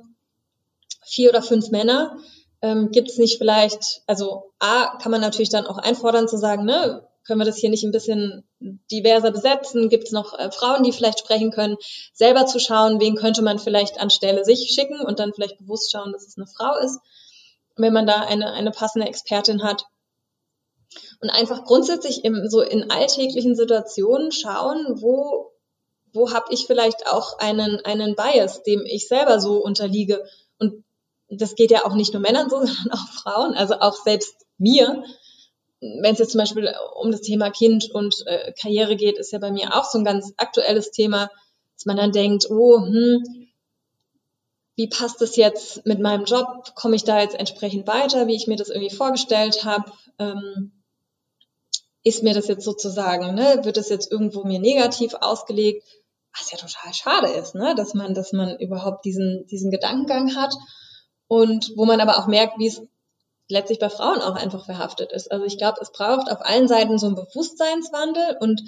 vier 1.08 1.30
oder 1.30 1.42
fünf 1.42 1.70
Männer, 1.70 2.18
ähm, 2.62 2.92
gibt 2.92 3.10
es 3.10 3.18
nicht 3.18 3.38
vielleicht, 3.38 4.02
also 4.08 4.52
A, 4.60 4.98
kann 4.98 5.12
man 5.12 5.22
natürlich 5.22 5.50
dann 5.50 5.66
auch 5.66 5.78
einfordern 5.78 6.28
zu 6.28 6.38
sagen, 6.38 6.66
ne, 6.66 7.08
können 7.28 7.42
wir 7.42 7.46
das 7.46 7.58
hier 7.58 7.70
nicht 7.70 7.84
ein 7.84 7.92
bisschen 7.92 8.48
diverser 8.90 9.32
besetzen? 9.32 9.90
Gibt 9.90 10.06
es 10.06 10.12
noch 10.12 10.38
äh, 10.40 10.50
Frauen, 10.50 10.84
die 10.84 10.94
vielleicht 10.94 11.20
sprechen 11.20 11.52
können? 11.52 11.76
Selber 12.14 12.46
zu 12.46 12.58
schauen, 12.60 13.02
wen 13.02 13.16
könnte 13.16 13.42
man 13.42 13.60
vielleicht 13.60 14.00
anstelle 14.00 14.46
sich 14.46 14.72
schicken 14.74 15.02
und 15.02 15.20
dann 15.20 15.34
vielleicht 15.34 15.58
bewusst 15.58 15.92
schauen, 15.92 16.14
dass 16.14 16.26
es 16.26 16.38
eine 16.38 16.48
Frau 16.48 16.78
ist, 16.78 17.00
wenn 17.76 17.94
man 17.94 18.08
da 18.08 18.22
eine, 18.22 18.54
eine 18.54 18.72
passende 18.72 19.08
Expertin 19.08 19.62
hat. 19.62 19.86
Und 21.22 21.30
einfach 21.30 21.66
grundsätzlich 21.66 22.24
im, 22.24 22.48
so 22.48 22.62
in 22.62 22.90
alltäglichen 22.90 23.56
Situationen 23.56 24.32
schauen, 24.32 25.02
wo, 25.02 25.52
wo 26.14 26.32
habe 26.32 26.54
ich 26.54 26.66
vielleicht 26.66 27.08
auch 27.08 27.40
einen, 27.40 27.82
einen 27.84 28.16
Bias, 28.16 28.64
dem 28.64 28.86
ich 28.86 29.08
selber 29.08 29.42
so 29.42 29.58
unterliege 29.58 30.24
und 30.60 30.86
das 31.30 31.56
geht 31.56 31.72
ja 31.72 31.86
auch 31.86 31.94
nicht 31.94 32.14
nur 32.14 32.22
Männern 32.22 32.50
so, 32.50 32.58
sondern 32.66 32.92
auch 32.92 33.08
Frauen, 33.22 33.56
also 33.56 33.76
auch 33.76 33.96
selbst 33.96 34.46
mir. 34.58 35.04
Wenn 35.80 36.14
es 36.14 36.20
jetzt 36.20 36.32
zum 36.32 36.40
Beispiel 36.40 36.74
um 36.96 37.12
das 37.12 37.22
Thema 37.22 37.52
Kind 37.52 37.92
und 37.92 38.24
äh, 38.26 38.54
Karriere 38.60 38.96
geht, 38.96 39.18
ist 39.18 39.32
ja 39.32 39.40
bei 39.40 39.52
mir 39.52 39.76
auch 39.76 39.86
so 39.86 40.00
ein 40.00 40.06
ganz 40.06 40.34
aktuelles 40.38 40.92
Thema, 40.92 41.30
dass 41.76 41.86
man 41.86 41.98
dann 41.98 42.12
denkt, 42.12 42.50
oh, 42.50 42.80
hm, 42.80 43.48
wie 44.76 44.88
passt 44.88 45.22
das 45.22 45.36
jetzt 45.36 45.86
mit 45.86 46.00
meinem 46.00 46.26
Job? 46.26 46.74
Komme 46.76 46.96
ich 46.96 47.04
da 47.04 47.20
jetzt 47.20 47.36
entsprechend 47.36 47.88
weiter, 47.88 48.28
wie 48.28 48.36
ich 48.36 48.48
mir 48.48 48.56
das 48.56 48.70
irgendwie 48.70 48.96
vorgestellt 48.96 49.66
habe? 49.66 49.92
Ähm, 50.18 50.72
ist 52.04 52.24
mir 52.24 52.34
das 52.34 52.48
jetzt 52.48 52.64
sozusagen, 52.64 53.36
ne, 53.36 53.60
wird 53.64 53.78
das 53.78 53.90
jetzt 53.90 54.12
irgendwo 54.12 54.44
mir 54.46 54.60
negativ 54.60 55.14
ausgelegt? 55.20 55.86
Was 56.40 56.52
ja 56.52 56.58
total 56.58 56.94
schade 56.94 57.28
ist, 57.28 57.56
ne, 57.56 57.76
dass 57.76 57.94
man, 57.94 58.14
dass 58.14 58.34
man 58.34 58.58
überhaupt 58.60 59.04
diesen, 59.06 59.46
diesen 59.48 59.72
Gedankengang 59.72 60.36
hat 60.36 60.54
und 61.28 61.74
wo 61.76 61.86
man 61.86 62.00
aber 62.00 62.18
auch 62.18 62.28
merkt, 62.28 62.60
wie 62.60 62.68
es 62.68 62.82
letztlich 63.50 63.80
bei 63.80 63.90
Frauen 63.90 64.22
auch 64.22 64.36
einfach 64.36 64.66
verhaftet 64.66 65.12
ist. 65.12 65.32
Also 65.32 65.46
ich 65.46 65.58
glaube, 65.58 65.80
es 65.82 65.92
braucht 65.92 66.32
auf 66.32 66.46
allen 66.46 66.68
Seiten 66.68 66.98
so 66.98 67.08
einen 67.08 67.16
Bewusstseinswandel 67.16 68.38
und 68.40 68.62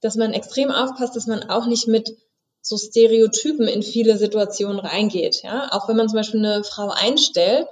dass 0.00 0.16
man 0.16 0.32
extrem 0.32 0.70
aufpasst, 0.70 1.16
dass 1.16 1.26
man 1.26 1.48
auch 1.50 1.66
nicht 1.66 1.88
mit 1.88 2.16
so 2.60 2.76
Stereotypen 2.76 3.66
in 3.66 3.82
viele 3.82 4.16
Situationen 4.18 4.80
reingeht. 4.80 5.42
Ja, 5.42 5.68
auch 5.72 5.88
wenn 5.88 5.96
man 5.96 6.08
zum 6.08 6.16
Beispiel 6.16 6.44
eine 6.44 6.64
Frau 6.64 6.90
einstellt, 6.90 7.66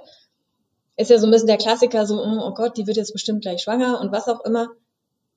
ist 0.97 1.11
ja 1.11 1.19
so 1.19 1.27
ein 1.27 1.31
bisschen 1.31 1.47
der 1.47 1.57
Klassiker 1.57 2.07
so, 2.07 2.19
oh, 2.19 2.39
oh 2.41 2.53
Gott, 2.53 2.77
die 2.77 2.87
wird 2.87 2.97
jetzt 2.97 3.13
bestimmt 3.13 3.43
gleich 3.43 3.61
schwanger 3.61 4.01
und 4.01 4.11
was 4.11 4.27
auch 4.27 4.43
immer. 4.43 4.69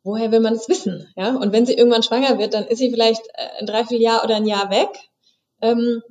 Woher 0.02 0.32
will 0.32 0.40
man 0.40 0.54
es 0.54 0.68
wissen? 0.70 1.08
Ja, 1.14 1.36
und 1.36 1.52
wenn 1.52 1.66
sie 1.66 1.74
irgendwann 1.74 2.02
schwanger 2.02 2.38
wird, 2.38 2.54
dann 2.54 2.66
ist 2.66 2.78
sie 2.78 2.90
vielleicht 2.90 3.20
äh, 3.34 3.60
ein 3.60 3.66
Dreivierteljahr 3.66 4.24
oder 4.24 4.36
ein 4.36 4.46
Jahr 4.46 4.70
weg. 4.70 4.88
Ähm, 5.60 6.02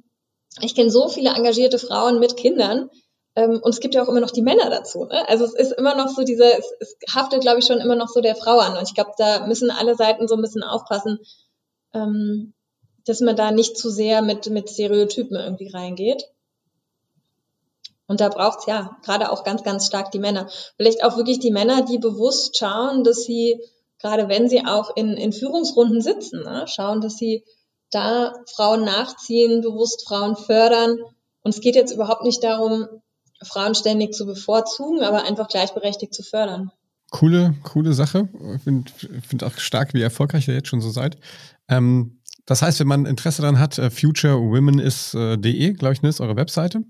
ich 0.61 0.75
kenne 0.75 0.91
so 0.91 1.07
viele 1.07 1.31
engagierte 1.31 1.79
Frauen 1.79 2.19
mit 2.19 2.37
Kindern, 2.37 2.89
ähm, 3.35 3.59
und 3.61 3.69
es 3.69 3.79
gibt 3.79 3.95
ja 3.95 4.03
auch 4.03 4.09
immer 4.09 4.19
noch 4.19 4.31
die 4.31 4.41
Männer 4.41 4.69
dazu. 4.69 5.05
Ne? 5.05 5.27
Also 5.29 5.45
es 5.45 5.53
ist 5.53 5.71
immer 5.71 5.95
noch 5.95 6.09
so 6.09 6.23
diese, 6.23 6.43
es, 6.43 6.73
es 6.79 6.95
haftet, 7.13 7.41
glaube 7.41 7.59
ich, 7.59 7.65
schon 7.65 7.79
immer 7.79 7.95
noch 7.95 8.09
so 8.09 8.21
der 8.21 8.35
Frau 8.35 8.57
an. 8.59 8.75
Und 8.75 8.83
ich 8.83 8.93
glaube, 8.93 9.11
da 9.17 9.45
müssen 9.47 9.71
alle 9.71 9.95
Seiten 9.95 10.27
so 10.27 10.35
ein 10.35 10.41
bisschen 10.41 10.63
aufpassen, 10.63 11.19
ähm, 11.93 12.53
dass 13.05 13.21
man 13.21 13.35
da 13.35 13.51
nicht 13.51 13.77
zu 13.77 13.89
sehr 13.89 14.21
mit, 14.21 14.49
mit 14.49 14.69
Stereotypen 14.69 15.37
irgendwie 15.37 15.69
reingeht. 15.69 16.25
Und 18.07 18.21
da 18.21 18.29
braucht's 18.29 18.65
ja 18.65 18.97
gerade 19.03 19.31
auch 19.31 19.43
ganz, 19.43 19.63
ganz 19.63 19.85
stark 19.85 20.11
die 20.11 20.19
Männer. 20.19 20.49
Vielleicht 20.77 21.03
auch 21.03 21.15
wirklich 21.15 21.39
die 21.39 21.51
Männer, 21.51 21.83
die 21.83 21.99
bewusst 21.99 22.57
schauen, 22.57 23.03
dass 23.03 23.23
sie, 23.23 23.61
gerade 23.99 24.27
wenn 24.27 24.49
sie 24.49 24.65
auch 24.65 24.95
in, 24.95 25.15
in 25.15 25.31
Führungsrunden 25.31 26.01
sitzen, 26.01 26.41
ne, 26.41 26.65
schauen, 26.67 27.01
dass 27.01 27.17
sie 27.17 27.45
da 27.91 28.33
Frauen 28.55 28.83
nachziehen, 28.83 29.61
bewusst 29.61 30.07
Frauen 30.07 30.35
fördern. 30.35 30.97
Und 31.41 31.55
es 31.55 31.61
geht 31.61 31.75
jetzt 31.75 31.91
überhaupt 31.91 32.23
nicht 32.23 32.43
darum, 32.43 32.87
Frauen 33.43 33.75
ständig 33.75 34.13
zu 34.13 34.25
bevorzugen, 34.25 35.01
aber 35.01 35.23
einfach 35.23 35.47
gleichberechtigt 35.47 36.13
zu 36.13 36.23
fördern. 36.23 36.71
Coole, 37.11 37.55
coole 37.63 37.93
Sache. 37.93 38.29
Ich 38.55 38.63
finde 38.63 38.91
find 39.27 39.43
auch 39.43 39.57
stark, 39.57 39.93
wie 39.93 40.01
erfolgreich 40.01 40.47
ihr 40.47 40.53
jetzt 40.53 40.67
schon 40.67 40.81
so 40.81 40.91
seid. 40.91 41.17
Ähm, 41.67 42.19
das 42.45 42.61
heißt, 42.61 42.79
wenn 42.79 42.87
man 42.87 43.05
Interesse 43.05 43.41
daran 43.41 43.59
hat, 43.59 43.77
äh, 43.77 43.89
futurewomenis.de, 43.89 45.73
glaube 45.73 45.93
ich, 45.93 46.01
ne, 46.01 46.09
ist 46.09 46.21
eure 46.21 46.35
Webseite. 46.35 46.83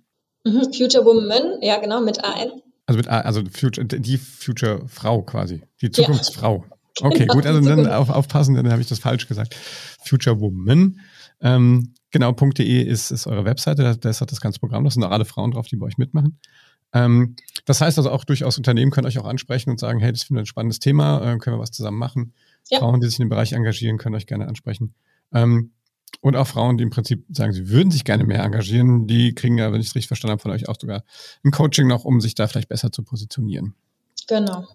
Mhm, 0.46 0.74
Future 0.74 1.06
Woman, 1.06 1.62
ja 1.62 1.78
genau, 1.80 2.02
mit 2.02 2.24
AN. 2.24 2.62
Also 2.86 2.98
mit 2.98 3.08
A, 3.08 3.22
also 3.22 3.42
Future, 3.52 3.86
die 3.86 4.18
Future 4.18 4.88
Frau 4.88 5.22
quasi, 5.22 5.62
die 5.82 5.92
Zukunftsfrau. 5.92 6.66
Ja. 6.70 6.76
Okay, 7.02 7.20
genau, 7.20 7.34
gut, 7.34 7.46
also 7.46 7.62
dann 7.62 7.88
auf, 7.88 8.10
aufpassen, 8.10 8.56
dann 8.56 8.72
habe 8.72 8.82
ich 8.82 8.88
das 8.88 9.00
falsch 9.00 9.28
gesagt. 9.28 9.56
Future 10.04 10.40
Woman. 10.40 11.00
Ähm, 11.42 11.94
genau, 12.12 12.32
.de 12.32 12.84
ist, 12.84 13.12
ist 13.12 13.28
eure 13.28 13.46
Webseite, 13.46 13.84
da, 13.84 13.94
da 13.94 14.10
ist 14.10 14.22
das 14.22 14.42
ganze 14.42 14.60
Programm, 14.60 14.84
da 14.84 14.92
sind 14.92 15.04
auch 15.04 15.12
alle 15.12 15.26
Frauen 15.26 15.52
drauf, 15.52 15.68
die 15.68 15.78
bei 15.78 15.86
euch 15.86 15.98
mitmachen. 15.98 16.40
Ähm, 16.92 17.36
das 17.66 17.82
heißt 17.82 17.98
also 17.98 18.10
auch 18.10 18.24
durchaus 18.24 18.58
Unternehmen 18.58 18.92
können 18.92 19.08
euch 19.08 19.20
auch 19.20 19.26
ansprechen 19.26 19.70
und 19.70 19.80
sagen, 19.80 20.00
hey, 20.00 20.12
das 20.12 20.24
finden 20.24 20.38
wir 20.38 20.44
ein 20.44 20.48
spannendes 20.48 20.80
Thema, 20.80 21.20
äh, 21.20 21.38
können 21.38 21.56
wir 21.56 21.62
was 21.62 21.72
zusammen 21.72 21.98
machen. 21.98 22.34
Ja. 22.70 22.80
Frauen, 22.80 23.00
die 23.00 23.08
sich 23.08 23.20
in 23.20 23.26
dem 23.26 23.30
Bereich 23.30 23.54
engagieren, 23.54 23.98
können 23.98 24.16
euch 24.16 24.28
gerne 24.28 24.48
ansprechen. 24.48 24.94
Ähm, 25.34 25.72
und 26.22 26.36
auch 26.36 26.48
Frauen, 26.48 26.78
die 26.78 26.84
im 26.84 26.90
Prinzip 26.90 27.26
sagen, 27.30 27.54
sie 27.54 27.70
würden 27.70 27.92
sich 27.92 28.04
gerne 28.04 28.24
mehr 28.24 28.44
engagieren, 28.44 29.08
die 29.08 29.34
kriegen 29.36 29.58
ja, 29.58 29.72
wenn 29.72 29.80
ich 29.80 29.88
es 29.88 29.96
richtig 29.96 30.08
verstanden 30.08 30.34
habe, 30.34 30.42
von 30.42 30.52
euch 30.52 30.68
auch 30.68 30.76
sogar 30.80 31.04
ein 31.44 31.52
Coaching 31.52 31.88
noch, 31.88 32.04
um 32.04 32.20
sich 32.20 32.36
da 32.36 32.48
vielleicht 32.48 32.70
besser 32.70 32.92
zu 32.92 33.04
positionieren. 33.04 33.76
Genau. 34.28 34.68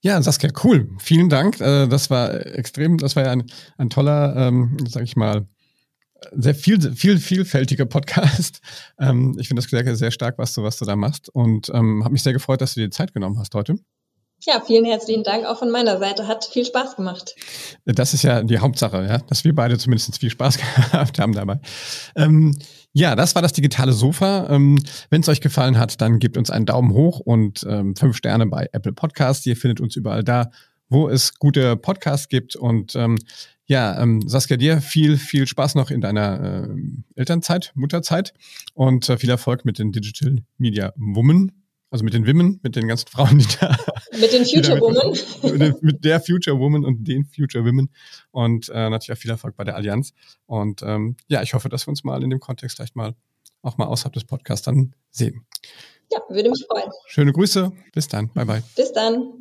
Ja, 0.00 0.22
Saskia, 0.22 0.50
cool. 0.62 0.88
Vielen 0.98 1.28
Dank. 1.28 1.60
Äh, 1.60 1.88
das 1.88 2.10
war 2.10 2.46
extrem, 2.56 2.98
das 2.98 3.16
war 3.16 3.24
ja 3.24 3.32
ein, 3.32 3.44
ein 3.78 3.90
toller, 3.90 4.36
ähm, 4.36 4.76
sag 4.88 5.02
ich 5.02 5.16
mal, 5.16 5.46
sehr 6.32 6.54
viel, 6.54 6.80
viel, 6.94 7.18
vielfältiger 7.18 7.86
Podcast. 7.86 8.60
Ähm, 9.00 9.36
ich 9.38 9.46
finde 9.46 9.62
das 9.62 9.70
sehr, 9.70 9.94
sehr 9.94 10.10
stark, 10.10 10.38
was 10.38 10.54
du, 10.54 10.64
was 10.64 10.76
du 10.76 10.84
da 10.84 10.96
machst 10.96 11.28
und 11.28 11.70
ähm, 11.72 12.02
habe 12.02 12.12
mich 12.12 12.24
sehr 12.24 12.32
gefreut, 12.32 12.60
dass 12.60 12.74
du 12.74 12.80
dir 12.80 12.90
Zeit 12.90 13.14
genommen 13.14 13.38
hast 13.38 13.54
heute. 13.54 13.76
Ja, 14.44 14.60
vielen 14.60 14.84
herzlichen 14.84 15.22
Dank 15.22 15.46
auch 15.46 15.58
von 15.58 15.70
meiner 15.70 15.98
Seite. 15.98 16.26
Hat 16.26 16.44
viel 16.44 16.64
Spaß 16.64 16.96
gemacht. 16.96 17.36
Das 17.84 18.14
ist 18.14 18.24
ja 18.24 18.42
die 18.42 18.58
Hauptsache, 18.58 19.04
ja, 19.04 19.18
dass 19.18 19.44
wir 19.44 19.54
beide 19.54 19.78
zumindest 19.78 20.18
viel 20.18 20.30
Spaß 20.30 20.58
gehabt 20.90 21.20
haben 21.20 21.32
dabei. 21.32 21.60
Ähm, 22.16 22.58
ja, 22.92 23.14
das 23.14 23.34
war 23.34 23.42
das 23.42 23.52
digitale 23.52 23.92
Sofa. 23.92 24.48
Ähm, 24.50 24.78
Wenn 25.10 25.20
es 25.20 25.28
euch 25.28 25.40
gefallen 25.40 25.78
hat, 25.78 26.00
dann 26.00 26.18
gebt 26.18 26.36
uns 26.36 26.50
einen 26.50 26.66
Daumen 26.66 26.92
hoch 26.92 27.20
und 27.20 27.64
ähm, 27.68 27.94
fünf 27.94 28.16
Sterne 28.16 28.46
bei 28.46 28.68
Apple 28.72 28.92
Podcasts. 28.92 29.44
Ihr 29.46 29.56
findet 29.56 29.80
uns 29.80 29.96
überall 29.96 30.24
da, 30.24 30.50
wo 30.88 31.08
es 31.08 31.34
gute 31.38 31.76
Podcasts 31.76 32.28
gibt. 32.28 32.56
Und 32.56 32.96
ähm, 32.96 33.16
ja, 33.66 34.00
ähm, 34.00 34.26
Saskia, 34.26 34.56
dir 34.56 34.80
viel, 34.80 35.18
viel 35.18 35.46
Spaß 35.46 35.74
noch 35.74 35.90
in 35.90 36.00
deiner 36.00 36.68
äh, 36.68 36.74
Elternzeit, 37.14 37.72
Mutterzeit 37.74 38.32
und 38.74 39.08
äh, 39.08 39.18
viel 39.18 39.30
Erfolg 39.30 39.64
mit 39.64 39.78
den 39.78 39.92
Digital 39.92 40.38
Media 40.56 40.92
Women. 40.96 41.57
Also 41.90 42.04
mit 42.04 42.12
den 42.12 42.26
Women, 42.26 42.60
mit 42.62 42.76
den 42.76 42.86
ganzen 42.86 43.08
Frauen, 43.10 43.38
die 43.38 43.46
da. 43.60 43.76
Mit 44.12 44.32
den 44.32 44.44
Future 44.46 44.80
Women. 44.80 45.58
Mit, 45.58 45.82
mit, 45.82 46.04
der 46.04 46.20
Future 46.20 46.58
Woman 46.58 46.84
und 46.84 47.04
den 47.04 47.24
Future 47.24 47.64
Women. 47.64 47.90
Und 48.30 48.68
äh, 48.68 48.90
natürlich 48.90 49.12
auch 49.12 49.20
viel 49.20 49.30
Erfolg 49.30 49.56
bei 49.56 49.64
der 49.64 49.76
Allianz. 49.76 50.12
Und 50.46 50.82
ähm, 50.82 51.16
ja, 51.28 51.42
ich 51.42 51.54
hoffe, 51.54 51.68
dass 51.68 51.86
wir 51.86 51.90
uns 51.90 52.04
mal 52.04 52.22
in 52.22 52.30
dem 52.30 52.40
Kontext 52.40 52.76
vielleicht 52.76 52.96
mal 52.96 53.14
auch 53.62 53.76
mal 53.76 53.86
außerhalb 53.86 54.12
des 54.12 54.24
Podcasts 54.24 54.64
dann 54.64 54.94
sehen. 55.10 55.46
Ja, 56.12 56.20
würde 56.28 56.50
mich 56.50 56.64
freuen. 56.70 56.90
Schöne 57.06 57.32
Grüße. 57.32 57.72
Bis 57.92 58.08
dann. 58.08 58.28
Bye 58.32 58.46
bye. 58.46 58.62
Bis 58.76 58.92
dann. 58.92 59.37